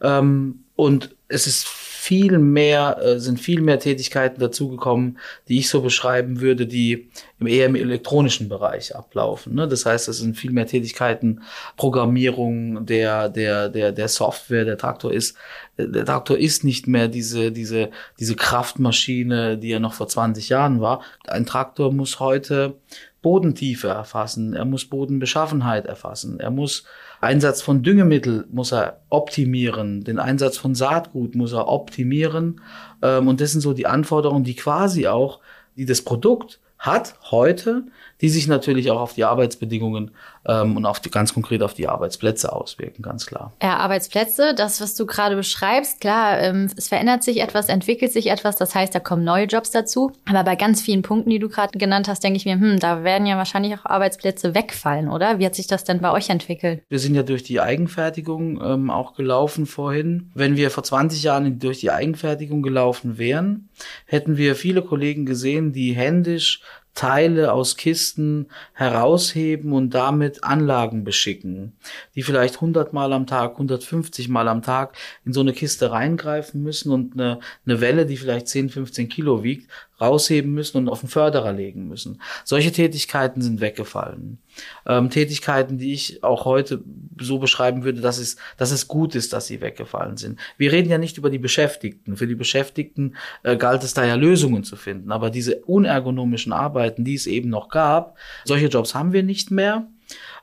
Ähm, 0.00 0.60
und 0.76 1.16
es 1.26 1.48
ist 1.48 1.87
viel 2.08 2.38
mehr, 2.38 2.98
äh, 3.02 3.20
sind 3.20 3.38
viel 3.38 3.60
mehr 3.60 3.78
Tätigkeiten 3.78 4.40
dazugekommen, 4.40 5.18
die 5.46 5.58
ich 5.58 5.68
so 5.68 5.82
beschreiben 5.82 6.40
würde, 6.40 6.66
die 6.66 7.10
im 7.38 7.46
eher 7.46 7.66
im 7.66 7.74
elektronischen 7.74 8.48
Bereich 8.48 8.96
ablaufen. 8.96 9.54
Ne? 9.54 9.68
Das 9.68 9.84
heißt, 9.84 10.08
es 10.08 10.16
sind 10.16 10.34
viel 10.34 10.52
mehr 10.52 10.66
Tätigkeiten, 10.66 11.42
Programmierung 11.76 12.86
der, 12.86 13.28
der, 13.28 13.68
der, 13.68 13.92
der 13.92 14.08
Software, 14.08 14.64
der 14.64 14.78
Traktor 14.78 15.12
ist, 15.12 15.36
äh, 15.76 15.86
der 15.86 16.06
Traktor 16.06 16.38
ist 16.38 16.64
nicht 16.64 16.86
mehr 16.86 17.08
diese, 17.08 17.52
diese, 17.52 17.90
diese 18.18 18.36
Kraftmaschine, 18.36 19.58
die 19.58 19.70
er 19.70 19.80
noch 19.80 19.92
vor 19.92 20.08
20 20.08 20.48
Jahren 20.48 20.80
war. 20.80 21.02
Ein 21.26 21.44
Traktor 21.44 21.92
muss 21.92 22.20
heute 22.20 22.78
Bodentiefe 23.22 23.88
erfassen, 23.88 24.54
er 24.54 24.64
muss 24.64 24.84
Bodenbeschaffenheit 24.84 25.86
erfassen, 25.86 26.38
er 26.38 26.50
muss 26.50 26.84
Einsatz 27.20 27.62
von 27.62 27.82
Düngemittel 27.82 28.46
muss 28.50 28.72
er 28.72 29.00
optimieren, 29.08 30.04
den 30.04 30.18
Einsatz 30.18 30.56
von 30.56 30.74
Saatgut 30.74 31.34
muss 31.34 31.52
er 31.52 31.68
optimieren. 31.68 32.60
Ähm, 33.02 33.26
und 33.26 33.40
das 33.40 33.52
sind 33.52 33.60
so 33.60 33.72
die 33.72 33.86
Anforderungen, 33.86 34.44
die 34.44 34.54
quasi 34.54 35.08
auch, 35.08 35.40
die 35.76 35.84
das 35.84 36.02
Produkt 36.02 36.60
hat 36.78 37.16
heute, 37.30 37.86
die 38.20 38.28
sich 38.28 38.46
natürlich 38.46 38.90
auch 38.90 39.00
auf 39.00 39.14
die 39.14 39.24
Arbeitsbedingungen 39.24 40.10
ähm, 40.46 40.76
und 40.76 40.86
auf 40.86 41.00
die, 41.00 41.10
ganz 41.10 41.34
konkret 41.34 41.62
auf 41.62 41.74
die 41.74 41.88
Arbeitsplätze 41.88 42.52
auswirken, 42.52 43.02
ganz 43.02 43.26
klar. 43.26 43.52
Ja, 43.62 43.76
Arbeitsplätze, 43.76 44.54
das, 44.54 44.80
was 44.80 44.94
du 44.94 45.06
gerade 45.06 45.36
beschreibst, 45.36 46.00
klar, 46.00 46.40
ähm, 46.40 46.68
es 46.76 46.88
verändert 46.88 47.22
sich 47.22 47.40
etwas, 47.40 47.68
entwickelt 47.68 48.12
sich 48.12 48.28
etwas, 48.28 48.56
das 48.56 48.74
heißt, 48.74 48.94
da 48.94 49.00
kommen 49.00 49.24
neue 49.24 49.44
Jobs 49.46 49.70
dazu. 49.70 50.12
Aber 50.28 50.44
bei 50.44 50.56
ganz 50.56 50.82
vielen 50.82 51.02
Punkten, 51.02 51.30
die 51.30 51.38
du 51.38 51.48
gerade 51.48 51.78
genannt 51.78 52.08
hast, 52.08 52.24
denke 52.24 52.36
ich 52.36 52.44
mir, 52.44 52.54
hm, 52.54 52.78
da 52.78 53.04
werden 53.04 53.26
ja 53.26 53.36
wahrscheinlich 53.36 53.74
auch 53.74 53.84
Arbeitsplätze 53.84 54.54
wegfallen, 54.54 55.08
oder? 55.08 55.38
Wie 55.38 55.46
hat 55.46 55.54
sich 55.54 55.66
das 55.66 55.84
denn 55.84 56.00
bei 56.00 56.10
euch 56.10 56.30
entwickelt? 56.30 56.82
Wir 56.88 56.98
sind 56.98 57.14
ja 57.14 57.22
durch 57.22 57.42
die 57.42 57.60
Eigenfertigung 57.60 58.60
ähm, 58.62 58.90
auch 58.90 59.14
gelaufen 59.14 59.66
vorhin. 59.66 60.30
Wenn 60.34 60.56
wir 60.56 60.70
vor 60.70 60.82
20 60.82 61.22
Jahren 61.22 61.58
durch 61.58 61.80
die 61.80 61.90
Eigenfertigung 61.90 62.62
gelaufen 62.62 63.18
wären, 63.18 63.68
hätten 64.06 64.36
wir 64.36 64.56
viele 64.56 64.82
Kollegen 64.82 65.26
gesehen, 65.26 65.72
die 65.72 65.92
händisch 65.92 66.60
Teile 66.94 67.52
aus 67.52 67.76
Kisten 67.76 68.48
herausheben 68.72 69.72
und 69.72 69.94
damit 69.94 70.42
Anlagen 70.42 71.04
beschicken, 71.04 71.76
die 72.14 72.22
vielleicht 72.22 72.56
100 72.56 72.92
Mal 72.92 73.12
am 73.12 73.26
Tag, 73.26 73.52
150 73.52 74.28
Mal 74.28 74.48
am 74.48 74.62
Tag 74.62 74.96
in 75.24 75.32
so 75.32 75.40
eine 75.40 75.52
Kiste 75.52 75.90
reingreifen 75.92 76.62
müssen 76.62 76.90
und 76.90 77.14
eine, 77.14 77.38
eine 77.64 77.80
Welle, 77.80 78.04
die 78.04 78.16
vielleicht 78.16 78.48
10, 78.48 78.70
15 78.70 79.08
Kilo 79.08 79.44
wiegt, 79.44 79.70
rausheben 80.00 80.52
müssen 80.52 80.78
und 80.78 80.88
auf 80.88 81.00
den 81.00 81.08
Förderer 81.08 81.52
legen 81.52 81.88
müssen. 81.88 82.20
Solche 82.44 82.72
Tätigkeiten 82.72 83.42
sind 83.42 83.60
weggefallen. 83.60 84.38
Ähm, 84.86 85.10
Tätigkeiten, 85.10 85.78
die 85.78 85.92
ich 85.92 86.22
auch 86.24 86.44
heute 86.44 86.82
so 87.20 87.38
beschreiben 87.38 87.84
würde, 87.84 88.00
dass 88.00 88.18
es, 88.18 88.36
dass 88.56 88.70
es 88.70 88.88
gut 88.88 89.14
ist, 89.14 89.32
dass 89.32 89.46
sie 89.46 89.60
weggefallen 89.60 90.16
sind. 90.16 90.38
Wir 90.56 90.72
reden 90.72 90.90
ja 90.90 90.98
nicht 90.98 91.18
über 91.18 91.30
die 91.30 91.38
Beschäftigten. 91.38 92.16
Für 92.16 92.26
die 92.26 92.34
Beschäftigten 92.34 93.16
äh, 93.42 93.56
galt 93.56 93.82
es 93.84 93.94
da 93.94 94.04
ja 94.04 94.14
Lösungen 94.14 94.64
zu 94.64 94.76
finden. 94.76 95.12
Aber 95.12 95.30
diese 95.30 95.56
unergonomischen 95.64 96.52
Arbeiten, 96.52 97.04
die 97.04 97.14
es 97.14 97.26
eben 97.26 97.50
noch 97.50 97.68
gab, 97.68 98.16
solche 98.44 98.66
Jobs 98.66 98.94
haben 98.94 99.12
wir 99.12 99.22
nicht 99.22 99.50
mehr. 99.50 99.88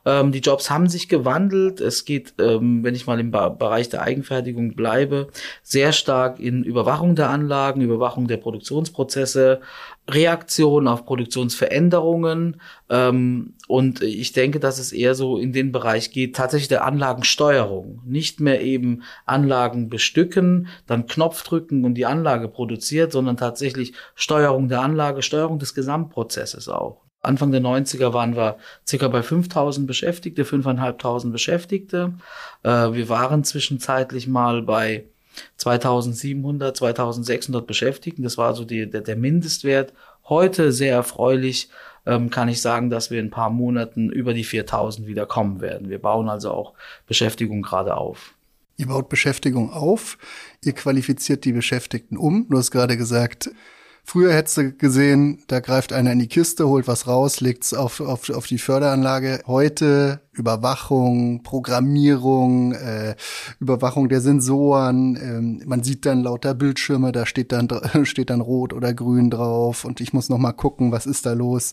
Ähm, 0.05 0.31
die 0.31 0.39
Jobs 0.39 0.69
haben 0.69 0.87
sich 0.87 1.09
gewandelt. 1.09 1.81
Es 1.81 2.05
geht, 2.05 2.35
ähm, 2.39 2.83
wenn 2.83 2.95
ich 2.95 3.07
mal 3.07 3.19
im 3.19 3.31
ba 3.31 3.49
Bereich 3.49 3.89
der 3.89 4.03
Eigenfertigung 4.03 4.75
bleibe, 4.75 5.27
sehr 5.63 5.91
stark 5.91 6.39
in 6.39 6.63
Überwachung 6.63 7.15
der 7.15 7.29
Anlagen, 7.29 7.81
Überwachung 7.81 8.27
der 8.27 8.37
Produktionsprozesse, 8.37 9.61
Reaktion 10.07 10.87
auf 10.87 11.05
Produktionsveränderungen. 11.05 12.61
Ähm, 12.89 13.53
und 13.67 14.03
ich 14.03 14.33
denke, 14.33 14.59
dass 14.59 14.77
es 14.77 14.91
eher 14.91 15.15
so 15.15 15.37
in 15.37 15.53
den 15.53 15.71
Bereich 15.71 16.11
geht, 16.11 16.35
tatsächlich 16.35 16.67
der 16.67 16.85
Anlagensteuerung. 16.85 18.01
Nicht 18.05 18.39
mehr 18.39 18.61
eben 18.61 19.03
Anlagen 19.25 19.89
bestücken, 19.89 20.67
dann 20.85 21.07
Knopf 21.07 21.43
drücken 21.43 21.83
und 21.85 21.95
die 21.95 22.05
Anlage 22.05 22.47
produziert, 22.47 23.11
sondern 23.11 23.37
tatsächlich 23.37 23.93
Steuerung 24.13 24.67
der 24.69 24.81
Anlage, 24.81 25.23
Steuerung 25.23 25.57
des 25.57 25.73
Gesamtprozesses 25.73 26.69
auch. 26.69 27.04
Anfang 27.25 27.51
der 27.51 27.61
90er 27.61 28.13
waren 28.13 28.35
wir 28.35 28.57
circa 28.87 29.07
bei 29.07 29.23
5000 29.23 29.87
Beschäftigte, 29.87 30.43
5.500 30.43 31.31
Beschäftigte. 31.31 32.13
Äh, 32.63 32.93
wir 32.93 33.09
waren 33.09 33.43
zwischenzeitlich 33.43 34.27
mal 34.27 34.61
bei 34.61 35.05
2700, 35.57 36.77
2600 36.77 37.67
Beschäftigten. 37.67 38.23
Das 38.23 38.37
war 38.37 38.47
also 38.47 38.63
die, 38.65 38.89
der, 38.89 39.01
der 39.01 39.15
Mindestwert. 39.15 39.93
Heute 40.27 40.71
sehr 40.71 40.93
erfreulich 40.93 41.69
ähm, 42.05 42.29
kann 42.29 42.49
ich 42.49 42.61
sagen, 42.61 42.89
dass 42.89 43.11
wir 43.11 43.19
in 43.19 43.27
ein 43.27 43.31
paar 43.31 43.49
Monaten 43.49 44.09
über 44.09 44.33
die 44.33 44.43
4000 44.43 45.07
wieder 45.07 45.25
kommen 45.25 45.61
werden. 45.61 45.89
Wir 45.89 45.99
bauen 45.99 46.29
also 46.29 46.51
auch 46.51 46.73
Beschäftigung 47.07 47.61
gerade 47.61 47.95
auf. 47.95 48.33
Ihr 48.77 48.87
baut 48.87 49.07
Beschäftigung 49.07 49.71
auf, 49.71 50.17
ihr 50.61 50.73
qualifiziert 50.73 51.45
die 51.45 51.53
Beschäftigten 51.53 52.17
um. 52.17 52.47
Du 52.49 52.57
hast 52.57 52.71
gerade 52.71 52.97
gesagt, 52.97 53.49
Früher 54.07 54.33
hättest 54.33 54.57
du 54.57 54.71
gesehen, 54.71 55.43
da 55.47 55.59
greift 55.59 55.91
einer 55.91 56.11
in 56.11 56.19
die 56.19 56.27
Kiste, 56.27 56.67
holt 56.67 56.87
was 56.87 57.07
raus, 57.07 57.41
legt's 57.41 57.73
auf, 57.73 57.99
auf, 58.01 58.29
auf 58.29 58.45
die 58.45 58.59
Förderanlage. 58.59 59.41
Heute 59.47 60.21
Überwachung, 60.31 61.41
Programmierung, 61.41 62.73
äh, 62.73 63.15
Überwachung 63.59 64.07
der 64.07 64.21
Sensoren. 64.21 65.15
Ähm, 65.15 65.63
man 65.65 65.81
sieht 65.83 66.05
dann 66.05 66.21
lauter 66.21 66.53
Bildschirme, 66.53 67.11
da 67.11 67.25
steht 67.25 67.51
dann, 67.51 67.67
steht 68.03 68.29
dann 68.29 68.41
rot 68.41 68.73
oder 68.73 68.93
grün 68.93 69.31
drauf 69.31 69.85
und 69.85 69.99
ich 69.99 70.13
muss 70.13 70.29
noch 70.29 70.37
mal 70.37 70.53
gucken, 70.53 70.91
was 70.91 71.07
ist 71.07 71.25
da 71.25 71.33
los. 71.33 71.71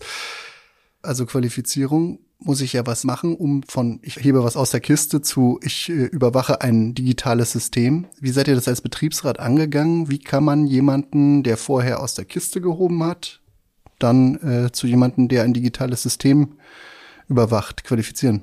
Also 1.03 1.27
Qualifizierung 1.27 2.21
muss 2.45 2.61
ich 2.61 2.73
ja 2.73 2.87
was 2.87 3.05
machen, 3.05 3.35
um 3.37 3.63
von 3.65 4.01
ich 4.03 4.17
hebe 4.17 4.45
was 4.45 4.57
aus 4.57 4.71
der 4.71 4.81
Kiste 4.81 5.23
zu 5.23 5.59
ich 5.63 5.89
äh, 5.89 6.07
überwache 6.07 6.61
ein 6.61 6.95
digitales 6.95 7.53
System. 7.53 8.07
Wie 8.21 8.31
seid 8.31 8.49
ihr 8.49 8.55
das 8.55 8.69
als 8.69 8.81
Betriebsrat 8.81 9.41
angegangen? 9.41 10.11
Wie 10.11 10.19
kann 10.19 10.45
man 10.45 10.67
jemanden, 10.67 11.43
der 11.43 11.57
vorher 11.57 12.01
aus 12.01 12.15
der 12.15 12.25
Kiste 12.25 12.61
gehoben 12.61 13.03
hat, 13.05 13.41
dann 13.99 14.37
äh, 14.37 14.73
zu 14.73 14.87
jemanden, 14.87 15.29
der 15.29 15.45
ein 15.45 15.55
digitales 15.55 16.03
System 16.03 16.59
überwacht, 17.29 17.85
qualifizieren? 17.85 18.43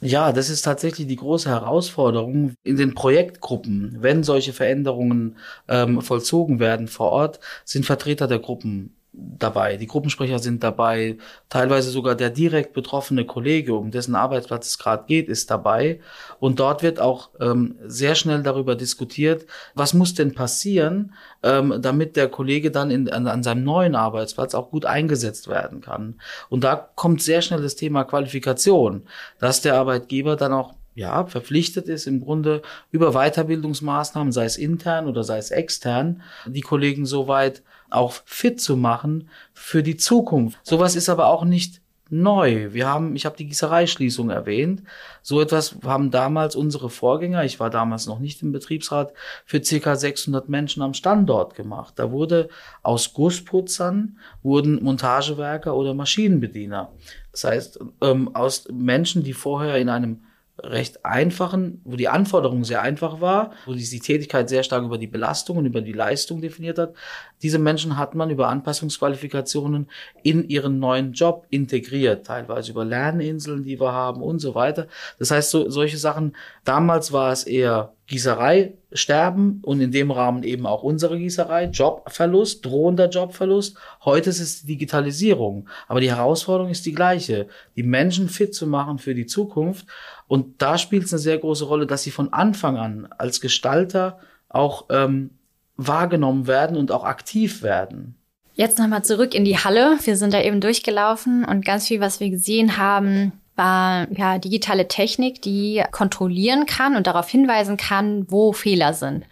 Ja, 0.00 0.32
das 0.32 0.50
ist 0.50 0.62
tatsächlich 0.62 1.06
die 1.06 1.16
große 1.16 1.48
Herausforderung 1.48 2.54
in 2.64 2.76
den 2.76 2.92
Projektgruppen. 2.92 3.98
Wenn 4.00 4.24
solche 4.24 4.52
Veränderungen 4.52 5.36
ähm, 5.68 6.02
vollzogen 6.02 6.58
werden 6.58 6.88
vor 6.88 7.10
Ort, 7.10 7.38
sind 7.64 7.86
Vertreter 7.86 8.26
der 8.26 8.40
Gruppen 8.40 8.96
dabei, 9.12 9.76
die 9.76 9.86
Gruppensprecher 9.86 10.38
sind 10.38 10.62
dabei, 10.62 11.18
teilweise 11.50 11.90
sogar 11.90 12.14
der 12.14 12.30
direkt 12.30 12.72
betroffene 12.72 13.26
Kollege, 13.26 13.74
um 13.74 13.90
dessen 13.90 14.14
Arbeitsplatz 14.14 14.68
es 14.68 14.78
gerade 14.78 15.04
geht, 15.06 15.28
ist 15.28 15.50
dabei. 15.50 16.00
Und 16.40 16.60
dort 16.60 16.82
wird 16.82 16.98
auch 16.98 17.30
ähm, 17.38 17.76
sehr 17.84 18.14
schnell 18.14 18.42
darüber 18.42 18.74
diskutiert, 18.74 19.46
was 19.74 19.92
muss 19.92 20.14
denn 20.14 20.34
passieren, 20.34 21.12
ähm, 21.42 21.78
damit 21.80 22.16
der 22.16 22.28
Kollege 22.28 22.70
dann 22.70 22.90
in, 22.90 23.10
an, 23.10 23.26
an 23.26 23.42
seinem 23.42 23.64
neuen 23.64 23.94
Arbeitsplatz 23.94 24.54
auch 24.54 24.70
gut 24.70 24.86
eingesetzt 24.86 25.46
werden 25.46 25.82
kann. 25.82 26.20
Und 26.48 26.64
da 26.64 26.76
kommt 26.76 27.22
sehr 27.22 27.42
schnell 27.42 27.60
das 27.60 27.76
Thema 27.76 28.04
Qualifikation, 28.04 29.02
dass 29.38 29.60
der 29.60 29.74
Arbeitgeber 29.74 30.36
dann 30.36 30.54
auch 30.54 30.74
ja, 30.94 31.24
verpflichtet 31.26 31.88
ist, 31.88 32.06
im 32.06 32.20
Grunde 32.20 32.62
über 32.90 33.12
Weiterbildungsmaßnahmen, 33.12 34.32
sei 34.32 34.44
es 34.44 34.56
intern 34.56 35.06
oder 35.06 35.24
sei 35.24 35.38
es 35.38 35.50
extern, 35.50 36.22
die 36.46 36.60
Kollegen 36.60 37.06
soweit 37.06 37.62
auch 37.94 38.14
fit 38.24 38.60
zu 38.60 38.76
machen 38.76 39.28
für 39.52 39.82
die 39.82 39.96
Zukunft. 39.96 40.58
Sowas 40.62 40.96
ist 40.96 41.08
aber 41.08 41.26
auch 41.26 41.44
nicht 41.44 41.82
neu. 42.12 42.74
Wir 42.74 42.88
haben, 42.88 43.16
ich 43.16 43.24
habe 43.24 43.38
die 43.38 43.46
Gießereischließung 43.46 44.28
erwähnt. 44.28 44.82
So 45.22 45.40
etwas 45.40 45.76
haben 45.82 46.10
damals 46.10 46.54
unsere 46.54 46.90
Vorgänger, 46.90 47.44
ich 47.44 47.58
war 47.58 47.70
damals 47.70 48.06
noch 48.06 48.18
nicht 48.18 48.42
im 48.42 48.52
Betriebsrat, 48.52 49.14
für 49.46 49.64
circa 49.64 49.96
600 49.96 50.48
Menschen 50.48 50.82
am 50.82 50.92
Standort 50.92 51.54
gemacht. 51.54 51.94
Da 51.96 52.10
wurde 52.10 52.50
aus 52.82 53.14
Gussputzern 53.14 54.18
wurden 54.42 54.82
Montagewerker 54.84 55.74
oder 55.74 55.94
Maschinenbediener. 55.94 56.92
Das 57.30 57.44
heißt, 57.44 57.80
ähm, 58.02 58.34
aus 58.34 58.68
Menschen, 58.70 59.22
die 59.22 59.32
vorher 59.32 59.78
in 59.78 59.88
einem 59.88 60.20
recht 60.58 61.04
einfachen, 61.04 61.80
wo 61.84 61.96
die 61.96 62.08
Anforderung 62.08 62.64
sehr 62.64 62.82
einfach 62.82 63.20
war, 63.20 63.52
wo 63.64 63.72
die, 63.72 63.98
Tätigkeit 64.00 64.48
sehr 64.48 64.62
stark 64.62 64.84
über 64.84 64.98
die 64.98 65.06
Belastung 65.06 65.56
und 65.56 65.66
über 65.66 65.80
die 65.80 65.92
Leistung 65.92 66.40
definiert 66.40 66.78
hat. 66.78 66.94
Diese 67.42 67.58
Menschen 67.58 67.96
hat 67.96 68.14
man 68.14 68.30
über 68.30 68.48
Anpassungsqualifikationen 68.48 69.88
in 70.22 70.48
ihren 70.48 70.78
neuen 70.78 71.12
Job 71.12 71.46
integriert, 71.50 72.26
teilweise 72.26 72.72
über 72.72 72.84
Lerninseln, 72.84 73.64
die 73.64 73.80
wir 73.80 73.92
haben 73.92 74.22
und 74.22 74.40
so 74.40 74.54
weiter. 74.54 74.88
Das 75.18 75.30
heißt, 75.30 75.50
so, 75.50 75.70
solche 75.70 75.96
Sachen, 75.96 76.36
damals 76.64 77.12
war 77.12 77.32
es 77.32 77.44
eher 77.44 77.92
Gießerei 78.12 78.74
sterben 78.92 79.60
und 79.62 79.80
in 79.80 79.90
dem 79.90 80.10
Rahmen 80.10 80.42
eben 80.42 80.66
auch 80.66 80.82
unsere 80.82 81.16
Gießerei, 81.16 81.66
Jobverlust, 81.66 82.64
drohender 82.64 83.08
Jobverlust. 83.08 83.78
Heute 84.04 84.28
ist 84.28 84.40
es 84.40 84.66
Digitalisierung. 84.66 85.68
Aber 85.88 86.00
die 86.00 86.10
Herausforderung 86.10 86.70
ist 86.70 86.84
die 86.84 86.92
gleiche, 86.92 87.48
die 87.74 87.84
Menschen 87.84 88.28
fit 88.28 88.54
zu 88.54 88.66
machen 88.66 88.98
für 88.98 89.14
die 89.14 89.24
Zukunft. 89.24 89.86
Und 90.32 90.62
da 90.62 90.78
spielt 90.78 91.04
es 91.04 91.12
eine 91.12 91.18
sehr 91.18 91.36
große 91.36 91.66
Rolle, 91.66 91.86
dass 91.86 92.04
sie 92.04 92.10
von 92.10 92.32
Anfang 92.32 92.78
an 92.78 93.06
als 93.18 93.42
Gestalter 93.42 94.18
auch 94.48 94.86
ähm, 94.88 95.28
wahrgenommen 95.76 96.46
werden 96.46 96.78
und 96.78 96.90
auch 96.90 97.04
aktiv 97.04 97.62
werden. 97.62 98.14
Jetzt 98.54 98.78
nochmal 98.78 99.04
zurück 99.04 99.34
in 99.34 99.44
die 99.44 99.58
Halle. 99.58 99.98
Wir 100.04 100.16
sind 100.16 100.32
da 100.32 100.40
eben 100.40 100.62
durchgelaufen 100.62 101.44
und 101.44 101.66
ganz 101.66 101.86
viel, 101.86 102.00
was 102.00 102.18
wir 102.18 102.30
gesehen 102.30 102.78
haben, 102.78 103.32
war 103.56 104.10
ja 104.10 104.38
digitale 104.38 104.88
Technik, 104.88 105.42
die 105.42 105.84
kontrollieren 105.90 106.64
kann 106.64 106.96
und 106.96 107.06
darauf 107.06 107.28
hinweisen 107.28 107.76
kann, 107.76 108.24
wo 108.30 108.54
Fehler 108.54 108.94
sind. 108.94 109.26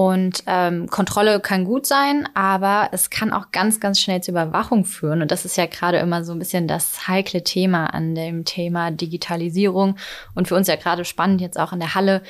Und 0.00 0.44
ähm, 0.46 0.88
Kontrolle 0.88 1.40
kann 1.40 1.66
gut 1.66 1.84
sein, 1.84 2.26
aber 2.32 2.88
es 2.92 3.10
kann 3.10 3.34
auch 3.34 3.50
ganz, 3.52 3.80
ganz 3.80 4.00
schnell 4.00 4.22
zur 4.22 4.32
Überwachung 4.32 4.86
führen. 4.86 5.20
Und 5.20 5.30
das 5.30 5.44
ist 5.44 5.58
ja 5.58 5.66
gerade 5.66 5.98
immer 5.98 6.24
so 6.24 6.32
ein 6.32 6.38
bisschen 6.38 6.66
das 6.66 7.06
heikle 7.06 7.44
Thema 7.44 7.92
an 7.92 8.14
dem 8.14 8.46
Thema 8.46 8.92
Digitalisierung. 8.92 9.96
Und 10.34 10.48
für 10.48 10.54
uns 10.54 10.68
ja 10.68 10.76
gerade 10.76 11.04
spannend 11.04 11.42
jetzt 11.42 11.60
auch 11.60 11.74
in 11.74 11.80
der 11.80 11.94
Halle. 11.94 12.22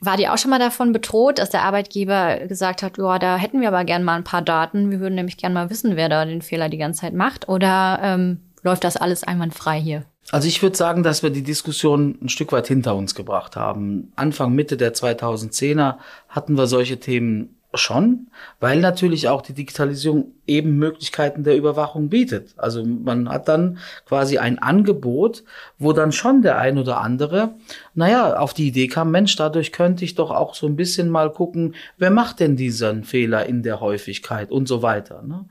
War 0.00 0.16
die 0.16 0.28
auch 0.28 0.38
schon 0.38 0.52
mal 0.52 0.60
davon 0.60 0.92
bedroht, 0.92 1.40
dass 1.40 1.50
der 1.50 1.64
Arbeitgeber 1.64 2.46
gesagt 2.46 2.84
hat, 2.84 2.98
ja, 2.98 3.18
da 3.18 3.36
hätten 3.36 3.60
wir 3.60 3.66
aber 3.66 3.82
gern 3.82 4.04
mal 4.04 4.14
ein 4.14 4.22
paar 4.22 4.42
Daten. 4.42 4.92
Wir 4.92 5.00
würden 5.00 5.16
nämlich 5.16 5.38
gern 5.38 5.52
mal 5.52 5.70
wissen, 5.70 5.96
wer 5.96 6.08
da 6.08 6.24
den 6.24 6.40
Fehler 6.40 6.68
die 6.68 6.78
ganze 6.78 7.00
Zeit 7.00 7.14
macht. 7.14 7.48
Oder 7.48 7.98
ähm, 8.00 8.42
läuft 8.62 8.84
das 8.84 8.96
alles 8.96 9.24
einwandfrei 9.24 9.80
hier? 9.80 10.04
Also 10.30 10.46
ich 10.46 10.62
würde 10.62 10.76
sagen, 10.76 11.02
dass 11.02 11.22
wir 11.22 11.30
die 11.30 11.42
Diskussion 11.42 12.18
ein 12.22 12.28
Stück 12.28 12.52
weit 12.52 12.68
hinter 12.68 12.94
uns 12.94 13.14
gebracht 13.14 13.56
haben. 13.56 14.12
Anfang, 14.14 14.52
Mitte 14.52 14.76
der 14.76 14.94
2010er 14.94 15.96
hatten 16.28 16.56
wir 16.56 16.66
solche 16.66 17.00
Themen 17.00 17.57
Schon, 17.74 18.28
weil 18.60 18.80
natürlich 18.80 19.28
auch 19.28 19.42
die 19.42 19.52
Digitalisierung 19.52 20.32
eben 20.46 20.78
Möglichkeiten 20.78 21.44
der 21.44 21.54
Überwachung 21.54 22.08
bietet. 22.08 22.54
Also 22.56 22.82
man 22.82 23.28
hat 23.28 23.46
dann 23.46 23.76
quasi 24.06 24.38
ein 24.38 24.58
Angebot, 24.58 25.44
wo 25.78 25.92
dann 25.92 26.10
schon 26.10 26.40
der 26.40 26.56
ein 26.56 26.78
oder 26.78 27.02
andere, 27.02 27.56
naja, 27.94 28.38
auf 28.38 28.54
die 28.54 28.68
Idee 28.68 28.86
kam, 28.86 29.10
Mensch, 29.10 29.36
dadurch 29.36 29.70
könnte 29.70 30.06
ich 30.06 30.14
doch 30.14 30.30
auch 30.30 30.54
so 30.54 30.66
ein 30.66 30.76
bisschen 30.76 31.10
mal 31.10 31.30
gucken, 31.30 31.74
wer 31.98 32.10
macht 32.10 32.40
denn 32.40 32.56
diesen 32.56 33.04
Fehler 33.04 33.44
in 33.44 33.62
der 33.62 33.80
Häufigkeit 33.80 34.50
und 34.50 34.66
so 34.66 34.80
weiter. 34.80 35.22
Ne? 35.22 35.44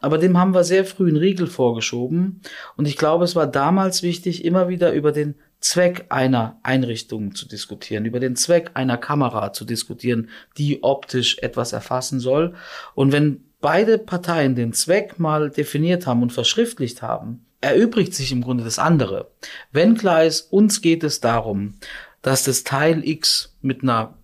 Aber 0.00 0.18
dem 0.18 0.38
haben 0.38 0.54
wir 0.54 0.62
sehr 0.62 0.84
früh 0.84 1.08
einen 1.08 1.16
Riegel 1.16 1.48
vorgeschoben. 1.48 2.40
Und 2.76 2.86
ich 2.86 2.96
glaube, 2.96 3.24
es 3.24 3.34
war 3.34 3.48
damals 3.48 4.04
wichtig, 4.04 4.44
immer 4.44 4.68
wieder 4.68 4.92
über 4.92 5.10
den 5.10 5.34
Zweck 5.64 6.04
einer 6.10 6.58
Einrichtung 6.62 7.34
zu 7.34 7.48
diskutieren, 7.48 8.04
über 8.04 8.20
den 8.20 8.36
Zweck 8.36 8.72
einer 8.74 8.98
Kamera 8.98 9.54
zu 9.54 9.64
diskutieren, 9.64 10.28
die 10.58 10.82
optisch 10.82 11.38
etwas 11.38 11.72
erfassen 11.72 12.20
soll. 12.20 12.54
Und 12.94 13.12
wenn 13.12 13.42
beide 13.62 13.96
Parteien 13.96 14.54
den 14.54 14.74
Zweck 14.74 15.18
mal 15.18 15.48
definiert 15.48 16.06
haben 16.06 16.20
und 16.20 16.34
verschriftlicht 16.34 17.00
haben, 17.00 17.46
erübrigt 17.62 18.14
sich 18.14 18.30
im 18.30 18.42
Grunde 18.42 18.62
das 18.62 18.78
andere. 18.78 19.30
Wenn 19.72 19.96
klar 19.96 20.24
ist, 20.24 20.52
uns 20.52 20.82
geht 20.82 21.02
es 21.02 21.20
darum, 21.20 21.76
dass 22.20 22.44
das 22.44 22.64
Teil 22.64 23.02
X 23.02 23.56
mit 23.62 23.82
einer 23.82 24.18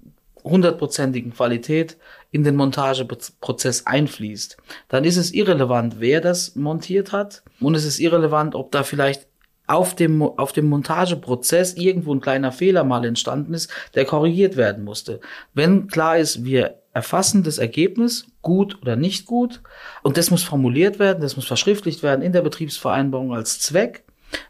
hundertprozentigen 0.44 1.32
Qualität 1.32 1.96
in 2.30 2.44
den 2.44 2.56
Montageprozess 2.56 3.86
einfließt, 3.86 4.58
dann 4.88 5.04
ist 5.04 5.16
es 5.16 5.32
irrelevant, 5.32 5.96
wer 6.00 6.20
das 6.20 6.54
montiert 6.54 7.12
hat 7.12 7.42
und 7.60 7.74
es 7.74 7.86
ist 7.86 7.98
irrelevant, 7.98 8.54
ob 8.54 8.70
da 8.72 8.82
vielleicht 8.82 9.29
auf 9.70 9.94
dem, 9.94 10.20
auf 10.22 10.52
dem 10.52 10.68
Montageprozess 10.68 11.74
irgendwo 11.74 12.12
ein 12.12 12.20
kleiner 12.20 12.50
Fehler 12.50 12.82
mal 12.82 13.04
entstanden 13.04 13.54
ist, 13.54 13.70
der 13.94 14.04
korrigiert 14.04 14.56
werden 14.56 14.84
musste. 14.84 15.20
Wenn 15.54 15.86
klar 15.86 16.18
ist, 16.18 16.44
wir 16.44 16.80
erfassen 16.92 17.44
das 17.44 17.58
Ergebnis, 17.58 18.26
gut 18.42 18.78
oder 18.82 18.96
nicht 18.96 19.26
gut, 19.26 19.62
und 20.02 20.16
das 20.16 20.30
muss 20.30 20.42
formuliert 20.42 20.98
werden, 20.98 21.22
das 21.22 21.36
muss 21.36 21.46
verschriftlicht 21.46 22.02
werden 22.02 22.22
in 22.22 22.32
der 22.32 22.42
Betriebsvereinbarung 22.42 23.32
als 23.32 23.60
Zweck, 23.60 24.04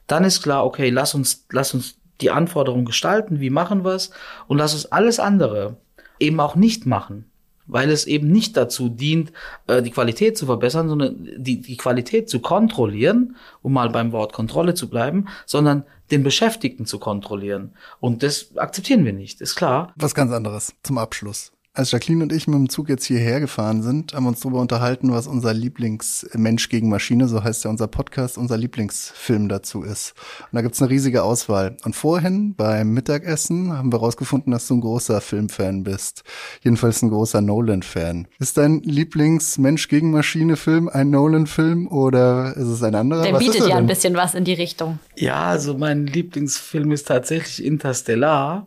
dann 0.06 0.24
ist 0.24 0.42
klar, 0.42 0.64
okay, 0.64 0.88
lass 0.88 1.14
uns, 1.14 1.46
lass 1.50 1.74
uns 1.74 1.98
die 2.22 2.30
Anforderungen 2.30 2.86
gestalten, 2.86 3.40
wie 3.40 3.50
machen 3.50 3.84
wir 3.84 3.94
es, 3.94 4.10
und 4.46 4.56
lass 4.56 4.72
uns 4.72 4.86
alles 4.86 5.20
andere 5.20 5.76
eben 6.18 6.40
auch 6.40 6.54
nicht 6.54 6.86
machen 6.86 7.29
weil 7.70 7.90
es 7.90 8.06
eben 8.06 8.28
nicht 8.28 8.56
dazu 8.56 8.88
dient, 8.88 9.32
äh, 9.66 9.82
die 9.82 9.90
Qualität 9.90 10.36
zu 10.36 10.46
verbessern, 10.46 10.88
sondern 10.88 11.28
die, 11.36 11.60
die 11.60 11.76
Qualität 11.76 12.28
zu 12.28 12.40
kontrollieren, 12.40 13.36
um 13.62 13.72
mal 13.72 13.90
beim 13.90 14.12
Wort 14.12 14.32
Kontrolle 14.32 14.74
zu 14.74 14.88
bleiben, 14.88 15.26
sondern 15.46 15.84
den 16.10 16.22
Beschäftigten 16.22 16.86
zu 16.86 16.98
kontrollieren. 16.98 17.74
Und 18.00 18.22
das 18.22 18.56
akzeptieren 18.56 19.04
wir 19.04 19.12
nicht, 19.12 19.40
ist 19.40 19.54
klar. 19.54 19.92
Was 19.96 20.14
ganz 20.14 20.32
anderes 20.32 20.74
zum 20.82 20.98
Abschluss. 20.98 21.52
Als 21.80 21.92
Jacqueline 21.92 22.22
und 22.22 22.30
ich 22.30 22.46
mit 22.46 22.56
dem 22.56 22.68
Zug 22.68 22.90
jetzt 22.90 23.06
hierher 23.06 23.40
gefahren 23.40 23.82
sind, 23.82 24.12
haben 24.12 24.24
wir 24.24 24.28
uns 24.28 24.40
darüber 24.40 24.60
unterhalten, 24.60 25.12
was 25.12 25.26
unser 25.26 25.54
Lieblingsmensch 25.54 26.68
gegen 26.68 26.90
Maschine, 26.90 27.26
so 27.26 27.42
heißt 27.42 27.64
ja 27.64 27.70
unser 27.70 27.86
Podcast, 27.86 28.36
unser 28.36 28.58
Lieblingsfilm 28.58 29.48
dazu 29.48 29.82
ist. 29.82 30.12
Und 30.42 30.56
da 30.56 30.60
gibt's 30.60 30.82
eine 30.82 30.90
riesige 30.90 31.22
Auswahl. 31.22 31.78
Und 31.82 31.96
vorhin 31.96 32.54
beim 32.54 32.92
Mittagessen 32.92 33.72
haben 33.72 33.90
wir 33.92 33.98
rausgefunden, 33.98 34.52
dass 34.52 34.68
du 34.68 34.74
ein 34.74 34.82
großer 34.82 35.22
Filmfan 35.22 35.82
bist. 35.82 36.22
Jedenfalls 36.62 37.00
ein 37.00 37.08
großer 37.08 37.40
Nolan-Fan. 37.40 38.28
Ist 38.38 38.58
dein 38.58 38.82
Lieblingsmensch 38.82 39.88
gegen 39.88 40.10
Maschine-Film 40.10 40.90
ein 40.90 41.08
Nolan-Film 41.08 41.88
oder 41.88 42.54
ist 42.58 42.68
es 42.68 42.82
ein 42.82 42.94
anderer? 42.94 43.22
Der 43.22 43.32
was 43.32 43.38
bietet 43.38 43.66
ja 43.66 43.76
ein 43.76 43.86
bisschen 43.86 44.16
was 44.16 44.34
in 44.34 44.44
die 44.44 44.52
Richtung. 44.52 44.98
Ja, 45.16 45.44
also 45.44 45.72
mein 45.78 46.06
Lieblingsfilm 46.06 46.92
ist 46.92 47.08
tatsächlich 47.08 47.64
Interstellar. 47.64 48.66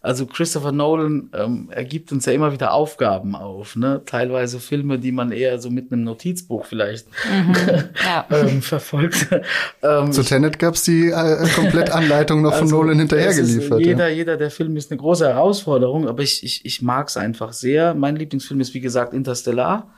Also 0.00 0.26
Christopher 0.26 0.72
Nolan 0.72 1.30
ähm, 1.34 1.68
er 1.70 1.84
gibt 1.84 2.10
uns 2.10 2.24
ja 2.24 2.32
immer 2.32 2.52
wieder 2.52 2.72
Aufgaben 2.72 3.36
auf, 3.36 3.76
ne? 3.76 4.02
Teilweise 4.06 4.58
Filme, 4.58 4.98
die 4.98 5.12
man 5.12 5.30
eher 5.30 5.58
so 5.58 5.70
mit 5.70 5.92
einem 5.92 6.04
Notizbuch 6.04 6.64
vielleicht 6.64 7.06
mhm, 7.30 7.54
ja. 8.02 8.26
ähm, 8.30 8.62
verfolgt. 8.62 9.28
ähm, 9.82 10.12
Zu 10.12 10.22
Tenet 10.22 10.58
gab's 10.58 10.82
die 10.82 11.08
äh, 11.08 11.46
Komplettanleitung 11.54 12.40
noch 12.40 12.52
also, 12.52 12.66
von 12.66 12.78
Nolan 12.78 12.98
hinterhergeliefert. 12.98 13.80
Jeder, 13.80 14.08
ja. 14.08 14.14
jeder 14.14 14.36
der 14.36 14.50
Film 14.50 14.76
ist 14.76 14.90
eine 14.90 14.98
große 14.98 15.26
Herausforderung, 15.26 16.08
aber 16.08 16.22
ich, 16.22 16.44
ich, 16.44 16.64
ich 16.64 16.80
mag's 16.80 17.16
einfach 17.16 17.52
sehr. 17.52 17.94
Mein 17.94 18.16
Lieblingsfilm 18.16 18.60
ist 18.60 18.72
wie 18.72 18.80
gesagt 18.80 19.12
Interstellar. 19.12 19.92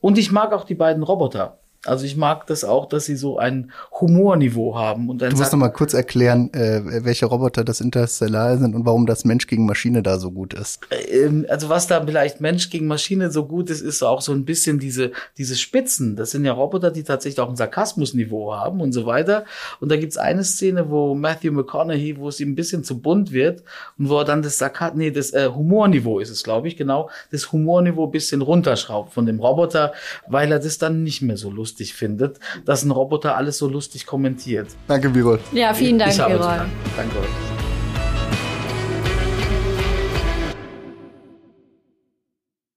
Und 0.00 0.18
ich 0.18 0.32
mag 0.32 0.52
auch 0.52 0.64
die 0.64 0.74
beiden 0.74 1.02
Roboter. 1.02 1.58
Also 1.84 2.04
ich 2.04 2.16
mag 2.16 2.46
das 2.46 2.64
auch, 2.64 2.86
dass 2.86 3.04
sie 3.04 3.16
so 3.16 3.38
ein 3.38 3.72
Humorniveau 4.00 4.76
haben. 4.76 5.08
Und 5.10 5.22
dann 5.22 5.30
du 5.30 5.36
musst 5.36 5.52
noch 5.52 5.58
mal 5.58 5.68
kurz 5.68 5.94
erklären, 5.94 6.52
äh, 6.54 7.04
welche 7.04 7.26
Roboter 7.26 7.64
das 7.64 7.80
Interstellar 7.80 8.58
sind 8.58 8.74
und 8.74 8.86
warum 8.86 9.06
das 9.06 9.24
Mensch 9.24 9.46
gegen 9.46 9.66
Maschine 9.66 10.02
da 10.02 10.18
so 10.18 10.30
gut 10.30 10.54
ist. 10.54 10.80
Ähm, 11.10 11.46
also 11.48 11.68
was 11.68 11.86
da 11.86 12.04
vielleicht 12.04 12.40
Mensch 12.40 12.70
gegen 12.70 12.86
Maschine 12.86 13.30
so 13.30 13.46
gut 13.46 13.70
ist, 13.70 13.80
ist 13.80 14.02
auch 14.02 14.20
so 14.20 14.32
ein 14.32 14.44
bisschen 14.44 14.78
diese, 14.78 15.12
diese 15.36 15.56
Spitzen. 15.56 16.16
Das 16.16 16.30
sind 16.30 16.44
ja 16.44 16.52
Roboter, 16.52 16.90
die 16.90 17.02
tatsächlich 17.02 17.40
auch 17.40 17.50
ein 17.50 17.56
Sarkasmusniveau 17.56 18.54
haben 18.54 18.80
und 18.80 18.92
so 18.92 19.06
weiter. 19.06 19.44
Und 19.80 19.90
da 19.90 19.96
gibt's 19.96 20.16
eine 20.16 20.44
Szene, 20.44 20.90
wo 20.90 21.14
Matthew 21.14 21.52
McConaughey, 21.52 22.16
wo 22.18 22.28
es 22.28 22.40
ihm 22.40 22.52
ein 22.52 22.54
bisschen 22.54 22.84
zu 22.84 22.98
bunt 22.98 23.32
wird 23.32 23.62
und 23.98 24.08
wo 24.08 24.18
er 24.18 24.24
dann 24.24 24.42
das 24.42 24.58
Sarkat 24.58 24.96
nee, 24.96 25.10
das 25.10 25.32
äh, 25.32 25.50
Humorniveau 25.54 26.18
ist 26.18 26.30
es, 26.30 26.42
glaube 26.42 26.68
ich, 26.68 26.76
genau, 26.76 27.10
das 27.30 27.52
Humorniveau 27.52 28.06
bisschen 28.06 28.42
runterschraubt 28.42 29.12
von 29.12 29.26
dem 29.26 29.40
Roboter, 29.40 29.92
weil 30.28 30.52
er 30.52 30.58
das 30.58 30.78
dann 30.78 31.02
nicht 31.02 31.20
mehr 31.22 31.36
so 31.36 31.50
lustig 31.50 31.73
lustig 31.74 31.94
findet, 31.94 32.38
dass 32.64 32.84
ein 32.84 32.92
Roboter 32.92 33.36
alles 33.36 33.58
so 33.58 33.68
lustig 33.68 34.06
kommentiert. 34.06 34.68
Danke, 34.86 35.10
Birol. 35.10 35.40
Ja, 35.52 35.74
vielen 35.74 35.98
Dank, 35.98 36.14
Birol. 36.14 36.66
Danke 36.96 37.18
euch. 37.18 37.26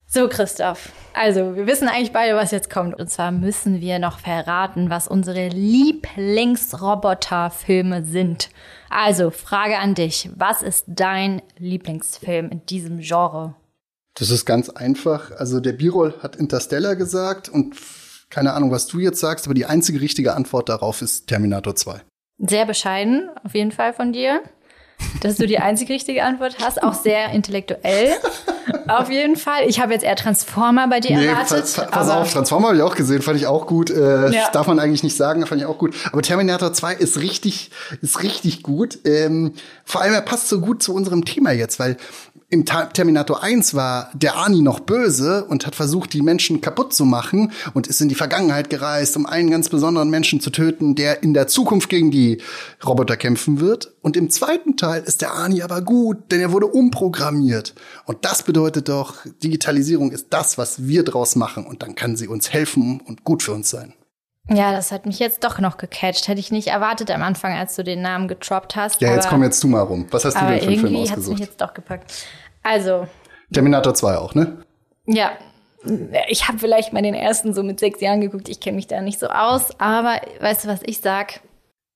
So, 0.10 0.28
Christoph. 0.28 0.89
Also, 1.14 1.56
wir 1.56 1.68
wissen 1.68 1.88
eigentlich 1.88 2.12
beide, 2.12 2.36
was 2.36 2.50
jetzt 2.50 2.72
kommt. 2.72 3.00
Und 3.00 3.12
zwar 3.12 3.32
müssen 3.32 3.82
wir 3.82 4.00
noch 4.00 4.18
verraten, 4.18 4.89
was 4.89 5.08
unsere 5.08 5.50
Lieblingsroboterfilme 5.50 8.04
sind. 8.04 8.50
Also, 8.89 9.30
Frage 9.30 9.78
an 9.78 9.93
dich. 9.93 10.32
Was 10.36 10.64
ist 10.64 10.86
dein 10.88 11.43
Lieblingsfilm 11.60 12.50
in 12.50 12.66
diesem 12.66 13.02
Genre? 13.02 13.54
Das 14.16 14.32
ist 14.32 14.45
ganz 14.45 14.70
einfach. 14.70 15.30
Also, 15.38 15.60
der 15.60 15.74
Birol 15.74 16.16
hat 16.24 16.36
Interstellar 16.36 16.95
gesagt 16.95 17.48
und 17.50 17.76
keine 18.30 18.53
Ahnung, 18.53 18.71
was 18.71 18.88
du 18.88 18.99
jetzt 18.99 19.19
sagst, 19.19 19.45
aber 19.45 19.53
die 19.53 19.65
einzige 19.65 20.01
richtige 20.01 20.36
Antwort 20.36 20.69
darauf 20.69 21.01
ist 21.01 21.28
Terminator 21.28 21.75
2. 21.75 22.01
Sehr 22.39 22.65
bescheiden, 22.65 23.30
auf 23.43 23.55
jeden 23.55 23.71
Fall 23.71 23.93
von 23.93 24.13
dir, 24.13 24.41
dass 25.21 25.38
du 25.38 25.47
die 25.47 25.59
einzige 25.59 25.93
richtige 25.93 26.23
Antwort 26.23 26.57
hast. 26.61 26.84
Auch 26.84 26.93
sehr 26.93 27.32
intellektuell, 27.32 28.13
auf 28.88 29.09
jeden 29.09 29.38
Fall. 29.38 29.67
Ich 29.67 29.80
habe 29.80 29.93
jetzt 29.93 30.03
eher 30.03 30.15
Transformer 30.15 30.88
bei 30.88 30.99
dir 30.99 31.17
nee, 31.17 31.25
erwartet. 31.25 31.61
Pass, 31.61 31.88
pass 31.89 32.09
auf, 32.09 32.32
Transformer 32.32 32.67
habe 32.67 32.78
ich 32.78 32.84
auch 32.84 32.95
gesehen, 32.95 33.21
fand 33.21 33.38
ich 33.38 33.47
auch 33.47 33.65
gut. 33.65 33.89
Äh, 33.89 34.32
ja. 34.32 34.49
Darf 34.51 34.67
man 34.67 34.80
eigentlich 34.80 35.03
nicht 35.03 35.15
sagen, 35.15 35.45
fand 35.47 35.61
ich 35.61 35.67
auch 35.67 35.78
gut. 35.78 35.95
Aber 36.11 36.21
Terminator 36.21 36.73
2 36.73 36.95
ist 36.95 37.19
richtig, 37.19 37.71
ist 38.01 38.21
richtig 38.21 38.61
gut. 38.61 38.99
Ähm, 39.05 39.53
vor 39.84 40.01
allem, 40.01 40.13
er 40.13 40.21
passt 40.21 40.49
so 40.49 40.59
gut 40.59 40.84
zu 40.84 40.93
unserem 40.93 41.25
Thema 41.25 41.51
jetzt, 41.51 41.80
weil 41.80 41.97
im 42.50 42.64
Terminator 42.66 43.43
1 43.43 43.74
war 43.74 44.10
der 44.14 44.36
Arnie 44.36 44.62
noch 44.62 44.80
böse 44.80 45.43
und 45.43 45.66
hat 45.66 45.76
versucht, 45.76 46.14
die 46.14 46.22
Menschen 46.22 46.62
kaputt 46.62 46.93
zu 46.93 47.04
machen 47.04 47.52
und 47.74 47.88
ist 47.88 48.00
in 48.00 48.08
die 48.08 48.16
Vergangenheit 48.16 48.70
gereist, 48.70 49.18
um 49.18 49.26
einen 49.26 49.52
ganz 49.52 49.68
besonderen 49.68 50.10
Menschen 50.10 50.39
zu 50.39 50.50
töten, 50.50 50.95
der 50.95 51.24
in 51.24 51.34
der 51.34 51.48
Zukunft 51.48 51.89
gegen 51.89 52.10
die 52.10 52.41
Roboter 52.86 53.18
kämpfen 53.18 53.60
wird. 53.60 53.93
Und 54.02 54.16
im 54.16 54.30
zweiten 54.30 54.78
Teil 54.78 55.04
ist 55.04 55.22
der 55.22 55.34
Arnie 55.34 55.62
aber 55.62 55.82
gut, 55.82 56.32
denn 56.32 56.39
er 56.39 56.54
wurde 56.54 56.68
umprogrammiert. 56.68 57.76
Und 58.06 58.24
das 58.24 58.43
bedeutet 58.43 58.88
doch, 58.88 59.26
Digitalisierung 59.43 60.12
ist 60.12 60.28
das, 60.30 60.58
was 60.58 60.88
wir 60.88 61.04
draus 61.04 61.36
machen. 61.36 61.66
Und 61.66 61.84
dann 61.84 61.95
kann 61.95 62.16
sie 62.16 62.30
uns 62.30 62.54
helfen 62.54 63.02
und 63.02 63.26
gut 63.26 63.43
für 63.43 63.52
uns 63.52 63.70
sein. 63.70 63.93
Ja, 64.50 64.72
das 64.72 64.91
hat 64.91 65.06
mich 65.06 65.20
jetzt 65.20 65.43
doch 65.43 65.60
noch 65.60 65.78
gecatcht. 65.78 66.28
Hätte 66.28 66.39
ich 66.39 66.52
nicht 66.52 66.68
erwartet 66.68 67.12
am 67.12 67.22
Anfang, 67.22 67.54
als 67.54 67.76
du 67.76 67.84
den 67.84 68.02
Namen 68.02 68.28
getroppt 68.28 68.76
hast. 68.76 69.02
Ja, 69.02 69.14
jetzt 69.14 69.28
komm 69.28 69.43
jetzt 69.43 69.62
du 69.64 69.68
mal 69.68 69.82
rum. 69.82 70.08
Was 70.12 70.26
hast 70.26 70.36
du 70.36 70.45
denn 70.45 70.60
für 70.60 70.68
einen 70.68 70.80
Film 70.80 70.95
ausgesucht? 70.95 71.18
hat's 71.18 71.28
mich 71.28 71.39
jetzt 71.39 71.62
doch 71.62 71.74
gepackt. 71.74 72.14
Also. 72.64 73.08
Terminator 73.54 73.93
2 73.93 74.18
auch, 74.18 74.36
ne? 74.36 74.58
Ja. 75.06 75.32
Ich 76.30 76.48
habe 76.48 76.60
vielleicht 76.60 76.93
mal 76.93 77.02
den 77.02 77.14
ersten 77.14 77.54
so 77.54 77.64
mit 77.64 77.80
sechs 77.80 78.02
Jahren 78.02 78.22
geguckt. 78.22 78.50
Ich 78.50 78.60
kenne 78.60 78.78
mich 78.78 78.88
da 78.88 79.02
nicht 79.02 79.20
so 79.20 79.28
aus. 79.28 79.80
Aber 79.80 80.22
weißt 80.39 80.66
du, 80.66 80.70
was 80.70 80.80
ich 80.84 81.00
sag? 81.00 81.41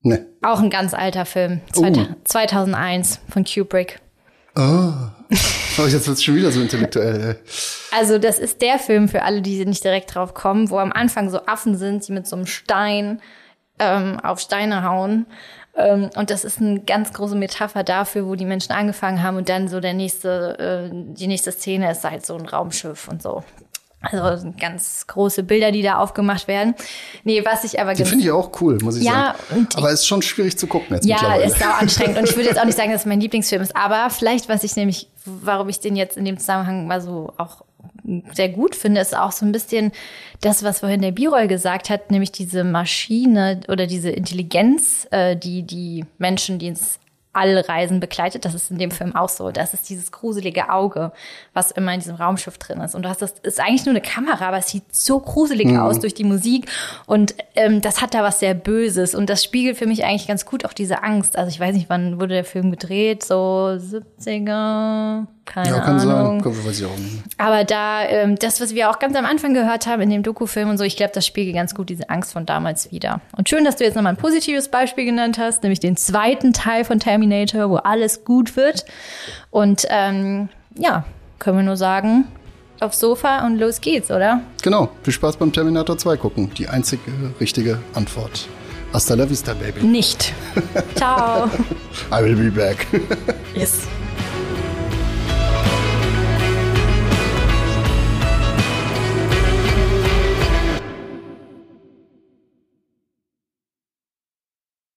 Ne. 0.02 0.26
Auch 0.42 0.60
ein 0.60 0.70
ganz 0.70 0.94
alter 0.94 1.26
Film. 1.26 1.62
Uh. 1.76 2.06
2001 2.24 3.22
von 3.30 3.46
Kubrick. 3.46 4.02
Oh. 4.58 4.92
Oh, 5.78 5.86
jetzt 5.86 6.06
wird 6.06 6.18
es 6.18 6.24
schon 6.24 6.36
wieder 6.36 6.52
so 6.52 6.60
intellektuell. 6.62 7.40
Also 7.92 8.18
das 8.18 8.40
ist 8.40 8.62
der 8.62 8.78
Film 8.78 9.08
für 9.08 9.24
alle, 9.24 9.42
die 9.42 9.66
nicht 9.66 9.84
direkt 9.84 10.14
drauf 10.14 10.34
kommen, 10.34 10.70
wo 10.70 10.78
am 10.80 10.92
Anfang 10.92 11.30
so 11.30 11.46
Affen 11.46 11.78
sind, 11.78 12.06
die 12.06 12.12
mit 12.12 12.28
so 12.28 12.36
einem 12.36 12.46
Stein 12.46 13.22
ähm, 13.80 14.20
auf 14.20 14.42
Steine 14.42 14.84
hauen. 14.84 15.26
Ähm, 15.76 16.10
und 16.16 16.30
das 16.30 16.44
ist 16.44 16.60
eine 16.60 16.82
ganz 16.82 17.14
große 17.14 17.36
Metapher 17.36 17.84
dafür, 17.84 18.28
wo 18.28 18.36
die 18.36 18.46
Menschen 18.46 18.74
angefangen 18.74 19.24
haben 19.24 19.38
und 19.38 19.48
dann 19.48 19.70
so 19.70 19.80
der 19.80 19.94
nächste, 19.94 20.92
äh, 20.92 21.14
die 21.14 21.28
nächste 21.28 21.52
Szene 21.52 21.90
ist 21.92 22.04
halt 22.04 22.26
so 22.26 22.36
ein 22.36 22.46
Raumschiff 22.46 23.08
und 23.08 23.22
so. 23.22 23.44
Also 24.02 24.52
ganz 24.60 25.06
große 25.06 25.44
Bilder, 25.44 25.72
die 25.72 25.84
da 25.84 25.98
aufgemacht 25.98 26.48
werden. 26.48 26.74
Nee, 27.24 27.46
was 27.46 27.64
ich 27.64 27.80
aber 27.80 27.94
Die 27.94 28.04
finde 28.04 28.24
ich 28.26 28.32
auch 28.32 28.52
cool, 28.60 28.80
muss 28.82 28.98
ich 28.98 29.04
ja, 29.04 29.36
sagen. 29.50 29.68
Aber 29.76 29.92
es 29.92 30.02
ist 30.02 30.08
schon 30.08 30.24
schwierig 30.24 30.58
zu 30.58 30.66
gucken 30.66 30.96
jetzt 30.96 31.06
Ja, 31.06 31.36
ist 31.36 31.64
auch 31.64 31.80
anstrengend. 31.80 32.18
Und 32.18 32.28
ich 32.28 32.36
würde 32.36 32.50
jetzt 32.50 32.60
auch 32.60 32.66
nicht 32.66 32.78
sagen, 32.78 32.92
dass 32.92 33.02
es 33.02 33.06
mein 33.06 33.22
Lieblingsfilm 33.22 33.62
ist. 33.62 33.76
Aber 33.76 34.10
vielleicht, 34.10 34.50
was 34.50 34.64
ich 34.64 34.76
nämlich, 34.76 35.08
warum 35.26 35.70
ich 35.70 35.80
den 35.80 35.96
jetzt 35.96 36.18
in 36.18 36.26
dem 36.26 36.40
Zusammenhang 36.40 36.88
mal 36.88 37.00
so 37.00 37.32
auch 37.38 37.64
sehr 38.34 38.50
gut 38.50 38.76
finde, 38.76 39.02
ist 39.02 39.16
auch 39.16 39.32
so 39.32 39.46
ein 39.46 39.52
bisschen 39.52 39.92
das, 40.42 40.64
was 40.64 40.80
vorhin 40.80 41.02
der 41.02 41.12
Birol 41.12 41.48
gesagt 41.48 41.90
hat, 41.90 42.10
nämlich 42.10 42.32
diese 42.32 42.64
Maschine 42.64 43.62
oder 43.68 43.86
diese 43.86 44.10
Intelligenz, 44.10 45.08
äh, 45.12 45.36
die 45.36 45.64
die 45.64 46.06
Menschen, 46.18 46.58
die 46.58 46.68
ins 46.68 47.00
alle 47.34 47.68
Reisen 47.68 48.00
begleitet. 48.00 48.46
Das 48.46 48.54
ist 48.54 48.72
in 48.72 48.78
dem 48.78 48.92
Film 48.92 49.16
auch 49.16 49.30
so. 49.30 49.52
Das 49.52 49.74
ist 49.74 49.90
dieses 49.90 50.12
gruselige 50.12 50.70
Auge, 50.70 51.12
was 51.54 51.72
immer 51.72 51.94
in 51.94 52.00
diesem 52.00 52.16
Raumschiff 52.16 52.58
drin 52.58 52.82
ist. 52.82 52.94
Und 52.94 53.04
du 53.04 53.10
hast 53.10 53.22
das 53.22 53.36
ist 53.44 53.60
eigentlich 53.60 53.86
nur 53.86 53.94
eine 53.94 54.02
Kamera, 54.02 54.48
aber 54.48 54.58
es 54.58 54.70
sieht 54.70 54.94
so 54.94 55.20
gruselig 55.20 55.68
mhm. 55.68 55.80
aus 55.80 56.00
durch 56.00 56.14
die 56.14 56.24
Musik. 56.24 56.70
Und 57.06 57.36
ähm, 57.56 57.82
das 57.82 58.02
hat 58.02 58.14
da 58.14 58.24
was 58.24 58.40
sehr 58.40 58.54
Böses. 58.54 59.16
Und 59.16 59.30
das 59.30 59.44
spiegelt 59.44 59.78
für 59.78 59.88
mich 59.88 60.04
eigentlich 60.04 60.28
ganz 60.28 60.46
gut 60.46 60.66
auch 60.66 60.74
diese 60.74 61.04
Angst. 61.04 61.38
Also 61.38 61.50
ich 61.50 61.60
weiß 61.60 61.74
nicht, 61.76 61.90
wann 61.90 62.20
wurde 62.20 62.34
der 62.34 62.46
Film 62.46 62.72
gedreht? 62.72 63.24
So 63.24 63.78
70er, 63.78 65.26
keine 65.52 65.70
ja, 65.70 65.80
kann 65.82 66.00
Ahnung. 66.00 66.42
sein. 66.42 66.42
Kommt, 66.42 66.66
weiß 66.66 66.80
ich 66.80 66.86
auch 66.86 66.98
nicht. 66.98 67.24
Aber 67.38 67.66
da, 67.66 68.04
ähm, 68.04 68.38
das, 68.38 68.62
was 68.62 68.74
wir 68.74 68.90
auch 68.90 69.00
ganz 69.00 69.16
am 69.18 69.26
Anfang 69.26 69.54
gehört 69.54 69.86
haben 69.86 70.02
in 70.02 70.10
dem 70.10 70.24
Dokufilm 70.24 70.70
und 70.70 70.78
so, 70.78 70.86
ich 70.86 70.96
glaube, 70.96 71.12
das 71.14 71.26
spiegelt 71.26 71.56
ganz 71.56 71.76
gut 71.76 71.90
diese 71.90 72.10
Angst 72.10 72.32
von 72.32 72.46
damals 72.46 72.92
wieder. 72.92 73.20
Und 73.36 73.50
schön, 73.50 73.66
dass 73.66 73.76
du 73.76 73.84
jetzt 73.84 73.96
nochmal 73.96 74.14
ein 74.14 74.18
positives 74.18 74.70
Beispiel 74.70 75.04
genannt 75.04 75.38
hast, 75.38 75.64
nämlich 75.64 75.82
den 75.82 75.98
zweiten 75.98 76.54
Teil 76.54 76.86
von 76.86 77.00
Terminator, 77.00 77.70
wo 77.70 77.76
alles 77.76 78.24
gut 78.24 78.56
wird. 78.56 78.86
Und 79.50 79.86
ähm, 79.90 80.48
ja, 80.76 81.04
können 81.40 81.58
wir 81.58 81.64
nur 81.64 81.78
sagen, 81.78 82.26
aufs 82.80 83.00
Sofa 83.00 83.46
und 83.46 83.58
los 83.58 83.82
geht's, 83.82 84.10
oder? 84.10 84.42
Genau. 84.64 84.90
Viel 85.04 85.14
Spaß 85.14 85.36
beim 85.36 85.52
Terminator 85.52 85.98
2 85.98 86.16
gucken. 86.16 86.52
Die 86.58 86.70
einzige 86.70 87.12
richtige 87.42 87.80
Antwort. 87.94 88.48
Hasta 88.94 89.16
la 89.16 89.30
vista, 89.30 89.54
baby. 89.54 89.86
Nicht. 89.86 90.34
Ciao. 90.96 91.50
I 92.12 92.24
will 92.24 92.36
be 92.36 92.52
back. 92.52 92.88
yes. 93.54 93.88